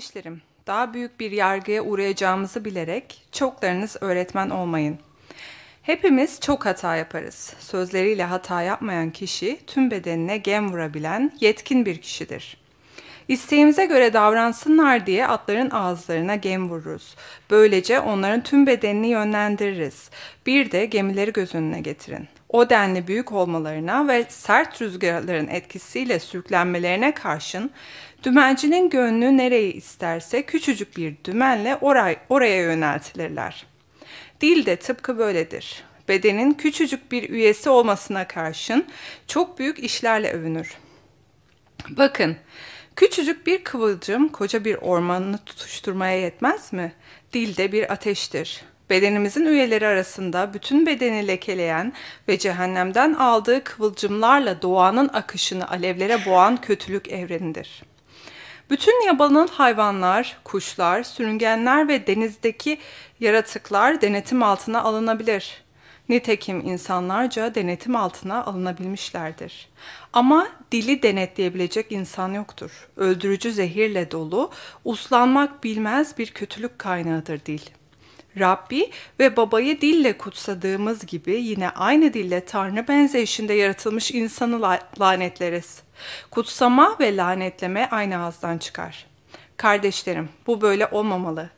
Kardeşlerim, 0.00 0.42
daha 0.66 0.94
büyük 0.94 1.20
bir 1.20 1.30
yargıya 1.30 1.82
uğrayacağımızı 1.82 2.64
bilerek 2.64 3.22
çoklarınız 3.32 3.96
öğretmen 4.00 4.50
olmayın. 4.50 4.98
Hepimiz 5.82 6.40
çok 6.40 6.66
hata 6.66 6.96
yaparız. 6.96 7.54
Sözleriyle 7.58 8.24
hata 8.24 8.62
yapmayan 8.62 9.10
kişi 9.10 9.60
tüm 9.66 9.90
bedenine 9.90 10.38
gem 10.38 10.72
vurabilen 10.72 11.32
yetkin 11.40 11.86
bir 11.86 11.98
kişidir. 11.98 12.56
İsteğimize 13.28 13.86
göre 13.86 14.12
davransınlar 14.12 15.06
diye 15.06 15.26
atların 15.26 15.70
ağızlarına 15.70 16.34
gem 16.34 16.70
vururuz. 16.70 17.16
Böylece 17.50 18.00
onların 18.00 18.42
tüm 18.42 18.66
bedenini 18.66 19.08
yönlendiririz. 19.08 20.10
Bir 20.46 20.70
de 20.70 20.86
gemileri 20.86 21.32
göz 21.32 21.54
önüne 21.54 21.80
getirin. 21.80 22.28
O 22.48 22.70
denli 22.70 23.06
büyük 23.06 23.32
olmalarına 23.32 24.08
ve 24.08 24.24
sert 24.28 24.82
rüzgarların 24.82 25.48
etkisiyle 25.48 26.18
sürüklenmelerine 26.18 27.14
karşın 27.14 27.70
dümencinin 28.22 28.90
gönlü 28.90 29.36
nereyi 29.36 29.72
isterse 29.72 30.42
küçücük 30.42 30.96
bir 30.96 31.14
dümenle 31.24 31.76
oray, 31.76 32.16
oraya 32.28 32.62
yöneltilirler. 32.62 33.66
Dil 34.40 34.66
de 34.66 34.76
tıpkı 34.76 35.18
böyledir. 35.18 35.84
Bedenin 36.08 36.54
küçücük 36.54 37.12
bir 37.12 37.30
üyesi 37.30 37.70
olmasına 37.70 38.28
karşın 38.28 38.86
çok 39.26 39.58
büyük 39.58 39.78
işlerle 39.78 40.32
övünür. 40.32 40.76
Bakın, 41.88 42.36
küçücük 42.96 43.46
bir 43.46 43.64
kıvılcım 43.64 44.28
koca 44.28 44.64
bir 44.64 44.74
ormanını 44.74 45.38
tutuşturmaya 45.38 46.20
yetmez 46.20 46.72
mi? 46.72 46.92
Dil 47.32 47.56
de 47.56 47.72
bir 47.72 47.92
ateştir. 47.92 48.60
Bedenimizin 48.90 49.46
üyeleri 49.46 49.86
arasında 49.86 50.54
bütün 50.54 50.86
bedeni 50.86 51.26
lekeleyen 51.26 51.92
ve 52.28 52.38
cehennemden 52.38 53.14
aldığı 53.14 53.64
kıvılcımlarla 53.64 54.62
doğanın 54.62 55.10
akışını 55.12 55.70
alevlere 55.70 56.26
boğan 56.26 56.56
kötülük 56.60 57.08
evrenidir.'' 57.08 57.89
Bütün 58.70 59.06
yabanan 59.06 59.46
hayvanlar, 59.46 60.38
kuşlar, 60.44 61.02
sürüngenler 61.02 61.88
ve 61.88 62.06
denizdeki 62.06 62.78
yaratıklar 63.20 64.00
denetim 64.00 64.42
altına 64.42 64.82
alınabilir. 64.82 65.62
Nitekim 66.08 66.60
insanlarca 66.60 67.54
denetim 67.54 67.96
altına 67.96 68.44
alınabilmişlerdir. 68.44 69.68
Ama 70.12 70.48
dili 70.72 71.02
denetleyebilecek 71.02 71.92
insan 71.92 72.32
yoktur. 72.32 72.88
Öldürücü 72.96 73.52
zehirle 73.52 74.10
dolu, 74.10 74.50
uslanmak 74.84 75.64
bilmez 75.64 76.18
bir 76.18 76.30
kötülük 76.30 76.78
kaynağıdır 76.78 77.44
dil. 77.46 77.60
Rabbi 78.38 78.90
ve 79.20 79.36
babayı 79.36 79.80
dille 79.80 80.18
kutsadığımız 80.18 81.06
gibi 81.06 81.32
yine 81.32 81.70
aynı 81.70 82.14
dille 82.14 82.44
Tanrı 82.44 82.88
benzeyişinde 82.88 83.54
yaratılmış 83.54 84.10
insanı 84.10 84.78
lanetleriz.'' 85.00 85.90
Kutsama 86.30 86.96
ve 87.00 87.16
lanetleme 87.16 87.88
aynı 87.90 88.18
ağızdan 88.18 88.58
çıkar. 88.58 89.06
Kardeşlerim, 89.56 90.28
bu 90.46 90.60
böyle 90.60 90.86
olmamalı. 90.86 91.50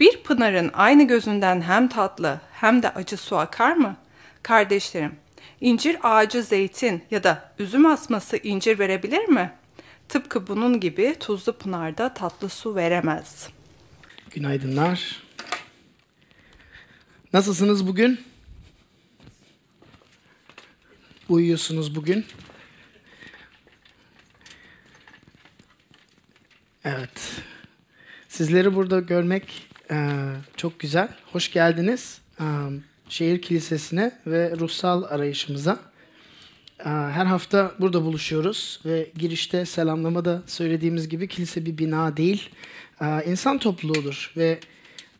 Bir 0.00 0.22
pınarın 0.22 0.70
aynı 0.74 1.02
gözünden 1.02 1.60
hem 1.60 1.88
tatlı 1.88 2.40
hem 2.52 2.82
de 2.82 2.90
acı 2.90 3.16
su 3.16 3.36
akar 3.36 3.72
mı? 3.72 3.96
Kardeşlerim, 4.42 5.16
incir 5.60 5.98
ağacı 6.02 6.42
zeytin 6.42 7.04
ya 7.10 7.24
da 7.24 7.52
üzüm 7.58 7.86
asması 7.86 8.36
incir 8.36 8.78
verebilir 8.78 9.28
mi? 9.28 9.52
Tıpkı 10.08 10.46
bunun 10.46 10.80
gibi 10.80 11.16
tuzlu 11.20 11.52
pınarda 11.52 12.14
tatlı 12.14 12.48
su 12.48 12.74
veremez. 12.74 13.48
Günaydınlar. 14.30 15.25
Nasılsınız 17.36 17.86
bugün? 17.86 18.20
Uyuyorsunuz 21.28 21.94
bugün. 21.94 22.24
Evet. 26.84 27.42
Sizleri 28.28 28.74
burada 28.74 29.00
görmek 29.00 29.68
e, 29.90 30.10
çok 30.56 30.80
güzel. 30.80 31.08
Hoş 31.32 31.52
geldiniz 31.52 32.20
e, 32.40 32.44
şehir 33.08 33.42
kilisesine 33.42 34.12
ve 34.26 34.56
ruhsal 34.60 35.02
arayışımıza. 35.02 35.80
E, 36.80 36.88
her 36.88 37.26
hafta 37.26 37.74
burada 37.78 38.02
buluşuyoruz 38.02 38.80
ve 38.84 39.10
girişte 39.18 39.66
selamlamada 39.66 40.42
söylediğimiz 40.46 41.08
gibi 41.08 41.28
kilise 41.28 41.66
bir 41.66 41.78
bina 41.78 42.16
değil, 42.16 42.50
e, 43.00 43.24
insan 43.26 43.58
topluluğudur 43.58 44.32
ve 44.36 44.60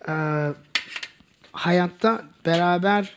e, 0.08 0.12
hayatta 1.56 2.24
beraber 2.46 3.14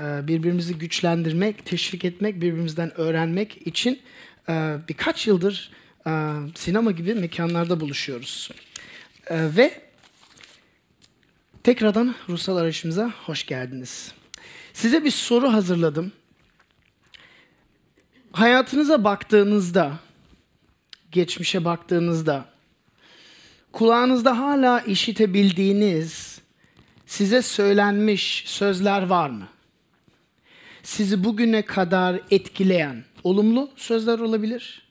e, 0.00 0.28
birbirimizi 0.28 0.78
güçlendirmek, 0.78 1.66
teşvik 1.66 2.04
etmek, 2.04 2.34
birbirimizden 2.36 3.00
öğrenmek 3.00 3.66
için 3.66 4.02
e, 4.48 4.76
birkaç 4.88 5.26
yıldır 5.26 5.70
e, 6.06 6.10
sinema 6.54 6.90
gibi 6.90 7.14
mekanlarda 7.14 7.80
buluşuyoruz. 7.80 8.50
Ve 9.30 9.80
tekrardan 11.62 12.14
ruhsal 12.28 12.56
arayışımıza 12.56 13.12
hoş 13.26 13.46
geldiniz. 13.46 14.12
Size 14.72 15.04
bir 15.04 15.10
soru 15.10 15.52
hazırladım. 15.52 16.12
Hayatınıza 18.32 19.04
baktığınızda, 19.04 19.98
geçmişe 21.10 21.64
baktığınızda, 21.64 22.44
kulağınızda 23.72 24.38
hala 24.38 24.80
işitebildiğiniz, 24.80 26.31
size 27.12 27.42
söylenmiş 27.42 28.44
sözler 28.46 29.02
var 29.02 29.30
mı? 29.30 29.48
Sizi 30.82 31.24
bugüne 31.24 31.62
kadar 31.62 32.20
etkileyen 32.30 33.04
olumlu 33.24 33.70
sözler 33.76 34.18
olabilir 34.18 34.82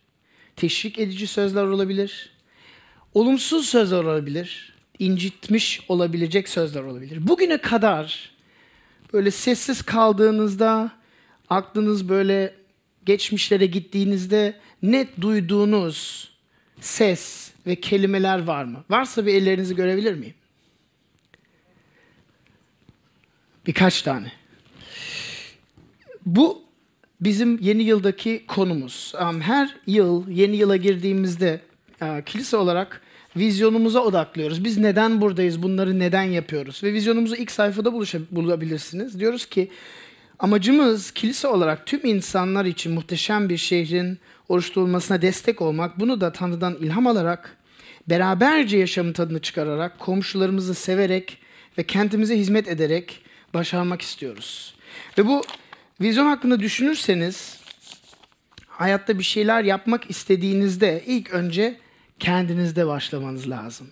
teşvik 0.55 0.99
edici 0.99 1.27
sözler 1.27 1.63
olabilir. 1.63 2.29
Olumsuz 3.13 3.69
sözler 3.69 4.03
olabilir. 4.03 4.73
incitmiş 4.99 5.81
olabilecek 5.87 6.49
sözler 6.49 6.83
olabilir. 6.83 7.27
Bugüne 7.27 7.57
kadar 7.57 8.31
böyle 9.13 9.31
sessiz 9.31 9.81
kaldığınızda, 9.81 10.91
aklınız 11.49 12.09
böyle 12.09 12.53
geçmişlere 13.05 13.65
gittiğinizde 13.65 14.59
net 14.81 15.21
duyduğunuz 15.21 16.29
ses 16.81 17.51
ve 17.67 17.75
kelimeler 17.75 18.43
var 18.43 18.63
mı? 18.63 18.83
Varsa 18.89 19.25
bir 19.25 19.33
ellerinizi 19.33 19.75
görebilir 19.75 20.13
miyim? 20.13 20.33
Birkaç 23.67 24.01
tane. 24.01 24.31
Bu 26.25 26.61
bizim 27.21 27.59
yeni 27.59 27.83
yıldaki 27.83 28.43
konumuz. 28.47 29.13
Her 29.41 29.75
yıl 29.87 30.29
yeni 30.29 30.55
yıla 30.55 30.75
girdiğimizde 30.75 31.61
kilise 32.25 32.57
olarak 32.57 33.01
vizyonumuza 33.37 33.99
odaklıyoruz. 33.99 34.63
Biz 34.63 34.77
neden 34.77 35.21
buradayız, 35.21 35.63
bunları 35.63 35.99
neden 35.99 36.23
yapıyoruz? 36.23 36.83
Ve 36.83 36.93
vizyonumuzu 36.93 37.35
ilk 37.35 37.51
sayfada 37.51 37.93
bulabilirsiniz. 38.31 39.19
Diyoruz 39.19 39.45
ki 39.45 39.71
amacımız 40.39 41.11
kilise 41.11 41.47
olarak 41.47 41.85
tüm 41.85 42.05
insanlar 42.05 42.65
için 42.65 42.91
muhteşem 42.93 43.49
bir 43.49 43.57
şehrin 43.57 44.19
oluşturulmasına 44.49 45.21
destek 45.21 45.61
olmak. 45.61 45.99
Bunu 45.99 46.21
da 46.21 46.31
Tanrı'dan 46.31 46.75
ilham 46.75 47.07
alarak, 47.07 47.57
beraberce 48.09 48.77
yaşamın 48.77 49.13
tadını 49.13 49.39
çıkararak, 49.39 49.99
komşularımızı 49.99 50.73
severek 50.73 51.37
ve 51.77 51.83
kentimize 51.83 52.37
hizmet 52.37 52.67
ederek 52.67 53.21
başarmak 53.53 54.01
istiyoruz. 54.01 54.75
Ve 55.17 55.27
bu 55.27 55.41
Vizyon 56.01 56.25
hakkında 56.25 56.59
düşünürseniz 56.59 57.59
hayatta 58.67 59.19
bir 59.19 59.23
şeyler 59.23 59.63
yapmak 59.63 60.09
istediğinizde 60.09 61.03
ilk 61.05 61.33
önce 61.33 61.77
kendinizde 62.19 62.87
başlamanız 62.87 63.49
lazım. 63.49 63.87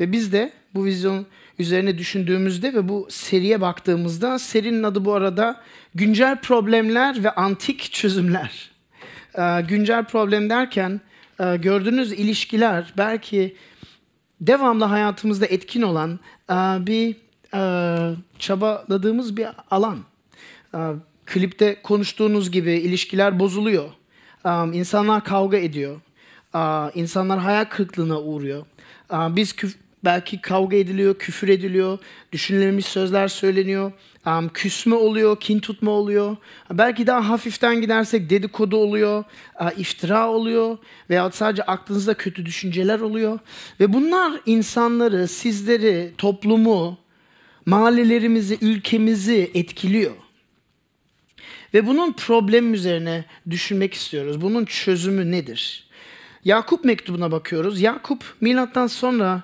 Ve 0.00 0.12
biz 0.12 0.32
de 0.32 0.52
bu 0.74 0.84
vizyon 0.84 1.26
üzerine 1.58 1.98
düşündüğümüzde 1.98 2.74
ve 2.74 2.88
bu 2.88 3.06
seriye 3.10 3.60
baktığımızda 3.60 4.38
serinin 4.38 4.82
adı 4.82 5.04
bu 5.04 5.14
arada 5.14 5.60
güncel 5.94 6.40
problemler 6.40 7.24
ve 7.24 7.30
antik 7.30 7.92
çözümler. 7.92 8.70
Ee, 9.38 9.60
güncel 9.68 10.04
problem 10.04 10.50
derken 10.50 11.00
e, 11.40 11.56
gördüğünüz 11.56 12.12
ilişkiler 12.12 12.92
belki 12.96 13.56
devamlı 14.40 14.84
hayatımızda 14.84 15.46
etkin 15.46 15.82
olan 15.82 16.20
e, 16.50 16.54
bir 16.86 17.16
e, 17.54 17.60
çabaladığımız 18.38 19.36
bir 19.36 19.46
alan. 19.70 19.98
E, 20.74 20.78
klipte 21.26 21.82
konuştuğunuz 21.82 22.50
gibi 22.50 22.72
ilişkiler 22.72 23.38
bozuluyor. 23.38 23.90
Um, 24.44 24.72
insanlar 24.72 25.24
kavga 25.24 25.56
ediyor. 25.56 26.00
Uh, 26.54 26.90
insanlar 26.94 27.38
hayal 27.38 27.64
kırıklığına 27.64 28.20
uğruyor. 28.20 28.66
Uh, 29.10 29.36
biz 29.36 29.52
küf- 29.52 29.76
belki 30.04 30.40
kavga 30.40 30.76
ediliyor, 30.76 31.18
küfür 31.18 31.48
ediliyor, 31.48 31.98
düşünülmemiş 32.32 32.86
sözler 32.86 33.28
söyleniyor. 33.28 33.92
Um, 34.26 34.48
küsme 34.48 34.94
oluyor, 34.94 35.40
kin 35.40 35.60
tutma 35.60 35.90
oluyor. 35.90 36.36
Belki 36.70 37.06
daha 37.06 37.28
hafiften 37.28 37.80
gidersek 37.80 38.30
dedikodu 38.30 38.76
oluyor, 38.76 39.24
uh, 39.60 39.78
iftira 39.78 40.28
oluyor 40.28 40.78
veya 41.10 41.30
sadece 41.30 41.62
aklınızda 41.62 42.14
kötü 42.14 42.46
düşünceler 42.46 43.00
oluyor. 43.00 43.38
Ve 43.80 43.92
bunlar 43.92 44.32
insanları, 44.46 45.28
sizleri, 45.28 46.12
toplumu, 46.18 46.98
mahallelerimizi, 47.66 48.58
ülkemizi 48.60 49.50
etkiliyor. 49.54 50.12
Ve 51.74 51.86
bunun 51.86 52.12
problem 52.12 52.74
üzerine 52.74 53.24
düşünmek 53.50 53.94
istiyoruz. 53.94 54.40
Bunun 54.40 54.64
çözümü 54.64 55.30
nedir? 55.30 55.84
Yakup 56.44 56.84
mektubuna 56.84 57.32
bakıyoruz. 57.32 57.80
Yakup 57.80 58.24
milattan 58.40 58.86
sonra 58.86 59.42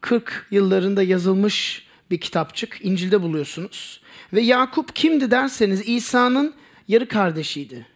40 0.00 0.46
yıllarında 0.50 1.02
yazılmış 1.02 1.86
bir 2.10 2.20
kitapçık. 2.20 2.78
İncil'de 2.82 3.22
buluyorsunuz. 3.22 4.00
Ve 4.32 4.40
Yakup 4.40 4.96
kimdi 4.96 5.30
derseniz 5.30 5.88
İsa'nın 5.88 6.54
yarı 6.88 7.08
kardeşiydi. 7.08 7.86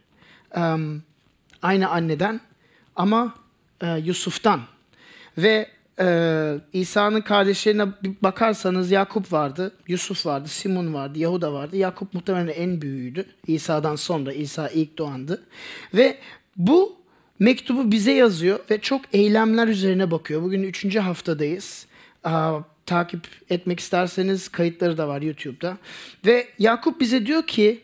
Um, 0.55 1.03
aynı 1.61 1.89
anneden 1.89 2.41
ama 2.95 3.35
e, 3.81 3.87
Yusuf'tan. 3.87 4.61
Ve 5.37 5.69
e, 5.99 6.55
İsa'nın 6.73 7.21
kardeşlerine 7.21 7.87
bakarsanız 8.21 8.91
Yakup 8.91 9.33
vardı, 9.33 9.71
Yusuf 9.87 10.25
vardı, 10.25 10.47
Simon 10.47 10.93
vardı, 10.93 11.19
Yahuda 11.19 11.53
vardı. 11.53 11.77
Yakup 11.77 12.13
muhtemelen 12.13 12.53
en 12.53 12.81
büyüğüydü. 12.81 13.25
İsa'dan 13.47 13.95
sonra 13.95 14.33
İsa 14.33 14.69
ilk 14.69 14.97
doğandı. 14.97 15.43
Ve 15.93 16.17
bu 16.57 16.95
mektubu 17.39 17.91
bize 17.91 18.11
yazıyor 18.11 18.59
ve 18.71 18.81
çok 18.81 19.01
eylemler 19.13 19.67
üzerine 19.67 20.11
bakıyor. 20.11 20.41
Bugün 20.41 20.63
üçüncü 20.63 20.99
haftadayız. 20.99 21.85
Aa, 22.23 22.59
takip 22.85 23.27
etmek 23.49 23.79
isterseniz 23.79 24.49
kayıtları 24.49 24.97
da 24.97 25.07
var 25.07 25.21
YouTube'da. 25.21 25.77
Ve 26.25 26.47
Yakup 26.59 26.99
bize 26.99 27.25
diyor 27.25 27.47
ki 27.47 27.81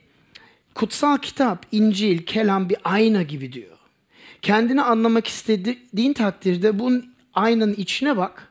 kutsal 0.75 1.17
kitap, 1.17 1.65
İncil, 1.71 2.25
kelam 2.25 2.69
bir 2.69 2.77
ayna 2.83 3.21
gibi 3.21 3.53
diyor. 3.53 3.77
Kendini 4.41 4.81
anlamak 4.81 5.27
istediğin 5.27 6.13
takdirde 6.13 6.79
bunun 6.79 7.13
aynanın 7.39 7.73
içine 7.73 8.17
bak 8.17 8.47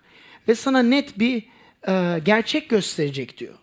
ve 0.49 0.55
sana 0.55 0.83
net 0.83 1.19
bir 1.19 1.43
e, 1.89 2.21
gerçek 2.25 2.69
gösterecek 2.69 3.39
diyor. 3.39 3.55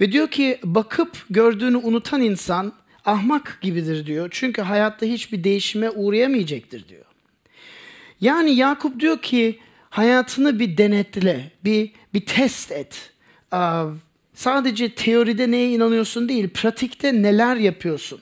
Ve 0.00 0.12
diyor 0.12 0.28
ki 0.30 0.58
bakıp 0.64 1.24
gördüğünü 1.30 1.76
unutan 1.76 2.22
insan 2.22 2.72
ahmak 3.04 3.58
gibidir 3.60 4.06
diyor. 4.06 4.28
Çünkü 4.32 4.62
hayatta 4.62 5.06
hiçbir 5.06 5.44
değişime 5.44 5.90
uğrayamayacaktır 5.90 6.88
diyor. 6.88 7.04
Yani 8.20 8.54
Yakup 8.54 9.00
diyor 9.00 9.22
ki 9.22 9.58
hayatını 9.90 10.58
bir 10.58 10.76
denetle, 10.76 11.50
bir 11.64 11.90
bir 12.14 12.26
test 12.26 12.72
et. 12.72 13.12
Ee, 13.54 13.58
sadece 14.34 14.94
teoride 14.94 15.50
neye 15.50 15.70
inanıyorsun 15.70 16.28
değil, 16.28 16.48
pratikte 16.48 17.22
neler 17.22 17.56
yapıyorsun. 17.56 18.20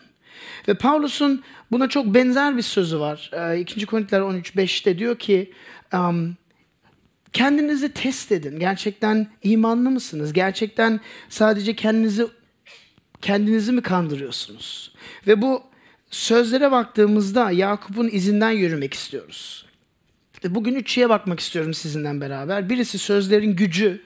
Ve 0.69 0.75
Paulus'un 0.75 1.43
buna 1.71 1.89
çok 1.89 2.07
benzer 2.07 2.57
bir 2.57 2.63
sözü 2.63 3.01
var. 3.01 3.31
Ee, 3.33 3.61
2. 3.61 3.87
Korintiler 3.87 4.21
13.5'te 4.21 4.99
diyor 4.99 5.19
ki 5.19 5.53
um, 5.93 6.37
kendinizi 7.33 7.93
test 7.93 8.33
edin. 8.33 8.59
Gerçekten 8.59 9.27
imanlı 9.43 9.91
mısınız? 9.91 10.33
Gerçekten 10.33 11.01
sadece 11.29 11.77
kendinizi 11.77 12.27
kendinizi 13.23 13.73
mi 13.73 13.83
kandırıyorsunuz? 13.83 14.93
Ve 15.27 15.43
bu 15.43 15.63
sözlere 16.11 16.71
baktığımızda 16.71 17.51
Yakup'un 17.51 18.09
izinden 18.13 18.51
yürümek 18.51 18.95
istiyoruz. 18.95 19.67
Bugün 20.45 20.75
üç 20.75 20.99
bakmak 20.99 21.41
istiyorum 21.41 21.75
sizinle 21.75 22.21
beraber. 22.21 22.71
Birisi 22.71 22.99
sözlerin 22.99 23.57
gücü, 23.57 24.03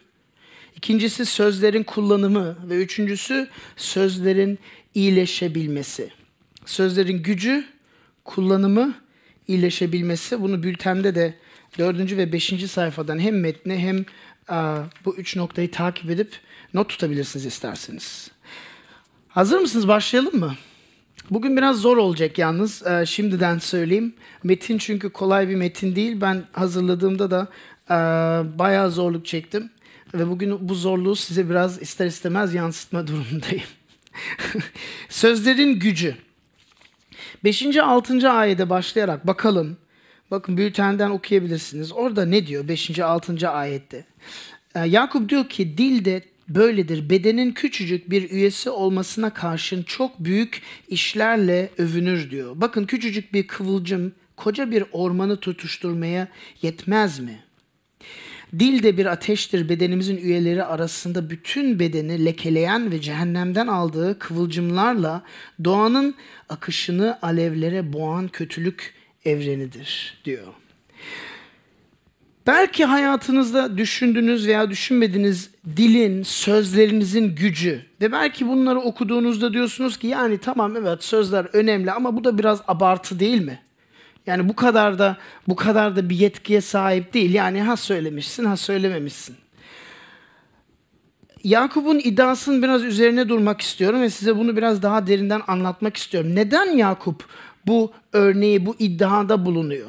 ikincisi 0.76 1.26
sözlerin 1.26 1.82
kullanımı 1.82 2.56
ve 2.68 2.76
üçüncüsü 2.76 3.48
sözlerin 3.76 4.58
iyileşebilmesi. 4.94 6.10
Sözlerin 6.66 7.22
gücü, 7.22 7.64
kullanımı, 8.24 8.94
iyileşebilmesi. 9.48 10.40
Bunu 10.40 10.62
bültende 10.62 11.14
de 11.14 11.34
dördüncü 11.78 12.16
ve 12.16 12.32
beşinci 12.32 12.68
sayfadan 12.68 13.18
hem 13.18 13.40
metni 13.40 13.78
hem 13.78 14.04
a, 14.48 14.82
bu 15.04 15.16
üç 15.16 15.36
noktayı 15.36 15.70
takip 15.70 16.10
edip 16.10 16.32
not 16.74 16.88
tutabilirsiniz 16.88 17.46
isterseniz. 17.46 18.30
Hazır 19.28 19.58
mısınız? 19.58 19.88
Başlayalım 19.88 20.38
mı? 20.38 20.54
Bugün 21.30 21.56
biraz 21.56 21.76
zor 21.76 21.96
olacak 21.96 22.38
yalnız. 22.38 22.86
Ee, 22.86 23.06
şimdiden 23.06 23.58
söyleyeyim. 23.58 24.14
Metin 24.44 24.78
çünkü 24.78 25.10
kolay 25.10 25.48
bir 25.48 25.56
metin 25.56 25.96
değil. 25.96 26.20
Ben 26.20 26.44
hazırladığımda 26.52 27.30
da 27.30 27.48
e, 27.90 27.94
bayağı 28.58 28.90
zorluk 28.90 29.26
çektim. 29.26 29.70
Ve 30.14 30.28
bugün 30.28 30.68
bu 30.68 30.74
zorluğu 30.74 31.16
size 31.16 31.50
biraz 31.50 31.82
ister 31.82 32.06
istemez 32.06 32.54
yansıtma 32.54 33.06
durumundayım. 33.06 33.64
Sözlerin 35.08 35.78
gücü. 35.78 36.16
5. 37.44 37.76
6. 37.76 38.30
ayete 38.30 38.70
başlayarak 38.70 39.26
bakalım. 39.26 39.76
Bakın 40.30 40.56
bültenden 40.56 41.10
okuyabilirsiniz. 41.10 41.92
Orada 41.92 42.24
ne 42.24 42.46
diyor 42.46 42.68
5. 42.68 42.98
6. 42.98 43.48
ayette? 43.48 44.04
Ee, 44.74 44.80
Yakup 44.80 45.28
diyor 45.28 45.48
ki 45.48 45.78
dilde 45.78 46.22
böyledir. 46.48 47.10
Bedenin 47.10 47.52
küçücük 47.52 48.10
bir 48.10 48.30
üyesi 48.30 48.70
olmasına 48.70 49.34
karşın 49.34 49.82
çok 49.82 50.20
büyük 50.20 50.62
işlerle 50.88 51.70
övünür 51.78 52.30
diyor. 52.30 52.52
Bakın 52.54 52.84
küçücük 52.84 53.34
bir 53.34 53.46
kıvılcım 53.46 54.12
koca 54.36 54.70
bir 54.70 54.84
ormanı 54.92 55.36
tutuşturmaya 55.36 56.28
yetmez 56.62 57.20
mi? 57.20 57.44
Dil 58.58 58.82
de 58.82 58.96
bir 58.96 59.06
ateştir 59.06 59.68
bedenimizin 59.68 60.16
üyeleri 60.16 60.64
arasında 60.64 61.30
bütün 61.30 61.78
bedeni 61.78 62.24
lekeleyen 62.24 62.92
ve 62.92 63.00
cehennemden 63.00 63.66
aldığı 63.66 64.18
kıvılcımlarla 64.18 65.22
doğanın 65.64 66.14
akışını 66.48 67.18
alevlere 67.22 67.92
boğan 67.92 68.28
kötülük 68.28 68.99
evrenidir 69.24 70.20
diyor. 70.24 70.46
Belki 72.46 72.84
hayatınızda 72.84 73.78
düşündüğünüz 73.78 74.46
veya 74.46 74.70
düşünmediğiniz 74.70 75.50
dilin, 75.76 76.22
sözlerinizin 76.22 77.34
gücü 77.34 77.82
ve 78.00 78.12
belki 78.12 78.48
bunları 78.48 78.80
okuduğunuzda 78.80 79.52
diyorsunuz 79.52 79.96
ki 79.96 80.06
yani 80.06 80.38
tamam 80.38 80.76
evet 80.76 81.04
sözler 81.04 81.46
önemli 81.52 81.92
ama 81.92 82.16
bu 82.16 82.24
da 82.24 82.38
biraz 82.38 82.62
abartı 82.68 83.20
değil 83.20 83.42
mi? 83.42 83.60
Yani 84.26 84.48
bu 84.48 84.56
kadar 84.56 84.98
da 84.98 85.16
bu 85.48 85.56
kadar 85.56 85.96
da 85.96 86.10
bir 86.10 86.16
yetkiye 86.16 86.60
sahip 86.60 87.14
değil. 87.14 87.34
Yani 87.34 87.62
ha 87.62 87.76
söylemişsin 87.76 88.44
ha 88.44 88.56
söylememişsin. 88.56 89.36
Yakup'un 91.44 91.98
iddiasının 91.98 92.62
biraz 92.62 92.84
üzerine 92.84 93.28
durmak 93.28 93.60
istiyorum 93.60 94.02
ve 94.02 94.10
size 94.10 94.36
bunu 94.36 94.56
biraz 94.56 94.82
daha 94.82 95.06
derinden 95.06 95.42
anlatmak 95.46 95.96
istiyorum. 95.96 96.34
Neden 96.34 96.66
Yakup 96.76 97.24
bu 97.66 97.92
örneği, 98.12 98.66
bu 98.66 98.76
iddiada 98.78 99.46
bulunuyor? 99.46 99.88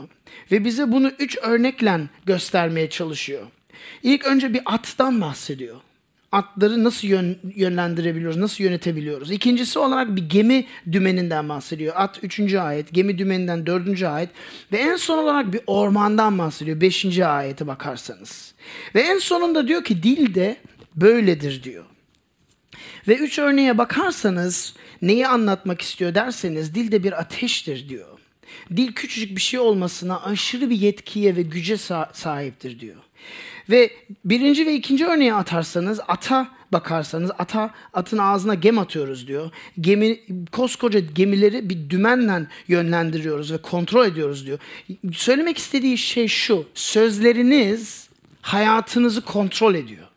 Ve 0.52 0.66
bize 0.66 0.92
bunu 0.92 1.12
üç 1.20 1.38
örnekle 1.42 2.00
göstermeye 2.26 2.90
çalışıyor. 2.90 3.44
İlk 4.04 4.26
önce 4.26 4.54
bir 4.54 4.62
attan 4.66 5.22
bahsediyor. 5.22 5.76
Atları 6.32 6.84
nasıl 6.84 7.08
yön, 7.08 7.38
yönlendirebiliyoruz, 7.56 8.38
nasıl 8.38 8.64
yönetebiliyoruz? 8.64 9.32
İkincisi 9.32 9.80
olarak 9.80 10.16
bir 10.16 10.30
gemi 10.30 10.66
dümeninden 10.92 11.50
bahsediyor. 11.50 11.94
At 11.98 12.20
3. 12.24 12.54
ayet, 12.54 12.94
gemi 12.94 13.18
dümeninden 13.18 13.66
4. 13.66 14.04
ayet 14.04 14.30
ve 14.72 14.78
en 14.78 14.96
son 14.96 15.18
olarak 15.18 15.54
bir 15.54 15.62
ormandan 15.68 16.38
bahsediyor 16.38 16.82
5. 16.82 17.20
ayete 17.20 17.68
bakarsanız. 17.68 18.54
Ve 18.96 19.02
en 19.02 19.18
sonunda 19.18 19.68
diyor 19.68 19.84
ki 19.84 20.04
dil 20.04 20.36
de 20.36 20.58
böyledir 20.96 21.64
diyor. 21.64 21.86
Ve 23.08 23.18
üç 23.18 23.40
örneğe 23.40 23.78
bakarsanız 23.78 24.74
neyi 25.02 25.28
anlatmak 25.28 25.82
istiyor 25.82 26.16
derseniz 26.16 26.76
dilde 26.76 27.04
bir 27.04 27.20
ateştir 27.20 27.90
diyor. 27.90 28.08
Dil 28.76 28.94
küçücük 28.94 29.36
bir 29.36 29.42
şey 29.42 29.60
olmasına 29.60 30.22
aşırı 30.22 30.70
bir 30.70 30.76
yetkiye 30.76 31.36
ve 31.36 31.42
güce 31.42 31.78
sahiptir 32.14 32.80
diyor. 32.80 32.98
Ve 33.70 33.92
birinci 34.26 34.66
ve 34.66 34.74
ikinci 34.76 35.06
örneği 35.06 35.34
atarsanız 35.34 36.00
ata 36.08 36.48
bakarsanız 36.72 37.32
ata 37.40 37.74
atın 37.94 38.18
ağzına 38.18 38.54
gem 38.56 38.80
atıyoruz 38.80 39.28
diyor. 39.28 39.52
Gemi 39.82 40.20
koskoca 40.52 41.00
gemileri 41.00 41.70
bir 41.70 41.90
dümenle 41.90 42.48
yönlendiriyoruz 42.68 43.54
ve 43.54 43.58
kontrol 43.58 44.06
ediyoruz 44.06 44.46
diyor. 44.46 44.60
Söylemek 45.14 45.58
istediği 45.58 45.98
şey 45.98 46.28
şu. 46.28 46.66
Sözleriniz 46.74 48.10
hayatınızı 48.42 49.22
kontrol 49.22 49.76
ediyor. 49.76 50.08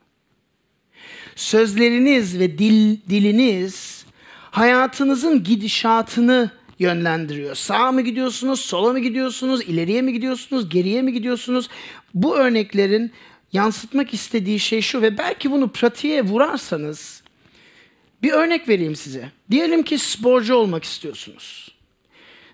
Sözleriniz 1.37 2.39
ve 2.39 2.59
dil 2.59 2.97
diliniz 3.09 4.05
hayatınızın 4.51 5.45
gidişatını 5.45 6.51
yönlendiriyor. 6.79 7.55
Sağa 7.55 7.93
mı 7.93 8.01
gidiyorsunuz, 8.01 8.61
sola 8.61 8.93
mı 8.93 8.99
gidiyorsunuz, 8.99 9.63
ileriye 9.63 10.03
mi 10.03 10.13
gidiyorsunuz, 10.13 10.69
geriye 10.69 11.03
mi 11.03 11.13
gidiyorsunuz? 11.13 11.69
Bu 12.15 12.37
örneklerin 12.37 13.13
yansıtmak 13.53 14.15
istediği 14.15 14.61
şey 14.61 14.81
şu 14.81 15.03
ve 15.03 15.19
belki 15.19 15.51
bunu 15.51 15.69
pratiğe 15.69 16.23
vurarsanız 16.23 17.23
bir 18.23 18.33
örnek 18.33 18.69
vereyim 18.69 18.97
size. 18.97 19.31
Diyelim 19.51 19.83
ki 19.83 19.99
sporcu 19.99 20.55
olmak 20.55 20.85
istiyorsunuz. 20.85 21.75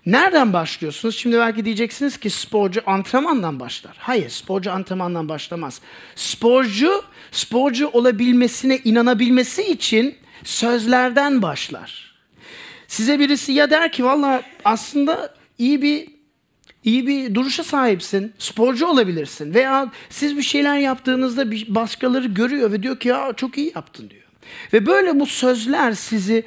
Nereden 0.05 0.53
başlıyorsunuz? 0.53 1.17
Şimdi 1.17 1.37
belki 1.37 1.65
diyeceksiniz 1.65 2.17
ki 2.17 2.29
sporcu 2.29 2.81
antrenmandan 2.85 3.59
başlar. 3.59 3.95
Hayır, 3.99 4.29
sporcu 4.29 4.71
antrenmandan 4.71 5.29
başlamaz. 5.29 5.81
Sporcu, 6.15 7.03
sporcu 7.31 7.87
olabilmesine 7.87 8.79
inanabilmesi 8.83 9.63
için 9.63 10.15
sözlerden 10.43 11.41
başlar. 11.41 12.15
Size 12.87 13.19
birisi 13.19 13.51
ya 13.51 13.69
der 13.69 13.91
ki 13.91 14.03
valla 14.03 14.43
aslında 14.65 15.35
iyi 15.57 15.81
bir 15.81 16.07
iyi 16.83 17.07
bir 17.07 17.35
duruşa 17.35 17.63
sahipsin, 17.63 18.33
sporcu 18.37 18.87
olabilirsin 18.87 19.53
veya 19.53 19.91
siz 20.09 20.37
bir 20.37 20.41
şeyler 20.41 20.77
yaptığınızda 20.77 21.51
bir 21.51 21.75
başkaları 21.75 22.27
görüyor 22.27 22.71
ve 22.71 22.83
diyor 22.83 22.99
ki 22.99 23.07
ya 23.07 23.33
çok 23.37 23.57
iyi 23.57 23.71
yaptın 23.75 24.09
diyor. 24.09 24.21
Ve 24.73 24.85
böyle 24.85 25.19
bu 25.19 25.25
sözler 25.25 25.91
sizi 25.91 26.43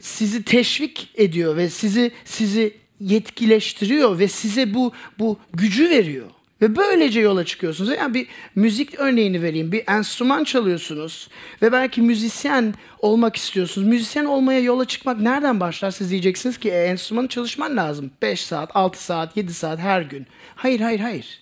sizi 0.00 0.42
teşvik 0.42 1.10
ediyor 1.14 1.56
ve 1.56 1.70
sizi 1.70 2.12
sizi 2.24 2.76
yetkileştiriyor 3.00 4.18
ve 4.18 4.28
size 4.28 4.74
bu 4.74 4.92
bu 5.18 5.38
gücü 5.52 5.90
veriyor. 5.90 6.30
Ve 6.62 6.76
böylece 6.76 7.20
yola 7.20 7.44
çıkıyorsunuz. 7.44 7.90
Yani 7.90 8.14
bir 8.14 8.26
müzik 8.54 9.00
örneğini 9.00 9.42
vereyim. 9.42 9.72
Bir 9.72 9.84
enstrüman 9.88 10.44
çalıyorsunuz 10.44 11.28
ve 11.62 11.72
belki 11.72 12.02
müzisyen 12.02 12.74
olmak 12.98 13.36
istiyorsunuz. 13.36 13.88
Müzisyen 13.88 14.24
olmaya 14.24 14.60
yola 14.60 14.84
çıkmak 14.84 15.20
nereden 15.20 15.60
başlar? 15.60 15.90
Siz 15.90 16.10
diyeceksiniz 16.10 16.58
ki 16.58 16.70
e, 16.70 16.84
enstrümanı 16.84 17.28
çalışman 17.28 17.76
lazım. 17.76 18.10
5 18.22 18.40
saat, 18.40 18.70
6 18.76 19.04
saat, 19.04 19.36
7 19.36 19.54
saat 19.54 19.78
her 19.78 20.02
gün. 20.02 20.26
Hayır, 20.56 20.80
hayır, 20.80 21.00
hayır. 21.00 21.40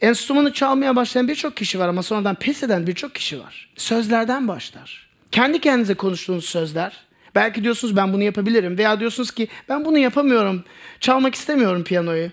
Enstrümanı 0.00 0.52
çalmaya 0.52 0.96
başlayan 0.96 1.28
birçok 1.28 1.56
kişi 1.56 1.78
var 1.78 1.88
ama 1.88 2.02
sonradan 2.02 2.34
pes 2.34 2.62
eden 2.62 2.86
birçok 2.86 3.14
kişi 3.14 3.40
var. 3.40 3.70
Sözlerden 3.76 4.48
başlar. 4.48 5.10
Kendi 5.32 5.60
kendinize 5.60 5.94
konuştuğunuz 5.94 6.44
sözler. 6.44 6.92
Belki 7.34 7.64
diyorsunuz 7.64 7.96
ben 7.96 8.12
bunu 8.12 8.22
yapabilirim 8.22 8.78
veya 8.78 9.00
diyorsunuz 9.00 9.30
ki 9.30 9.48
ben 9.68 9.84
bunu 9.84 9.98
yapamıyorum. 9.98 10.64
Çalmak 11.00 11.34
istemiyorum 11.34 11.84
piyanoyu. 11.84 12.30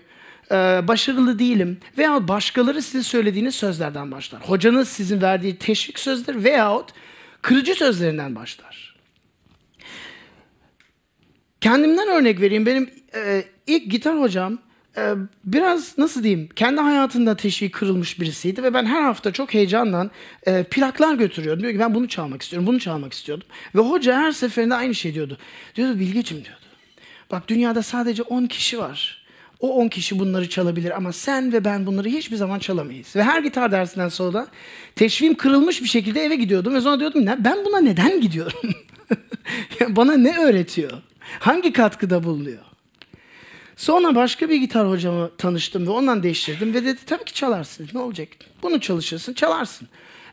Ee, 0.50 0.54
başarılı 0.88 1.38
değilim. 1.38 1.78
Veya 1.98 2.28
başkaları 2.28 2.82
size 2.82 3.02
söylediğiniz 3.02 3.54
sözlerden 3.54 4.10
başlar. 4.10 4.40
Hocanız 4.40 4.88
sizin 4.88 5.20
verdiği 5.22 5.56
teşvik 5.56 5.98
sözleri 5.98 6.44
veyahut 6.44 6.90
kırıcı 7.42 7.74
sözlerinden 7.74 8.34
başlar. 8.34 8.96
Kendimden 11.60 12.08
örnek 12.08 12.40
vereyim. 12.40 12.66
Benim 12.66 12.90
e, 13.14 13.44
ilk 13.66 13.90
gitar 13.90 14.20
hocam 14.20 14.58
e, 14.96 15.14
biraz 15.44 15.98
nasıl 15.98 16.22
diyeyim 16.22 16.48
kendi 16.56 16.80
hayatında 16.80 17.36
teşvik 17.36 17.74
kırılmış 17.74 18.20
birisiydi 18.20 18.62
ve 18.62 18.74
ben 18.74 18.86
her 18.86 19.02
hafta 19.02 19.32
çok 19.32 19.54
heyecanla 19.54 20.10
e, 20.46 20.62
plaklar 20.62 21.14
götürüyordum. 21.14 21.62
Diyor 21.62 21.72
ki 21.72 21.78
ben 21.78 21.94
bunu 21.94 22.08
çalmak 22.08 22.42
istiyorum, 22.42 22.66
bunu 22.66 22.80
çalmak 22.80 23.12
istiyordum. 23.12 23.46
Ve 23.74 23.80
hoca 23.80 24.20
her 24.20 24.32
seferinde 24.32 24.74
aynı 24.74 24.94
şey 24.94 25.14
diyordu. 25.14 25.38
Diyordu 25.74 25.98
Bilgeciğim 25.98 26.44
diyordu. 26.44 26.60
Bak 27.30 27.48
dünyada 27.48 27.82
sadece 27.82 28.22
10 28.22 28.46
kişi 28.46 28.78
var. 28.78 29.27
O 29.60 29.74
10 29.74 29.88
kişi 29.88 30.18
bunları 30.18 30.48
çalabilir 30.48 30.96
ama 30.96 31.12
sen 31.12 31.52
ve 31.52 31.64
ben 31.64 31.86
bunları 31.86 32.08
hiçbir 32.08 32.36
zaman 32.36 32.58
çalamayız. 32.58 33.16
Ve 33.16 33.22
her 33.22 33.42
gitar 33.42 33.72
dersinden 33.72 34.08
sonra 34.08 34.46
teşvim 34.96 35.34
kırılmış 35.34 35.82
bir 35.82 35.88
şekilde 35.88 36.22
eve 36.22 36.36
gidiyordum 36.36 36.74
ve 36.74 36.80
sonra 36.80 37.00
diyordum 37.00 37.26
ben 37.38 37.64
buna 37.64 37.80
neden 37.80 38.20
gidiyorum? 38.20 38.60
Bana 39.88 40.16
ne 40.16 40.38
öğretiyor? 40.38 40.90
Hangi 41.38 41.72
katkıda 41.72 42.24
bulunuyor? 42.24 42.62
Sonra 43.76 44.14
başka 44.14 44.48
bir 44.48 44.56
gitar 44.56 44.90
hocamı 44.90 45.30
tanıştım 45.38 45.86
ve 45.86 45.90
ondan 45.90 46.22
değiştirdim 46.22 46.74
ve 46.74 46.84
dedi 46.84 47.00
tabii 47.06 47.24
ki 47.24 47.34
çalarsın. 47.34 47.88
Ne 47.94 48.00
olacak? 48.00 48.28
Bunu 48.62 48.80
çalışırsın, 48.80 49.32
çalarsın. 49.32 49.88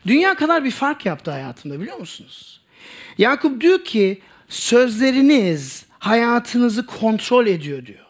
Dünya 0.06 0.34
kadar 0.34 0.64
bir 0.64 0.70
fark 0.70 1.06
yaptı 1.06 1.30
hayatımda 1.30 1.80
biliyor 1.80 1.98
musunuz? 1.98 2.60
Yakup 3.18 3.60
diyor 3.60 3.84
ki 3.84 4.20
sözleriniz 4.48 5.86
hayatınızı 5.98 6.86
kontrol 6.86 7.46
ediyor 7.46 7.86
diyor. 7.86 8.05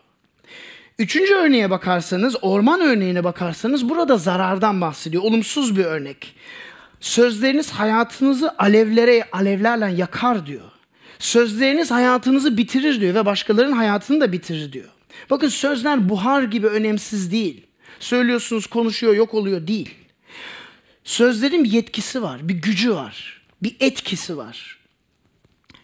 Üçüncü 0.98 1.34
örneğe 1.34 1.70
bakarsanız, 1.70 2.36
orman 2.42 2.80
örneğine 2.80 3.24
bakarsanız 3.24 3.88
burada 3.88 4.18
zarardan 4.18 4.80
bahsediyor. 4.80 5.22
Olumsuz 5.22 5.76
bir 5.76 5.84
örnek. 5.84 6.34
Sözleriniz 7.00 7.70
hayatınızı 7.70 8.54
alevlere, 8.58 9.28
alevlerle 9.32 9.96
yakar 9.96 10.46
diyor. 10.46 10.70
Sözleriniz 11.18 11.90
hayatınızı 11.90 12.56
bitirir 12.56 13.00
diyor 13.00 13.14
ve 13.14 13.26
başkalarının 13.26 13.76
hayatını 13.76 14.20
da 14.20 14.32
bitirir 14.32 14.72
diyor. 14.72 14.88
Bakın 15.30 15.48
sözler 15.48 16.08
buhar 16.08 16.42
gibi 16.42 16.66
önemsiz 16.66 17.32
değil. 17.32 17.66
Söylüyorsunuz, 18.00 18.66
konuşuyor, 18.66 19.14
yok 19.14 19.34
oluyor 19.34 19.66
değil. 19.66 19.94
Sözlerin 21.04 21.64
bir 21.64 21.72
yetkisi 21.72 22.22
var, 22.22 22.48
bir 22.48 22.54
gücü 22.54 22.94
var, 22.94 23.42
bir 23.62 23.76
etkisi 23.80 24.36
var. 24.36 24.78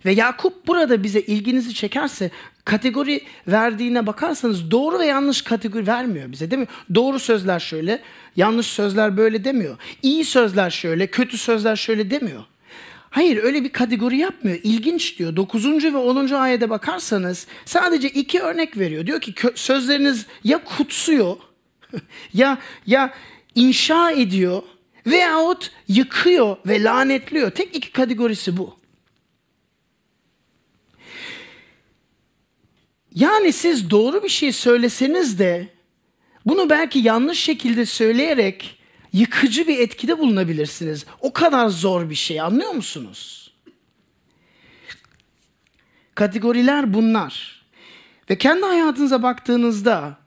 Ve 0.04 0.12
Yakup 0.12 0.66
burada 0.66 1.02
bize 1.02 1.21
ilginizi 1.21 1.75
çekerse 1.75 2.31
kategori 2.64 3.21
verdiğine 3.49 4.07
bakarsanız 4.07 4.71
doğru 4.71 4.99
ve 4.99 5.07
yanlış 5.07 5.42
kategori 5.42 5.87
vermiyor 5.87 6.33
bize 6.33 6.50
değil 6.50 6.62
mi? 6.62 6.69
Doğru 6.95 7.19
sözler 7.19 7.61
şöyle, 7.61 8.02
yanlış 8.37 8.66
sözler 8.66 9.16
böyle 9.16 9.45
demiyor. 9.45 9.76
İyi 10.02 10.25
sözler 10.25 10.71
şöyle, 10.71 11.07
kötü 11.07 11.38
sözler 11.38 11.76
şöyle 11.76 12.11
demiyor. 12.11 12.45
Hayır 13.11 13.42
öyle 13.42 13.64
bir 13.64 13.73
kategori 13.73 14.16
yapmıyor. 14.16 14.59
İlginç 14.62 15.19
diyor. 15.19 15.37
9. 15.37 15.85
ve 15.85 15.97
10. 15.97 16.28
ayete 16.28 16.71
bakarsanız 16.71 17.47
sadece 17.64 18.09
iki 18.09 18.40
örnek 18.40 18.78
veriyor. 18.78 19.07
Diyor 19.07 19.21
ki 19.21 19.35
sözleriniz 19.54 20.26
ya 20.45 20.64
kutsuyor 20.64 21.37
ya 22.35 22.59
ya 22.87 23.14
inşa 23.54 24.11
ediyor 24.11 24.62
veyahut 25.07 25.71
yıkıyor 25.88 26.57
ve 26.66 26.83
lanetliyor. 26.83 27.50
Tek 27.50 27.76
iki 27.76 27.92
kategorisi 27.92 28.57
bu. 28.57 28.82
Yani 33.14 33.52
siz 33.52 33.90
doğru 33.90 34.23
bir 34.23 34.28
şey 34.28 34.52
söyleseniz 34.52 35.38
de 35.38 35.69
bunu 36.47 36.71
belki 36.71 36.99
yanlış 36.99 37.38
şekilde 37.40 37.87
söyleyerek 37.87 38.78
yıkıcı 39.12 39.69
bir 39.69 39.78
etkide 39.78 40.19
bulunabilirsiniz. 40.19 41.07
O 41.21 41.33
kadar 41.33 41.69
zor 41.69 42.11
bir 42.11 42.14
şey 42.14 42.40
anlıyor 42.40 42.71
musunuz? 42.71 43.52
Kategoriler 46.14 46.95
bunlar. 46.95 47.62
Ve 48.31 48.38
kendi 48.38 48.66
hayatınıza 48.66 49.23
baktığınızda 49.23 50.19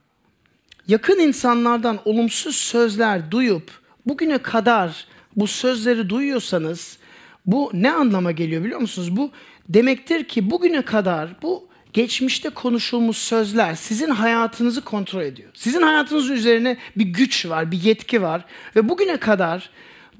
yakın 0.87 1.19
insanlardan 1.19 1.99
olumsuz 2.05 2.55
sözler 2.55 3.31
duyup 3.31 3.71
bugüne 4.05 4.37
kadar 4.37 5.07
bu 5.35 5.47
sözleri 5.47 6.09
duyuyorsanız 6.09 6.97
bu 7.45 7.71
ne 7.73 7.91
anlama 7.91 8.31
geliyor 8.31 8.63
biliyor 8.63 8.79
musunuz? 8.79 9.17
Bu 9.17 9.31
demektir 9.69 10.23
ki 10.23 10.51
bugüne 10.51 10.81
kadar 10.81 11.29
bu 11.41 11.67
geçmişte 11.95 12.49
konuşulmuş 12.49 13.17
sözler 13.17 13.75
sizin 13.75 14.09
hayatınızı 14.09 14.81
kontrol 14.81 15.21
ediyor. 15.21 15.49
Sizin 15.53 15.81
hayatınız 15.81 16.29
üzerine 16.29 16.77
bir 16.95 17.05
güç 17.05 17.45
var, 17.45 17.71
bir 17.71 17.83
yetki 17.83 18.21
var 18.21 18.45
ve 18.75 18.89
bugüne 18.89 19.17
kadar 19.17 19.69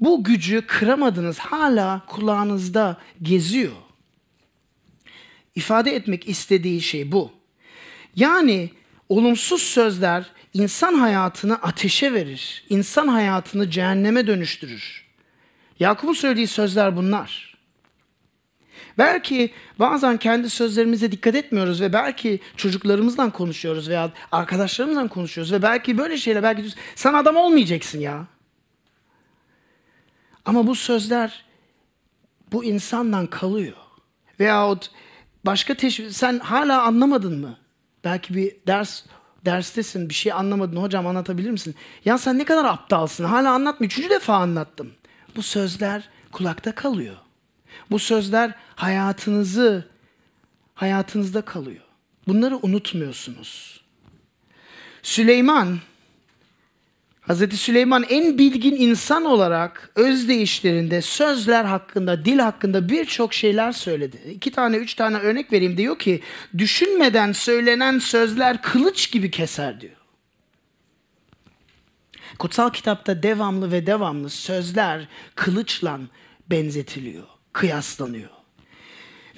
bu 0.00 0.24
gücü 0.24 0.62
kıramadınız. 0.66 1.38
Hala 1.38 2.02
kulağınızda 2.06 2.96
geziyor. 3.22 3.72
İfade 5.54 5.94
etmek 5.94 6.28
istediği 6.28 6.82
şey 6.82 7.12
bu. 7.12 7.32
Yani 8.16 8.70
olumsuz 9.08 9.62
sözler 9.62 10.24
insan 10.54 10.94
hayatını 10.94 11.54
ateşe 11.54 12.12
verir. 12.12 12.64
İnsan 12.68 13.08
hayatını 13.08 13.70
cehenneme 13.70 14.26
dönüştürür. 14.26 15.04
Yakup'un 15.80 16.14
söylediği 16.14 16.46
sözler 16.46 16.96
bunlar. 16.96 17.55
Belki 18.98 19.52
bazen 19.78 20.16
kendi 20.16 20.50
sözlerimize 20.50 21.12
dikkat 21.12 21.34
etmiyoruz 21.34 21.80
ve 21.80 21.92
belki 21.92 22.40
çocuklarımızla 22.56 23.30
konuşuyoruz 23.30 23.88
veya 23.88 24.10
arkadaşlarımızla 24.32 25.08
konuşuyoruz 25.08 25.52
ve 25.52 25.62
belki 25.62 25.98
böyle 25.98 26.16
şeyler 26.16 26.42
belki 26.42 26.64
sen 26.94 27.14
adam 27.14 27.36
olmayacaksın 27.36 28.00
ya. 28.00 28.26
Ama 30.44 30.66
bu 30.66 30.74
sözler 30.74 31.44
bu 32.52 32.64
insandan 32.64 33.26
kalıyor. 33.26 33.76
Veyahut 34.40 34.90
başka 35.46 35.74
teşvik, 35.74 36.12
sen 36.12 36.38
hala 36.38 36.82
anlamadın 36.82 37.40
mı? 37.40 37.58
Belki 38.04 38.34
bir 38.34 38.56
ders 38.66 39.02
derstesin 39.44 40.08
bir 40.08 40.14
şey 40.14 40.32
anlamadın 40.32 40.76
hocam 40.76 41.06
anlatabilir 41.06 41.50
misin? 41.50 41.74
Ya 42.04 42.18
sen 42.18 42.38
ne 42.38 42.44
kadar 42.44 42.64
aptalsın 42.64 43.24
hala 43.24 43.52
anlatma. 43.52 43.86
Üçüncü 43.86 44.10
defa 44.10 44.34
anlattım. 44.34 44.92
Bu 45.36 45.42
sözler 45.42 46.08
kulakta 46.32 46.74
kalıyor. 46.74 47.16
Bu 47.90 47.98
sözler 47.98 48.54
hayatınızı 48.74 49.84
hayatınızda 50.74 51.42
kalıyor. 51.42 51.84
Bunları 52.28 52.58
unutmuyorsunuz. 52.62 53.80
Süleyman 55.02 55.78
Hazreti 57.26 57.56
Süleyman 57.56 58.04
en 58.08 58.38
bilgin 58.38 58.76
insan 58.76 59.24
olarak 59.24 59.90
özdeyişlerinde 59.94 61.02
sözler 61.02 61.64
hakkında, 61.64 62.24
dil 62.24 62.38
hakkında 62.38 62.88
birçok 62.88 63.34
şeyler 63.34 63.72
söyledi. 63.72 64.16
İki 64.30 64.50
tane, 64.50 64.76
üç 64.76 64.94
tane 64.94 65.18
örnek 65.18 65.52
vereyim 65.52 65.76
diyor 65.76 65.98
ki, 65.98 66.22
düşünmeden 66.58 67.32
söylenen 67.32 67.98
sözler 67.98 68.62
kılıç 68.62 69.10
gibi 69.12 69.30
keser 69.30 69.80
diyor. 69.80 69.96
Kutsal 72.38 72.70
kitapta 72.70 73.22
devamlı 73.22 73.72
ve 73.72 73.86
devamlı 73.86 74.30
sözler 74.30 75.08
kılıçla 75.34 76.00
benzetiliyor 76.50 77.35
kıyaslanıyor. 77.56 78.30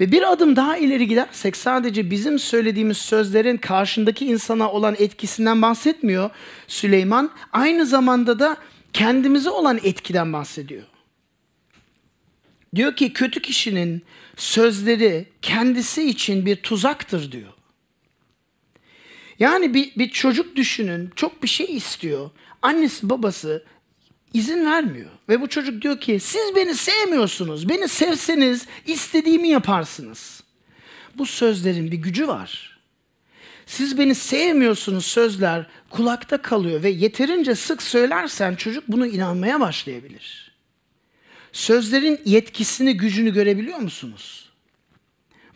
Ve 0.00 0.12
bir 0.12 0.32
adım 0.32 0.56
daha 0.56 0.76
ileri 0.76 1.08
gidersek 1.08 1.56
sadece 1.56 2.10
bizim 2.10 2.38
söylediğimiz 2.38 2.96
sözlerin 2.96 3.56
karşındaki 3.56 4.26
insana 4.26 4.72
olan 4.72 4.96
etkisinden 4.98 5.62
bahsetmiyor 5.62 6.30
Süleyman. 6.68 7.30
Aynı 7.52 7.87
zamanda 7.87 8.38
da 8.38 8.56
kendimize 8.92 9.50
olan 9.50 9.80
etkiden 9.82 10.32
bahsediyor. 10.32 10.82
Diyor 12.75 12.96
ki 12.96 13.12
kötü 13.12 13.42
kişinin 13.42 14.02
sözleri 14.37 15.26
kendisi 15.42 16.08
için 16.08 16.46
bir 16.46 16.56
tuzaktır 16.56 17.32
diyor. 17.32 17.52
Yani 19.38 19.75
bir, 19.75 19.94
bir 19.96 20.10
çocuk 20.10 20.56
düşünün 20.56 21.10
çok 21.16 21.42
bir 21.42 21.48
şey 21.48 21.76
istiyor. 21.76 22.30
Annesi 22.62 23.10
babası 23.10 23.64
izin 24.35 24.64
vermiyor. 24.66 25.11
Ve 25.28 25.40
bu 25.40 25.49
çocuk 25.49 25.82
diyor 25.82 26.00
ki 26.00 26.20
siz 26.20 26.56
beni 26.56 26.75
sevmiyorsunuz. 26.75 27.68
Beni 27.68 27.88
sevseniz 27.88 28.66
istediğimi 28.87 29.49
yaparsınız. 29.49 30.42
Bu 31.14 31.26
sözlerin 31.26 31.90
bir 31.90 31.97
gücü 31.97 32.28
var. 32.28 32.78
siz 33.66 33.99
beni 33.99 34.14
sevmiyorsunuz 34.14 35.06
sözler 35.06 35.66
kulakta 35.90 36.42
kalıyor 36.42 36.82
ve 36.82 36.90
yeterince 36.90 37.54
sık 37.54 37.82
söylersen 37.82 38.54
çocuk 38.54 38.85
bunu 38.88 39.06
inanmaya 39.06 39.61
başlayabilir. 39.61 40.52
Sözlerin 41.52 42.20
yetkisini, 42.25 42.97
gücünü 42.97 43.32
görebiliyor 43.32 43.78
musunuz? 43.78 44.48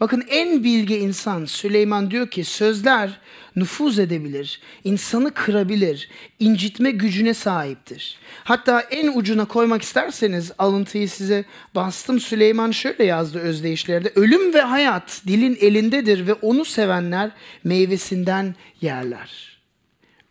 Bakın 0.03 0.25
en 0.29 0.65
bilge 0.65 0.99
insan 0.99 1.45
Süleyman 1.45 2.11
diyor 2.11 2.31
ki 2.31 2.45
sözler 2.45 3.21
nüfuz 3.57 3.99
edebilir, 3.99 4.61
insanı 4.85 5.35
kırabilir, 5.35 6.11
incitme 6.39 6.91
gücüne 6.91 7.35
sahiptir. 7.35 8.19
Hatta 8.45 8.81
en 8.81 9.19
ucuna 9.19 9.45
koymak 9.45 9.83
isterseniz 9.83 10.53
alıntıyı 10.59 11.09
size 11.09 11.45
bastım. 11.75 12.21
Süleyman 12.21 12.71
şöyle 12.71 13.05
yazdı 13.05 13.39
özdeyişlerde. 13.39 14.13
Ölüm 14.15 14.55
ve 14.55 14.61
hayat 14.61 15.23
dilin 15.27 15.59
elindedir 15.61 16.27
ve 16.27 16.33
onu 16.33 16.65
sevenler 16.65 17.31
meyvesinden 17.65 18.55
yerler. 18.81 19.59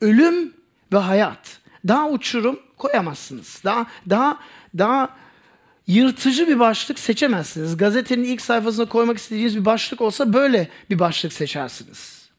Ölüm 0.01 0.53
ve 0.93 0.97
hayat. 0.97 1.59
Daha 1.87 2.09
uçurum 2.09 2.59
koyamazsınız. 2.77 3.61
Daha 3.63 3.85
daha 4.09 4.39
daha 4.77 5.21
yırtıcı 5.87 6.47
bir 6.47 6.59
başlık 6.59 6.99
seçemezsiniz. 6.99 7.77
Gazetenin 7.77 8.23
ilk 8.23 8.41
sayfasına 8.41 8.85
koymak 8.85 9.17
istediğiniz 9.17 9.57
bir 9.57 9.65
başlık 9.65 10.01
olsa 10.01 10.33
böyle 10.33 10.69
bir 10.89 10.99
başlık 10.99 11.33
seçersiniz. 11.33 12.29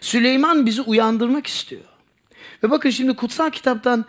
Süleyman 0.00 0.66
bizi 0.66 0.82
uyandırmak 0.82 1.46
istiyor. 1.46 1.82
Ve 2.62 2.70
bakın 2.70 2.90
şimdi 2.90 3.16
kutsal 3.16 3.50
kitaptan 3.50 4.04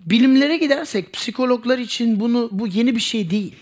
bilimlere 0.00 0.56
gidersek 0.56 1.12
psikologlar 1.12 1.78
için 1.78 2.20
bunu 2.20 2.48
bu 2.52 2.66
yeni 2.66 2.96
bir 2.96 3.00
şey 3.00 3.30
değil. 3.30 3.54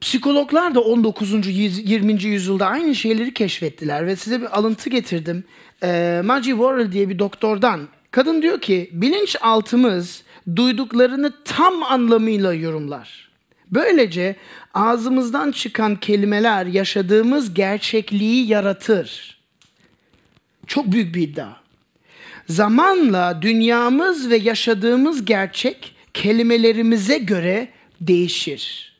Psikologlar 0.00 0.74
da 0.74 0.80
19. 0.80 1.46
20. 1.46 2.22
yüzyılda 2.22 2.66
aynı 2.66 2.94
şeyleri 2.94 3.34
keşfettiler 3.34 4.06
ve 4.06 4.16
size 4.16 4.40
bir 4.40 4.58
alıntı 4.58 4.90
getirdim. 4.90 5.44
Ee, 5.82 6.20
Maggie 6.24 6.52
Worrell 6.52 6.92
diye 6.92 7.08
bir 7.08 7.18
doktordan. 7.18 7.88
Kadın 8.10 8.42
diyor 8.42 8.60
ki 8.60 8.90
bilinçaltımız 8.92 10.22
duyduklarını 10.56 11.32
tam 11.44 11.82
anlamıyla 11.82 12.54
yorumlar. 12.54 13.30
Böylece 13.70 14.36
ağzımızdan 14.74 15.52
çıkan 15.52 15.96
kelimeler 15.96 16.66
yaşadığımız 16.66 17.54
gerçekliği 17.54 18.46
yaratır. 18.46 19.38
Çok 20.66 20.92
büyük 20.92 21.14
bir 21.14 21.22
iddia. 21.22 21.52
Zamanla 22.48 23.42
dünyamız 23.42 24.30
ve 24.30 24.36
yaşadığımız 24.36 25.24
gerçek 25.24 25.94
kelimelerimize 26.14 27.18
göre 27.18 27.68
değişir. 28.00 28.92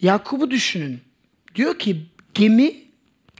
Yakup'u 0.00 0.50
düşünün. 0.50 1.00
Diyor 1.54 1.78
ki 1.78 1.96
gemi 2.34 2.74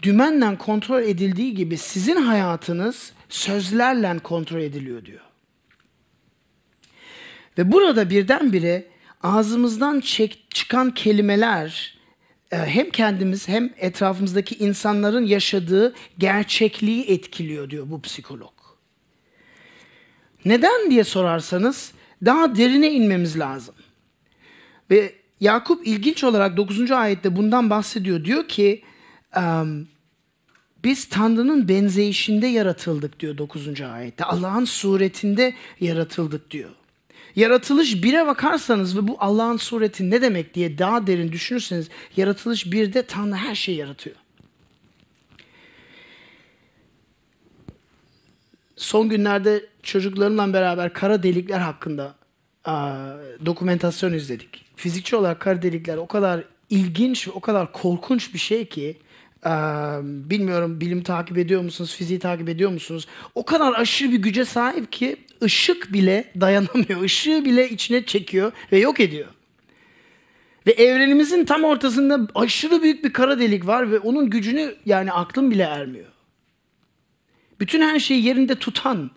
dümenle 0.02 0.58
kontrol 0.58 1.02
edildiği 1.02 1.54
gibi 1.54 1.76
sizin 1.76 2.16
hayatınız 2.16 3.12
sözlerle 3.30 4.18
kontrol 4.18 4.60
ediliyor 4.60 5.04
diyor. 5.04 5.20
Ve 7.58 7.72
burada 7.72 8.10
birdenbire 8.10 8.86
ağzımızdan 9.22 10.00
çek, 10.00 10.46
çıkan 10.50 10.94
kelimeler 10.94 11.98
e, 12.50 12.56
hem 12.56 12.90
kendimiz 12.90 13.48
hem 13.48 13.70
etrafımızdaki 13.76 14.54
insanların 14.54 15.26
yaşadığı 15.26 15.94
gerçekliği 16.18 17.04
etkiliyor 17.04 17.70
diyor 17.70 17.90
bu 17.90 18.02
psikolog. 18.02 18.52
Neden 20.44 20.90
diye 20.90 21.04
sorarsanız 21.04 21.92
daha 22.24 22.56
derine 22.56 22.90
inmemiz 22.90 23.38
lazım. 23.38 23.74
Ve 24.90 25.20
Yakup 25.40 25.86
ilginç 25.86 26.24
olarak 26.24 26.56
9. 26.56 26.90
ayette 26.90 27.36
bundan 27.36 27.70
bahsediyor. 27.70 28.24
Diyor 28.24 28.48
ki 28.48 28.82
biz 30.84 31.08
Tanrı'nın 31.08 31.68
benzeyişinde 31.68 32.46
yaratıldık 32.46 33.20
diyor 33.20 33.38
9. 33.38 33.80
ayette. 33.80 34.24
Allah'ın 34.24 34.64
suretinde 34.64 35.54
yaratıldık 35.80 36.50
diyor. 36.50 36.70
Yaratılış 37.36 38.02
bire 38.02 38.26
bakarsanız 38.26 38.96
ve 38.96 39.08
bu 39.08 39.16
Allah'ın 39.18 39.56
sureti 39.56 40.10
ne 40.10 40.22
demek 40.22 40.54
diye 40.54 40.78
daha 40.78 41.06
derin 41.06 41.32
düşünürseniz 41.32 41.88
yaratılış 42.16 42.72
birde 42.72 43.02
Tanrı 43.02 43.34
her 43.34 43.54
şeyi 43.54 43.78
yaratıyor. 43.78 44.16
Son 48.76 49.08
günlerde 49.08 49.66
çocuklarımla 49.82 50.52
beraber 50.52 50.92
kara 50.92 51.22
delikler 51.22 51.58
hakkında 51.58 52.14
a, 52.64 53.06
dokumentasyon 53.46 54.12
izledik. 54.12 54.64
Fizikçi 54.76 55.16
olarak 55.16 55.40
kara 55.40 55.62
delikler 55.62 55.96
o 55.96 56.06
kadar 56.06 56.44
ilginç 56.70 57.28
ve 57.28 57.32
o 57.32 57.40
kadar 57.40 57.72
korkunç 57.72 58.34
bir 58.34 58.38
şey 58.38 58.68
ki 58.68 58.96
bilmiyorum 60.04 60.80
bilim 60.80 61.02
takip 61.02 61.38
ediyor 61.38 61.62
musunuz, 61.62 61.94
fiziği 61.94 62.18
takip 62.18 62.48
ediyor 62.48 62.70
musunuz? 62.70 63.06
O 63.34 63.44
kadar 63.44 63.72
aşırı 63.72 64.12
bir 64.12 64.18
güce 64.18 64.44
sahip 64.44 64.92
ki 64.92 65.16
ışık 65.42 65.92
bile 65.92 66.32
dayanamıyor. 66.40 67.04
Işığı 67.04 67.44
bile 67.44 67.70
içine 67.70 68.04
çekiyor 68.04 68.52
ve 68.72 68.78
yok 68.78 69.00
ediyor. 69.00 69.28
Ve 70.66 70.70
evrenimizin 70.70 71.44
tam 71.44 71.64
ortasında 71.64 72.28
aşırı 72.34 72.82
büyük 72.82 73.04
bir 73.04 73.12
kara 73.12 73.38
delik 73.38 73.66
var 73.66 73.92
ve 73.92 73.98
onun 73.98 74.30
gücünü 74.30 74.74
yani 74.86 75.12
aklım 75.12 75.50
bile 75.50 75.62
ermiyor. 75.62 76.06
Bütün 77.60 77.80
her 77.80 77.98
şeyi 77.98 78.24
yerinde 78.24 78.54
tutan 78.54 79.10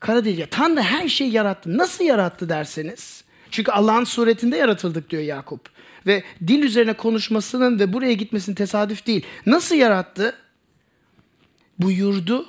kara 0.00 0.24
delik. 0.24 0.50
Tanrı 0.50 0.80
her 0.80 1.08
şeyi 1.08 1.32
yarattı. 1.32 1.78
Nasıl 1.78 2.04
yarattı 2.04 2.48
derseniz? 2.48 3.24
Çünkü 3.50 3.72
Allah'ın 3.72 4.04
suretinde 4.04 4.56
yaratıldık 4.56 5.10
diyor 5.10 5.22
Yakup. 5.22 5.71
Ve 6.06 6.22
dil 6.46 6.62
üzerine 6.62 6.92
konuşmasının 6.92 7.78
ve 7.78 7.92
buraya 7.92 8.12
gitmesinin 8.12 8.56
tesadüf 8.56 9.06
değil. 9.06 9.26
Nasıl 9.46 9.76
yarattı? 9.76 10.34
Buyurdu 11.78 12.46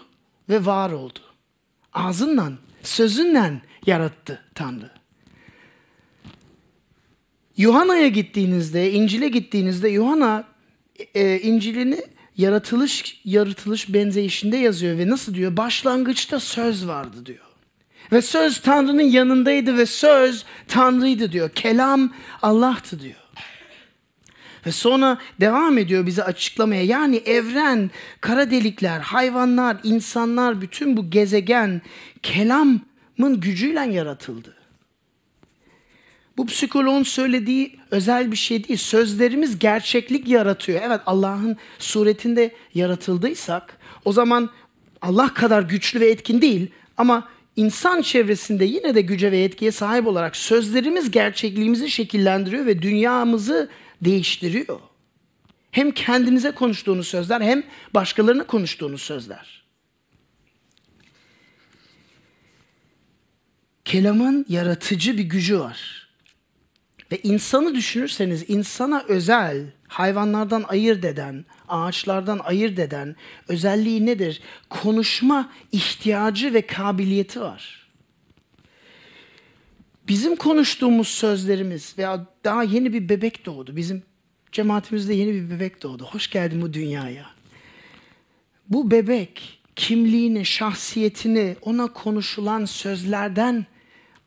ve 0.50 0.66
var 0.66 0.92
oldu. 0.92 1.20
Ağzından, 1.94 2.58
sözünden 2.84 3.62
yarattı 3.86 4.44
Tanrı. 4.56 4.90
Yuhanna'ya 7.58 8.08
gittiğinizde, 8.08 8.92
İncil'e 8.92 9.28
gittiğinizde 9.28 9.90
Yuhanna 9.90 10.44
e, 11.14 11.40
İncil'ini 11.40 12.02
yaratılış 12.38 13.22
yaratılış 13.26 13.94
benzeyişinde 13.94 14.58
yazıyor 14.58 14.98
ve 14.98 15.10
nasıl 15.10 15.34
diyor? 15.34 15.58
Başlangıçta 15.58 16.40
söz 16.40 16.88
vardı 16.88 17.26
diyor. 17.26 17.46
Ve 18.12 18.22
söz 18.22 18.62
Tanrı'nın 18.62 19.02
yanındaydı 19.02 19.78
ve 19.78 19.86
söz 19.86 20.46
Tanrı'ydı 20.68 21.32
diyor. 21.32 21.50
Kelam 21.50 22.14
Allah'tı 22.42 23.00
diyor. 23.00 23.23
Ve 24.66 24.72
sonra 24.72 25.18
devam 25.40 25.78
ediyor 25.78 26.06
bize 26.06 26.24
açıklamaya. 26.24 26.84
Yani 26.84 27.16
evren, 27.16 27.92
kara 28.22 28.52
delikler, 28.52 29.00
hayvanlar, 29.00 29.78
insanlar, 29.84 30.62
bütün 30.62 30.98
bu 30.98 31.10
gezegen 31.10 31.82
kelamın 32.24 33.42
gücüyle 33.42 33.80
yaratıldı. 33.80 34.56
Bu 36.38 36.46
psikoloğun 36.46 37.04
söylediği 37.04 37.80
özel 37.92 38.32
bir 38.32 38.36
şey 38.36 38.68
değil. 38.68 38.80
Sözlerimiz 38.80 39.60
gerçeklik 39.60 40.28
yaratıyor. 40.28 40.82
Evet 40.84 41.02
Allah'ın 41.06 41.58
suretinde 41.80 42.52
yaratıldıysak 42.74 43.78
o 44.06 44.12
zaman 44.12 44.50
Allah 45.02 45.34
kadar 45.34 45.62
güçlü 45.62 46.00
ve 46.00 46.10
etkin 46.10 46.42
değil 46.42 46.72
ama 46.98 47.28
insan 47.56 48.02
çevresinde 48.02 48.66
yine 48.66 48.96
de 48.96 49.02
güce 49.02 49.32
ve 49.32 49.44
etkiye 49.44 49.72
sahip 49.72 50.08
olarak 50.08 50.36
sözlerimiz 50.36 51.12
gerçekliğimizi 51.12 51.90
şekillendiriyor 51.90 52.66
ve 52.66 52.82
dünyamızı 52.82 53.70
değiştiriyor. 54.06 54.80
Hem 55.72 55.92
kendinize 55.92 56.52
konuştuğunuz 56.52 57.08
sözler 57.08 57.42
hem 57.42 57.64
başkalarına 57.94 58.48
konuştuğunuz 58.48 59.02
sözler. 59.02 59.64
Kelamın 63.86 64.46
yaratıcı 64.50 65.18
bir 65.18 65.24
gücü 65.24 65.60
var. 65.60 66.10
Ve 67.12 67.20
insanı 67.24 67.76
düşünürseniz 67.76 68.50
insana 68.50 69.04
özel, 69.08 69.66
hayvanlardan 69.88 70.66
ayırt 70.68 71.06
eden, 71.06 71.46
ağaçlardan 71.68 72.40
ayırt 72.40 72.80
eden 72.80 73.16
özelliği 73.48 74.06
nedir? 74.06 74.42
Konuşma 74.70 75.52
ihtiyacı 75.72 76.54
ve 76.54 76.68
kabiliyeti 76.68 77.42
var 77.42 77.83
bizim 80.08 80.36
konuştuğumuz 80.36 81.08
sözlerimiz 81.08 81.96
veya 81.98 82.26
daha 82.44 82.64
yeni 82.64 82.94
bir 82.94 83.10
bebek 83.10 83.46
doğdu. 83.46 83.76
Bizim 83.76 84.04
cemaatimizde 84.52 85.14
yeni 85.14 85.34
bir 85.34 85.50
bebek 85.50 85.84
doğdu. 85.84 86.06
Hoş 86.06 86.30
geldin 86.30 86.62
bu 86.62 86.74
dünyaya. 86.74 87.26
Bu 88.70 88.92
bebek 88.92 89.60
kimliğini, 89.76 90.46
şahsiyetini 90.46 91.56
ona 91.62 91.88
konuşulan 91.88 92.66
sözlerden 92.66 93.66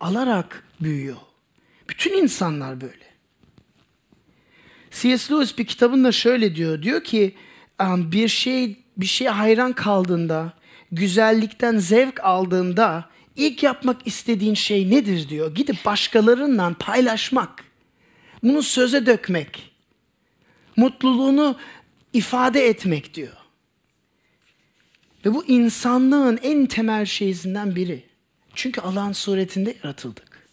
alarak 0.00 0.64
büyüyor. 0.80 1.16
Bütün 1.88 2.22
insanlar 2.22 2.80
böyle. 2.80 3.06
C.S. 4.90 5.34
Lewis 5.34 5.58
bir 5.58 5.66
kitabında 5.66 6.12
şöyle 6.12 6.56
diyor. 6.56 6.82
Diyor 6.82 7.04
ki 7.04 7.34
bir 7.80 8.28
şey 8.28 8.76
bir 8.96 9.06
şeye 9.06 9.30
hayran 9.30 9.72
kaldığında, 9.72 10.52
güzellikten 10.92 11.78
zevk 11.78 12.24
aldığında 12.24 13.10
İlk 13.36 13.62
yapmak 13.62 14.06
istediğin 14.06 14.54
şey 14.54 14.90
nedir 14.90 15.28
diyor. 15.28 15.54
Gidip 15.54 15.84
başkalarından 15.84 16.74
paylaşmak. 16.74 17.64
Bunu 18.42 18.62
söze 18.62 19.06
dökmek. 19.06 19.72
mutluluğunu 20.76 21.56
ifade 22.12 22.66
etmek 22.66 23.14
diyor. 23.14 23.36
Ve 25.24 25.34
bu 25.34 25.44
insanlığın 25.44 26.38
en 26.42 26.66
temel 26.66 27.04
şeyinden 27.04 27.76
biri. 27.76 28.04
Çünkü 28.54 28.80
Allah'ın 28.80 29.12
suretinde 29.12 29.76
yaratıldık. 29.82 30.48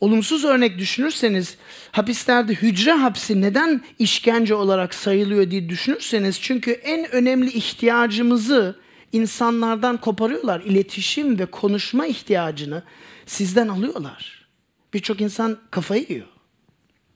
Olumsuz 0.00 0.44
örnek 0.44 0.78
düşünürseniz 0.78 1.56
hapislerde 1.92 2.54
hücre 2.54 2.92
hapsi 2.92 3.40
neden 3.40 3.84
işkence 3.98 4.54
olarak 4.54 4.94
sayılıyor 4.94 5.50
diye 5.50 5.68
düşünürseniz 5.68 6.40
çünkü 6.40 6.70
en 6.70 7.10
önemli 7.10 7.52
ihtiyacımızı 7.52 8.80
insanlardan 9.16 9.96
koparıyorlar. 9.96 10.60
İletişim 10.60 11.38
ve 11.38 11.46
konuşma 11.46 12.06
ihtiyacını 12.06 12.82
sizden 13.26 13.68
alıyorlar. 13.68 14.46
Birçok 14.94 15.20
insan 15.20 15.58
kafayı 15.70 16.06
yiyor. 16.08 16.26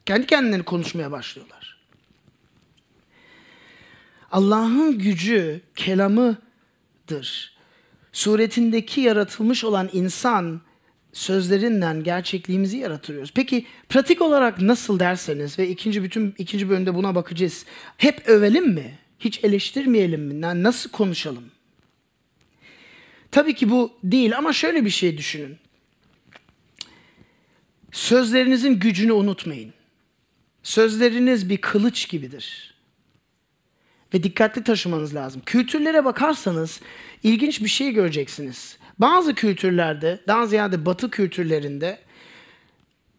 Kendi 0.07 0.27
kendilerini 0.27 0.65
konuşmaya 0.65 1.11
başlıyorlar. 1.11 1.81
Allah'ın 4.33 4.99
gücü 4.99 5.61
kelamıdır. 5.77 7.57
Suretindeki 8.13 9.01
yaratılmış 9.01 9.65
olan 9.65 9.91
insan 9.93 10.61
sözlerinden 11.13 12.05
gerçekliğimizi 12.05 12.77
yaratıyoruz. 12.77 13.33
Peki 13.35 13.67
pratik 13.89 14.23
olarak 14.23 14.61
nasıl 14.61 14.99
derseniz 14.99 15.59
ve 15.59 15.69
ikinci 15.69 16.03
bütün 16.03 16.35
ikinci 16.39 16.71
bölümde 16.71 16.95
buna 16.95 17.15
bakacağız. 17.15 17.65
Hep 17.97 18.29
övelim 18.29 18.69
mi? 18.69 18.99
Hiç 19.19 19.45
eleştirmeyelim 19.45 20.23
mi? 20.23 20.41
Nasıl 20.41 20.91
konuşalım? 20.91 21.50
Tabii 23.31 23.55
ki 23.55 23.71
bu 23.71 23.93
değil 24.05 24.39
ama 24.39 24.53
şöyle 24.53 24.85
bir 24.85 24.91
şey 24.91 25.19
düşünün. 25.19 25.59
Sözlerinizin 27.93 28.81
gücünü 28.81 29.13
unutmayın. 29.13 29.75
Sözleriniz 30.63 31.49
bir 31.49 31.57
kılıç 31.57 32.09
gibidir. 32.09 32.75
Ve 34.15 34.23
dikkatli 34.23 34.65
taşımanız 34.65 35.15
lazım. 35.15 35.43
Kültürlere 35.47 36.05
bakarsanız 36.05 36.81
ilginç 37.23 37.61
bir 37.61 37.69
şey 37.69 37.93
göreceksiniz. 37.93 38.79
Bazı 38.99 39.35
kültürlerde, 39.35 40.21
daha 40.27 40.47
ziyade 40.47 40.87
batı 40.87 41.11
kültürlerinde 41.11 41.99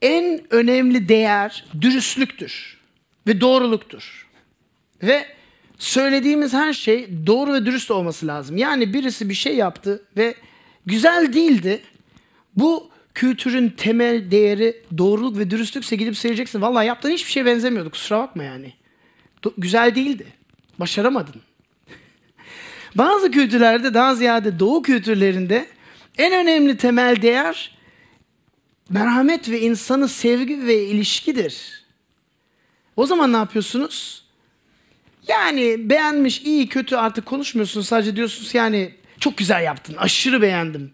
en 0.01 0.53
önemli 0.53 1.09
değer 1.09 1.65
dürüstlüktür 1.81 2.77
ve 3.27 3.41
doğruluktur. 3.41 4.27
Ve 5.03 5.27
söylediğimiz 5.81 6.53
her 6.53 6.73
şey 6.73 7.09
doğru 7.27 7.53
ve 7.53 7.65
dürüst 7.65 7.91
olması 7.91 8.27
lazım. 8.27 8.57
Yani 8.57 8.93
birisi 8.93 9.29
bir 9.29 9.33
şey 9.33 9.55
yaptı 9.55 10.03
ve 10.17 10.35
güzel 10.85 11.33
değildi. 11.33 11.81
Bu 12.55 12.89
kültürün 13.13 13.69
temel 13.69 14.31
değeri 14.31 14.83
doğruluk 14.97 15.37
ve 15.37 15.51
dürüstlükse 15.51 15.95
gidip 15.95 16.17
söyleyeceksin. 16.17 16.61
Vallahi 16.61 16.87
yaptığın 16.87 17.11
hiçbir 17.11 17.31
şeye 17.31 17.45
benzemiyordu. 17.45 17.89
Kusura 17.89 18.19
bakma 18.19 18.43
yani. 18.43 18.73
Do- 19.43 19.53
güzel 19.57 19.95
değildi. 19.95 20.25
Başaramadın. 20.79 21.41
Bazı 22.95 23.31
kültürlerde 23.31 23.93
daha 23.93 24.15
ziyade 24.15 24.59
doğu 24.59 24.81
kültürlerinde 24.81 25.67
en 26.17 26.33
önemli 26.33 26.77
temel 26.77 27.21
değer 27.21 27.77
merhamet 28.89 29.49
ve 29.49 29.61
insanı 29.61 30.07
sevgi 30.07 30.67
ve 30.67 30.85
ilişkidir. 30.85 31.83
O 32.95 33.05
zaman 33.05 33.33
ne 33.33 33.37
yapıyorsunuz? 33.37 34.21
Yani 35.31 35.89
beğenmiş, 35.89 36.41
iyi, 36.41 36.67
kötü 36.67 36.95
artık 36.95 37.25
konuşmuyorsunuz. 37.25 37.87
Sadece 37.87 38.15
diyorsunuz 38.15 38.55
yani 38.55 38.93
çok 39.19 39.37
güzel 39.37 39.63
yaptın, 39.63 39.95
aşırı 39.97 40.41
beğendim. 40.41 40.91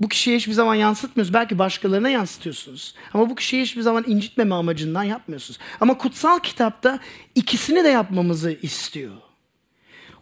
Bu 0.00 0.08
kişiye 0.08 0.36
hiçbir 0.36 0.52
zaman 0.52 0.74
yansıtmıyorsunuz. 0.74 1.34
Belki 1.34 1.58
başkalarına 1.58 2.08
yansıtıyorsunuz. 2.08 2.94
Ama 3.14 3.30
bu 3.30 3.34
kişiyi 3.34 3.62
hiçbir 3.62 3.82
zaman 3.82 4.04
incitmeme 4.06 4.54
amacından 4.54 5.02
yapmıyorsunuz. 5.02 5.60
Ama 5.80 5.98
kutsal 5.98 6.38
kitapta 6.38 6.98
ikisini 7.34 7.84
de 7.84 7.88
yapmamızı 7.88 8.56
istiyor. 8.62 9.12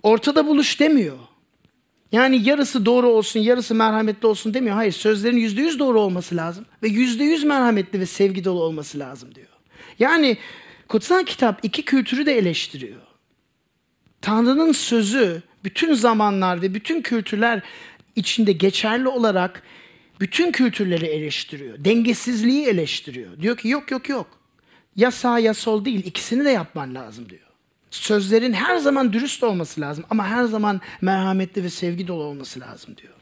Ortada 0.02 0.46
buluş 0.46 0.80
demiyor. 0.80 1.18
Yani 2.12 2.48
yarısı 2.48 2.86
doğru 2.86 3.08
olsun, 3.08 3.40
yarısı 3.40 3.74
merhametli 3.74 4.26
olsun 4.26 4.54
demiyor. 4.54 4.76
Hayır, 4.76 4.92
sözlerin 4.92 5.36
yüzde 5.36 5.60
yüz 5.60 5.78
doğru 5.78 6.00
olması 6.00 6.36
lazım. 6.36 6.66
Ve 6.82 6.88
yüzde 6.88 7.24
yüz 7.24 7.44
merhametli 7.44 8.00
ve 8.00 8.06
sevgi 8.06 8.44
dolu 8.44 8.62
olması 8.62 8.98
lazım 8.98 9.34
diyor. 9.34 9.48
Yani 9.98 10.38
kutsal 10.88 11.24
kitap 11.24 11.64
iki 11.64 11.84
kültürü 11.84 12.26
de 12.26 12.38
eleştiriyor. 12.38 13.00
Tanrı'nın 14.20 14.72
sözü 14.72 15.42
bütün 15.64 15.94
zamanlar 15.94 16.62
ve 16.62 16.74
bütün 16.74 17.02
kültürler 17.02 17.62
içinde 18.16 18.52
geçerli 18.52 19.08
olarak 19.08 19.62
bütün 20.20 20.52
kültürleri 20.52 21.06
eleştiriyor. 21.06 21.84
Dengesizliği 21.84 22.66
eleştiriyor. 22.66 23.40
Diyor 23.40 23.56
ki 23.56 23.68
yok 23.68 23.90
yok 23.90 24.08
yok. 24.08 24.26
Ya 24.96 25.10
sağ 25.10 25.38
ya 25.38 25.54
sol 25.54 25.84
değil 25.84 26.06
ikisini 26.06 26.44
de 26.44 26.50
yapman 26.50 26.94
lazım 26.94 27.28
diyor. 27.28 27.40
Sözlerin 27.90 28.52
her 28.52 28.76
zaman 28.76 29.12
dürüst 29.12 29.42
olması 29.42 29.80
lazım 29.80 30.04
ama 30.10 30.26
her 30.26 30.44
zaman 30.44 30.80
merhametli 31.00 31.64
ve 31.64 31.70
sevgi 31.70 32.08
dolu 32.08 32.22
olması 32.22 32.60
lazım 32.60 32.96
diyor. 32.96 33.12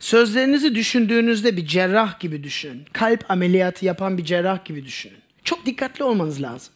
Sözlerinizi 0.00 0.74
düşündüğünüzde 0.74 1.56
bir 1.56 1.66
cerrah 1.66 2.20
gibi 2.20 2.44
düşünün. 2.44 2.84
Kalp 2.92 3.30
ameliyatı 3.30 3.86
yapan 3.86 4.18
bir 4.18 4.24
cerrah 4.24 4.64
gibi 4.64 4.84
düşünün. 4.84 5.25
Çok 5.46 5.66
dikkatli 5.66 6.04
olmanız 6.04 6.42
lazım. 6.42 6.72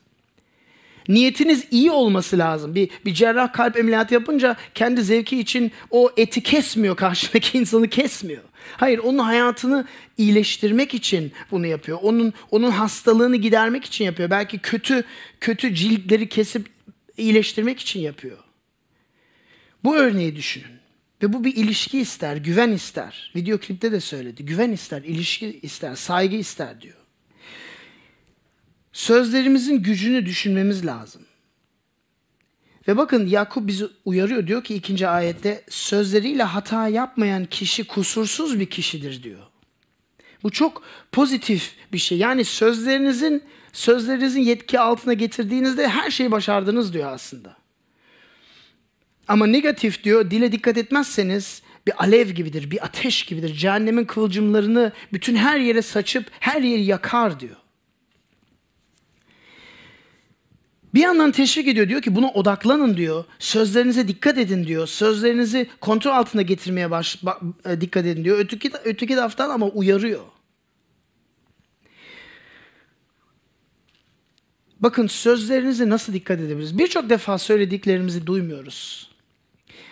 Niyetiniz 1.09 1.67
iyi 1.71 1.91
olması 1.91 2.39
lazım. 2.39 2.75
Bir, 2.75 2.91
bir 3.05 3.15
cerrah 3.15 3.53
kalp 3.53 3.77
ameliyatı 3.77 4.15
yapınca 4.15 4.57
kendi 4.75 5.03
zevki 5.03 5.41
için 5.41 5.73
o 5.91 6.11
eti 6.17 6.43
kesmiyor, 6.43 6.97
karşındaki 6.97 7.59
insanı 7.59 7.89
kesmiyor. 7.89 8.43
Hayır, 8.77 8.99
onun 8.99 9.19
hayatını 9.19 9.87
iyileştirmek 10.19 10.95
için 10.95 11.33
bunu 11.51 11.67
yapıyor. 11.67 11.99
Onun 12.03 12.33
onun 12.51 12.71
hastalığını 12.71 13.37
gidermek 13.37 13.85
için 13.85 14.05
yapıyor. 14.05 14.31
Belki 14.31 14.59
kötü 14.59 15.05
kötü 15.41 15.75
ciltleri 15.75 16.29
kesip 16.29 16.67
iyileştirmek 17.17 17.81
için 17.81 18.01
yapıyor. 18.01 18.39
Bu 19.85 19.97
örneği 19.97 20.37
düşünün. 20.37 20.81
Ve 21.23 21.33
bu 21.33 21.45
bir 21.45 21.57
ilişki 21.57 21.99
ister, 22.01 22.37
güven 22.37 22.73
ister. 22.73 23.33
Video 23.37 23.59
klipte 23.59 23.93
de 23.93 24.01
söyledi. 24.01 24.45
Güven 24.45 24.73
ister, 24.73 25.03
ilişki 25.03 25.61
ister, 25.63 25.95
saygı 25.95 26.37
ister 26.37 26.81
diyor. 26.81 27.00
Sözlerimizin 28.93 29.83
gücünü 29.83 30.27
düşünmemiz 30.27 30.87
lazım. 30.87 31.23
Ve 32.89 32.97
bakın 32.97 33.27
Yakup 33.27 33.67
bizi 33.67 33.87
uyarıyor. 34.05 34.47
Diyor 34.47 34.65
ki 34.65 34.75
ikinci 34.75 35.09
ayette 35.09 35.65
sözleriyle 35.69 36.43
hata 36.43 36.89
yapmayan 36.89 37.45
kişi 37.45 37.87
kusursuz 37.87 38.61
bir 38.61 38.67
kişidir 38.67 39.23
diyor. 39.23 39.41
Bu 40.43 40.51
çok 40.51 40.83
pozitif 41.13 41.75
bir 41.93 41.99
şey. 41.99 42.19
Yani 42.19 42.45
sözlerinizin 42.45 43.43
sözlerinizin 43.73 44.41
yetki 44.41 44.81
altına 44.81 45.13
getirdiğinizde 45.13 45.89
her 45.89 46.11
şeyi 46.11 46.31
başardınız 46.31 46.93
diyor 46.93 47.13
aslında. 47.13 47.57
Ama 49.29 49.47
negatif 49.47 50.05
diyor 50.05 50.31
dile 50.31 50.53
dikkat 50.53 50.79
etmezseniz 50.79 51.63
bir 51.87 52.03
alev 52.03 52.31
gibidir, 52.31 52.71
bir 52.71 52.85
ateş 52.85 53.23
gibidir. 53.23 53.55
Cehennemin 53.55 54.05
kıvılcımlarını 54.05 54.93
bütün 55.13 55.37
her 55.37 55.59
yere 55.59 55.83
saçıp 55.83 56.31
her 56.41 56.63
yeri 56.63 56.83
yakar 56.83 57.41
diyor. 57.41 57.57
Bir 60.95 61.01
yandan 61.01 61.33
teşvik 61.33 61.69
ediyor 61.69 61.89
diyor 61.89 62.03
ki 62.03 62.17
buna 62.17 62.29
odaklanın 62.29 62.97
diyor. 62.97 63.25
Sözlerinize 63.39 64.09
dikkat 64.09 64.39
edin 64.39 64.67
diyor. 64.67 64.87
Sözlerinizi 64.87 65.67
kontrol 65.81 66.11
altına 66.11 66.43
getirmeye 66.43 66.91
baş, 66.91 67.25
ba, 67.25 67.41
dikkat 67.81 68.07
edin 68.07 68.25
diyor. 68.25 68.39
Öteki, 68.39 68.71
öteki 68.85 69.15
taraftan 69.15 69.51
ama 69.51 69.67
uyarıyor. 69.67 70.21
Bakın 74.81 75.07
sözlerinize 75.07 75.89
nasıl 75.89 76.13
dikkat 76.13 76.41
edebiliriz? 76.41 76.79
Birçok 76.79 77.11
defa 77.11 77.39
söylediklerimizi 77.39 78.27
duymuyoruz. 78.27 79.11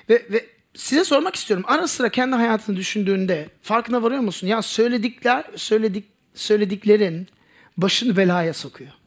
Ve, 0.09 0.27
ve 0.31 0.47
size 0.75 1.05
sormak 1.05 1.37
istiyorum. 1.37 1.65
Ara 1.69 1.89
sıra 1.89 2.09
kendi 2.09 2.37
hayatını 2.37 2.77
düşündüğünde 2.77 3.49
farkına 3.63 4.03
varıyor 4.03 4.21
musun? 4.21 4.47
Ya 4.47 4.63
söyledikler, 4.63 5.45
söyledik, 5.57 6.05
söylediklerin 6.35 7.29
başını 7.77 8.17
belaya 8.17 8.55
sokuyor. 8.55 8.98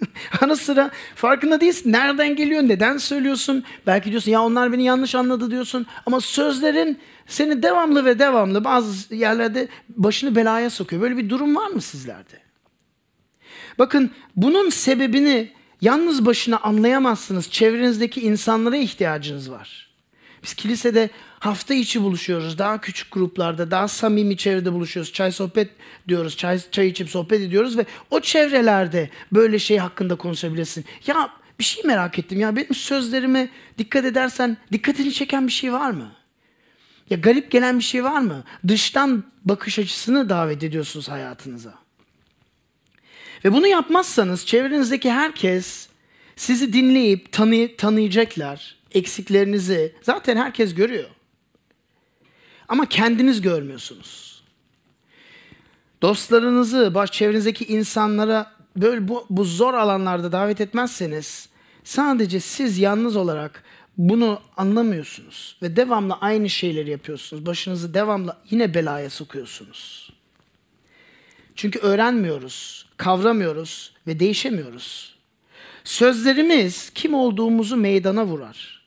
Ana 0.40 0.56
sıra 0.56 0.90
farkında 1.14 1.60
değilsin. 1.60 1.92
Nereden 1.92 2.36
geliyor? 2.36 2.62
Neden 2.62 2.96
söylüyorsun? 2.96 3.64
Belki 3.86 4.10
diyorsun 4.10 4.30
ya 4.30 4.42
onlar 4.42 4.72
beni 4.72 4.84
yanlış 4.84 5.14
anladı 5.14 5.50
diyorsun. 5.50 5.86
Ama 6.06 6.20
sözlerin 6.20 6.98
seni 7.26 7.62
devamlı 7.62 8.04
ve 8.04 8.18
devamlı 8.18 8.64
bazı 8.64 9.14
yerlerde 9.14 9.68
başını 9.88 10.36
belaya 10.36 10.70
sokuyor. 10.70 11.02
Böyle 11.02 11.16
bir 11.16 11.30
durum 11.30 11.56
var 11.56 11.68
mı 11.68 11.80
sizlerde? 11.80 12.40
Bakın 13.78 14.10
bunun 14.36 14.70
sebebini 14.70 15.52
yalnız 15.80 16.26
başına 16.26 16.58
anlayamazsınız. 16.58 17.50
Çevrenizdeki 17.50 18.20
insanlara 18.20 18.76
ihtiyacınız 18.76 19.50
var. 19.50 19.89
Biz 20.42 20.54
kilisede 20.54 21.10
hafta 21.38 21.74
içi 21.74 22.02
buluşuyoruz. 22.02 22.58
Daha 22.58 22.80
küçük 22.80 23.12
gruplarda, 23.12 23.70
daha 23.70 23.88
samimi 23.88 24.36
çevrede 24.36 24.72
buluşuyoruz. 24.72 25.12
Çay 25.12 25.32
sohbet 25.32 25.70
diyoruz. 26.08 26.36
Çay, 26.36 26.60
çay 26.70 26.88
içip 26.88 27.10
sohbet 27.10 27.40
ediyoruz 27.40 27.78
ve 27.78 27.86
o 28.10 28.20
çevrelerde 28.20 29.10
böyle 29.32 29.58
şey 29.58 29.78
hakkında 29.78 30.14
konuşabilirsin. 30.14 30.84
Ya 31.06 31.30
bir 31.58 31.64
şey 31.64 31.84
merak 31.84 32.18
ettim 32.18 32.40
ya 32.40 32.56
benim 32.56 32.74
sözlerime 32.74 33.48
dikkat 33.78 34.04
edersen 34.04 34.56
dikkatini 34.72 35.12
çeken 35.12 35.46
bir 35.46 35.52
şey 35.52 35.72
var 35.72 35.90
mı? 35.90 36.12
Ya 37.10 37.18
garip 37.18 37.50
gelen 37.50 37.78
bir 37.78 37.84
şey 37.84 38.04
var 38.04 38.20
mı? 38.20 38.44
Dıştan 38.68 39.24
bakış 39.44 39.78
açısını 39.78 40.28
davet 40.28 40.64
ediyorsunuz 40.64 41.08
hayatınıza. 41.08 41.74
Ve 43.44 43.52
bunu 43.52 43.66
yapmazsanız 43.66 44.46
çevrenizdeki 44.46 45.10
herkes 45.10 45.88
sizi 46.36 46.72
dinleyip 46.72 47.32
tanı 47.32 47.76
tanıyacaklar. 47.76 48.79
Eksiklerinizi 48.92 49.94
zaten 50.02 50.36
herkes 50.36 50.74
görüyor. 50.74 51.08
Ama 52.68 52.86
kendiniz 52.86 53.40
görmüyorsunuz. 53.40 54.42
Dostlarınızı, 56.02 56.94
baş 56.94 57.12
çevrenizdeki 57.12 57.64
insanlara 57.64 58.52
böyle 58.76 59.08
bu, 59.08 59.26
bu 59.30 59.44
zor 59.44 59.74
alanlarda 59.74 60.32
davet 60.32 60.60
etmezseniz 60.60 61.48
sadece 61.84 62.40
siz 62.40 62.78
yalnız 62.78 63.16
olarak 63.16 63.64
bunu 63.98 64.40
anlamıyorsunuz 64.56 65.56
ve 65.62 65.76
devamlı 65.76 66.14
aynı 66.14 66.50
şeyleri 66.50 66.90
yapıyorsunuz. 66.90 67.46
Başınızı 67.46 67.94
devamlı 67.94 68.36
yine 68.50 68.74
belaya 68.74 69.10
sokuyorsunuz. 69.10 70.12
Çünkü 71.56 71.78
öğrenmiyoruz, 71.78 72.86
kavramıyoruz 72.96 73.92
ve 74.06 74.20
değişemiyoruz. 74.20 75.14
Sözlerimiz 75.84 76.90
kim 76.90 77.14
olduğumuzu 77.14 77.76
meydana 77.76 78.26
vurar. 78.26 78.79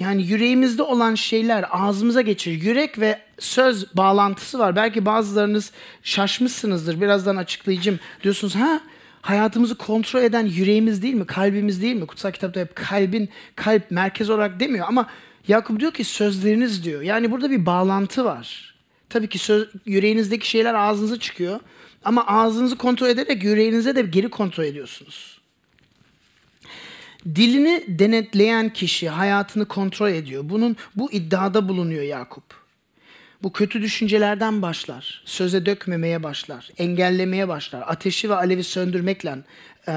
Yani 0.00 0.22
yüreğimizde 0.22 0.82
olan 0.82 1.14
şeyler 1.14 1.64
ağzımıza 1.70 2.20
geçir. 2.20 2.62
Yürek 2.62 2.98
ve 2.98 3.18
söz 3.38 3.96
bağlantısı 3.96 4.58
var. 4.58 4.76
Belki 4.76 5.06
bazılarınız 5.06 5.72
şaşmışsınızdır. 6.02 7.00
Birazdan 7.00 7.36
açıklayacağım. 7.36 7.98
Diyorsunuz 8.22 8.56
ha 8.56 8.80
hayatımızı 9.22 9.74
kontrol 9.74 10.22
eden 10.22 10.46
yüreğimiz 10.46 11.02
değil 11.02 11.14
mi? 11.14 11.26
Kalbimiz 11.26 11.82
değil 11.82 11.96
mi? 11.96 12.06
Kutsal 12.06 12.30
kitapta 12.30 12.60
hep 12.60 12.76
kalbin 12.76 13.28
kalp 13.56 13.90
merkez 13.90 14.30
olarak 14.30 14.60
demiyor 14.60 14.86
ama 14.88 15.06
Yakup 15.48 15.80
diyor 15.80 15.92
ki 15.92 16.04
sözleriniz 16.04 16.84
diyor. 16.84 17.02
Yani 17.02 17.30
burada 17.30 17.50
bir 17.50 17.66
bağlantı 17.66 18.24
var. 18.24 18.74
Tabii 19.08 19.28
ki 19.28 19.38
söz, 19.38 19.68
yüreğinizdeki 19.86 20.48
şeyler 20.48 20.74
ağzınıza 20.74 21.18
çıkıyor. 21.18 21.60
Ama 22.04 22.26
ağzınızı 22.26 22.78
kontrol 22.78 23.08
ederek 23.08 23.44
yüreğinize 23.44 23.96
de 23.96 24.02
geri 24.02 24.28
kontrol 24.30 24.64
ediyorsunuz. 24.64 25.39
Dilini 27.26 27.84
denetleyen 27.88 28.72
kişi 28.72 29.08
hayatını 29.08 29.64
kontrol 29.64 30.10
ediyor. 30.10 30.42
Bunun 30.46 30.76
bu 30.96 31.12
iddiada 31.12 31.68
bulunuyor 31.68 32.02
Yakup. 32.02 32.44
Bu 33.42 33.52
kötü 33.52 33.82
düşüncelerden 33.82 34.62
başlar. 34.62 35.22
Söze 35.24 35.66
dökmemeye 35.66 36.22
başlar. 36.22 36.70
Engellemeye 36.78 37.48
başlar. 37.48 37.84
Ateşi 37.86 38.30
ve 38.30 38.34
alevi 38.34 38.64
söndürmekle 38.64 39.38
e, 39.88 39.92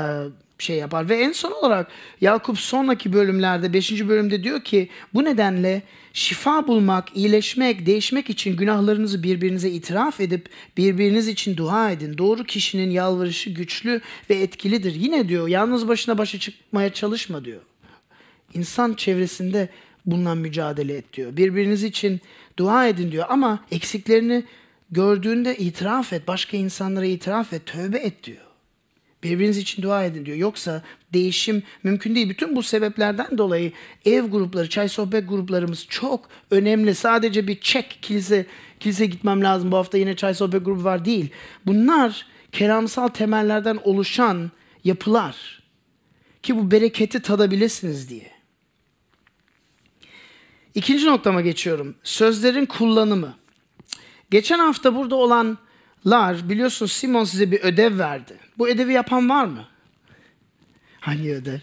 şey 0.64 0.78
yapar. 0.78 1.10
Ve 1.10 1.16
en 1.16 1.32
son 1.32 1.52
olarak 1.52 1.88
Yakup 2.22 2.60
sonraki 2.60 3.14
bölümlerde 3.14 3.74
5. 3.74 4.08
bölümde 4.08 4.44
diyor 4.44 4.62
ki 4.62 4.90
bu 5.14 5.24
nedenle 5.24 5.82
şifa 6.14 6.68
bulmak, 6.68 7.18
iyileşmek, 7.18 7.86
değişmek 7.86 8.30
için 8.30 8.58
günahlarınızı 8.58 9.24
birbirinize 9.24 9.70
itiraf 9.70 10.20
edip 10.20 10.50
birbiriniz 10.78 11.28
için 11.28 11.58
dua 11.58 11.92
edin. 11.92 12.18
Doğru 12.18 12.44
kişinin 12.44 12.90
yalvarışı 12.90 13.50
güçlü 13.50 14.02
ve 14.30 14.36
etkilidir. 14.36 14.96
Yine 14.96 15.30
diyor 15.30 15.48
yalnız 15.48 15.88
başına 15.88 16.18
başa 16.18 16.40
çıkmaya 16.40 16.94
çalışma 16.94 17.46
diyor. 17.46 17.62
İnsan 18.54 18.94
çevresinde 18.94 19.70
bundan 20.06 20.38
mücadele 20.38 20.94
et 20.94 21.14
diyor. 21.14 21.38
Birbiriniz 21.38 21.84
için 21.84 22.22
dua 22.58 22.88
edin 22.88 23.12
diyor 23.12 23.26
ama 23.30 23.66
eksiklerini 23.72 24.44
gördüğünde 24.92 25.58
itiraf 25.58 26.14
et. 26.14 26.28
Başka 26.28 26.58
insanlara 26.58 27.06
itiraf 27.06 27.54
et, 27.54 27.66
tövbe 27.66 27.98
et 27.98 28.24
diyor. 28.24 28.53
Birbiriniz 29.24 29.58
için 29.58 29.84
dua 29.84 30.06
edin 30.06 30.26
diyor. 30.26 30.38
Yoksa 30.38 30.84
değişim 31.14 31.64
mümkün 31.84 32.16
değil. 32.16 32.30
Bütün 32.30 32.56
bu 32.56 32.64
sebeplerden 32.64 33.38
dolayı 33.38 33.72
ev 34.06 34.26
grupları, 34.26 34.70
çay 34.70 34.90
sohbet 34.90 35.30
gruplarımız 35.30 35.86
çok 35.90 36.30
önemli. 36.52 36.96
Sadece 36.96 37.48
bir 37.48 37.62
çek 37.62 38.00
kilise 38.02 38.46
kilise 38.80 39.06
gitmem 39.06 39.44
lazım. 39.44 39.72
Bu 39.72 39.78
hafta 39.78 39.98
yine 39.98 40.16
çay 40.16 40.34
sohbet 40.34 40.66
grubu 40.66 40.84
var 40.84 41.06
değil. 41.06 41.30
Bunlar 41.66 42.26
kelamsal 42.52 43.08
temellerden 43.08 43.80
oluşan 43.84 44.52
yapılar. 44.84 45.64
Ki 46.44 46.56
bu 46.56 46.72
bereketi 46.72 47.22
tadabilirsiniz 47.22 48.10
diye. 48.10 48.32
İkinci 50.76 51.06
noktama 51.06 51.42
geçiyorum. 51.42 51.96
Sözlerin 52.04 52.66
kullanımı. 52.66 53.36
Geçen 54.32 54.60
hafta 54.60 54.96
burada 54.96 55.16
olanlar 56.06 56.50
biliyorsunuz 56.50 56.92
Simon 56.92 57.24
size 57.24 57.52
bir 57.52 57.62
ödev 57.62 58.00
verdi. 58.00 58.38
Bu 58.58 58.70
ödevi 58.70 58.94
yapan 58.94 59.30
var 59.30 59.46
mı? 59.46 59.66
Hangi 61.00 61.34
ödev? 61.34 61.60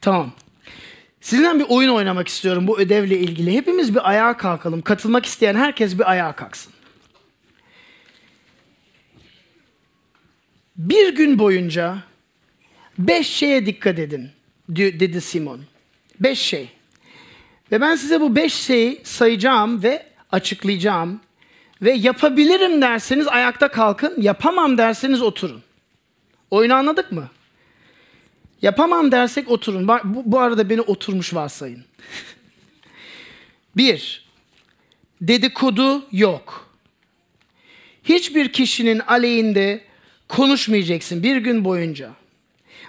Tamam. 0.00 0.32
Sizinle 1.20 1.58
bir 1.58 1.66
oyun 1.68 1.90
oynamak 1.90 2.28
istiyorum 2.28 2.66
bu 2.66 2.78
ödevle 2.78 3.18
ilgili. 3.18 3.52
Hepimiz 3.52 3.94
bir 3.94 4.08
ayağa 4.08 4.36
kalkalım. 4.36 4.82
Katılmak 4.82 5.26
isteyen 5.26 5.54
herkes 5.54 5.98
bir 5.98 6.10
ayağa 6.10 6.32
kalksın. 6.32 6.72
Bir 10.76 11.16
gün 11.16 11.38
boyunca 11.38 11.98
beş 12.98 13.26
şeye 13.26 13.66
dikkat 13.66 13.98
edin 13.98 14.30
dedi 14.68 15.20
Simon. 15.20 15.60
Beş 16.20 16.38
şey. 16.38 16.68
Ve 17.72 17.80
ben 17.80 17.96
size 17.96 18.20
bu 18.20 18.36
beş 18.36 18.54
şeyi 18.54 19.00
sayacağım 19.04 19.82
ve 19.82 20.06
açıklayacağım. 20.32 21.20
Ve 21.82 21.92
yapabilirim 21.92 22.82
derseniz 22.82 23.28
ayakta 23.28 23.68
kalkın, 23.68 24.22
yapamam 24.22 24.78
derseniz 24.78 25.22
oturun. 25.22 25.62
Oyunu 26.50 26.74
anladık 26.74 27.12
mı? 27.12 27.28
Yapamam 28.62 29.12
dersek 29.12 29.50
oturun. 29.50 29.88
Bu, 29.88 30.22
bu 30.24 30.40
arada 30.40 30.70
beni 30.70 30.80
oturmuş 30.80 31.34
varsayın. 31.34 31.84
Bir, 33.76 34.26
dedikodu 35.20 36.06
yok. 36.12 36.70
Hiçbir 38.04 38.52
kişinin 38.52 38.98
aleyhinde 38.98 39.84
konuşmayacaksın 40.28 41.22
bir 41.22 41.36
gün 41.36 41.64
boyunca. 41.64 42.10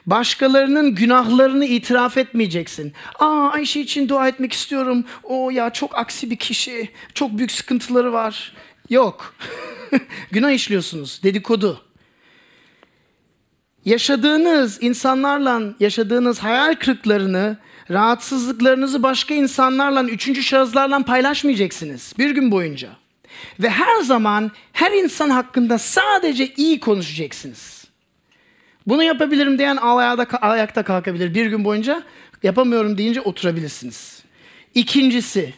Başkalarının 0.05 0.95
günahlarını 0.95 1.65
itiraf 1.65 2.17
etmeyeceksin. 2.17 2.93
Aa 3.19 3.49
Ayşe 3.49 3.81
için 3.81 4.09
dua 4.09 4.27
etmek 4.27 4.53
istiyorum. 4.53 5.05
O 5.23 5.49
ya 5.49 5.69
çok 5.69 5.97
aksi 5.97 6.31
bir 6.31 6.35
kişi. 6.35 6.89
Çok 7.13 7.37
büyük 7.37 7.51
sıkıntıları 7.51 8.13
var. 8.13 8.53
Yok. 8.89 9.35
Günah 10.31 10.51
işliyorsunuz. 10.51 11.23
Dedikodu. 11.23 11.81
Yaşadığınız 13.85 14.83
insanlarla 14.83 15.61
yaşadığınız 15.79 16.39
hayal 16.39 16.75
kırıklarını, 16.75 17.57
rahatsızlıklarınızı 17.91 19.03
başka 19.03 19.33
insanlarla, 19.33 20.03
üçüncü 20.03 20.43
şahıslarla 20.43 20.99
paylaşmayacaksınız 20.99 22.13
bir 22.17 22.29
gün 22.29 22.51
boyunca. 22.51 22.89
Ve 23.59 23.69
her 23.69 24.01
zaman 24.01 24.51
her 24.73 24.91
insan 24.91 25.29
hakkında 25.29 25.77
sadece 25.77 26.53
iyi 26.57 26.79
konuşacaksınız. 26.79 27.87
Bunu 28.87 29.03
yapabilirim 29.03 29.57
diyen 29.57 29.77
ayakta, 29.77 30.37
ayakta 30.37 30.83
kalkabilir. 30.83 31.33
Bir 31.33 31.45
gün 31.45 31.65
boyunca 31.65 32.03
yapamıyorum 32.43 32.97
deyince 32.97 33.21
oturabilirsiniz. 33.21 34.23
İkincisi, 34.75 35.53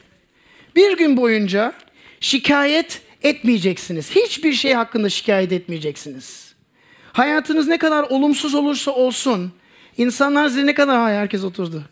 bir 0.75 0.97
gün 0.97 1.17
boyunca 1.17 1.73
şikayet 2.19 3.01
etmeyeceksiniz. 3.23 4.11
Hiçbir 4.11 4.53
şey 4.53 4.73
hakkında 4.73 5.09
şikayet 5.09 5.51
etmeyeceksiniz. 5.51 6.53
Hayatınız 7.13 7.67
ne 7.67 7.77
kadar 7.77 8.03
olumsuz 8.03 8.55
olursa 8.55 8.91
olsun, 8.91 9.51
insanlar 9.97 10.47
size 10.47 10.65
ne 10.65 10.73
kadar, 10.73 10.99
hay 10.99 11.13
herkes 11.13 11.43
oturdu. 11.43 11.83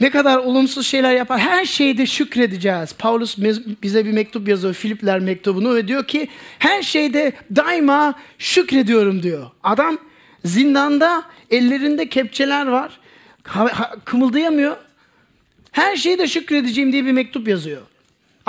Ne 0.00 0.10
kadar 0.10 0.38
olumsuz 0.38 0.86
şeyler 0.86 1.14
yapar, 1.14 1.38
her 1.40 1.64
şeyde 1.64 2.06
şükredeceğiz. 2.06 2.92
Paulus 2.92 3.38
bize 3.82 4.04
bir 4.04 4.12
mektup 4.12 4.48
yazıyor, 4.48 4.74
Filipler 4.74 5.20
mektubunu 5.20 5.74
ve 5.74 5.88
diyor 5.88 6.06
ki, 6.06 6.28
her 6.58 6.82
şeyde 6.82 7.32
daima 7.56 8.14
şükrediyorum 8.38 9.22
diyor. 9.22 9.50
Adam 9.62 9.98
Zindanda 10.44 11.22
ellerinde 11.50 12.08
kepçeler 12.08 12.66
var. 12.66 13.00
Kımıldayamıyor. 14.04 14.76
Her 15.72 15.96
şeyde 15.96 16.26
şükredeceğim 16.26 16.92
diye 16.92 17.06
bir 17.06 17.12
mektup 17.12 17.48
yazıyor. 17.48 17.82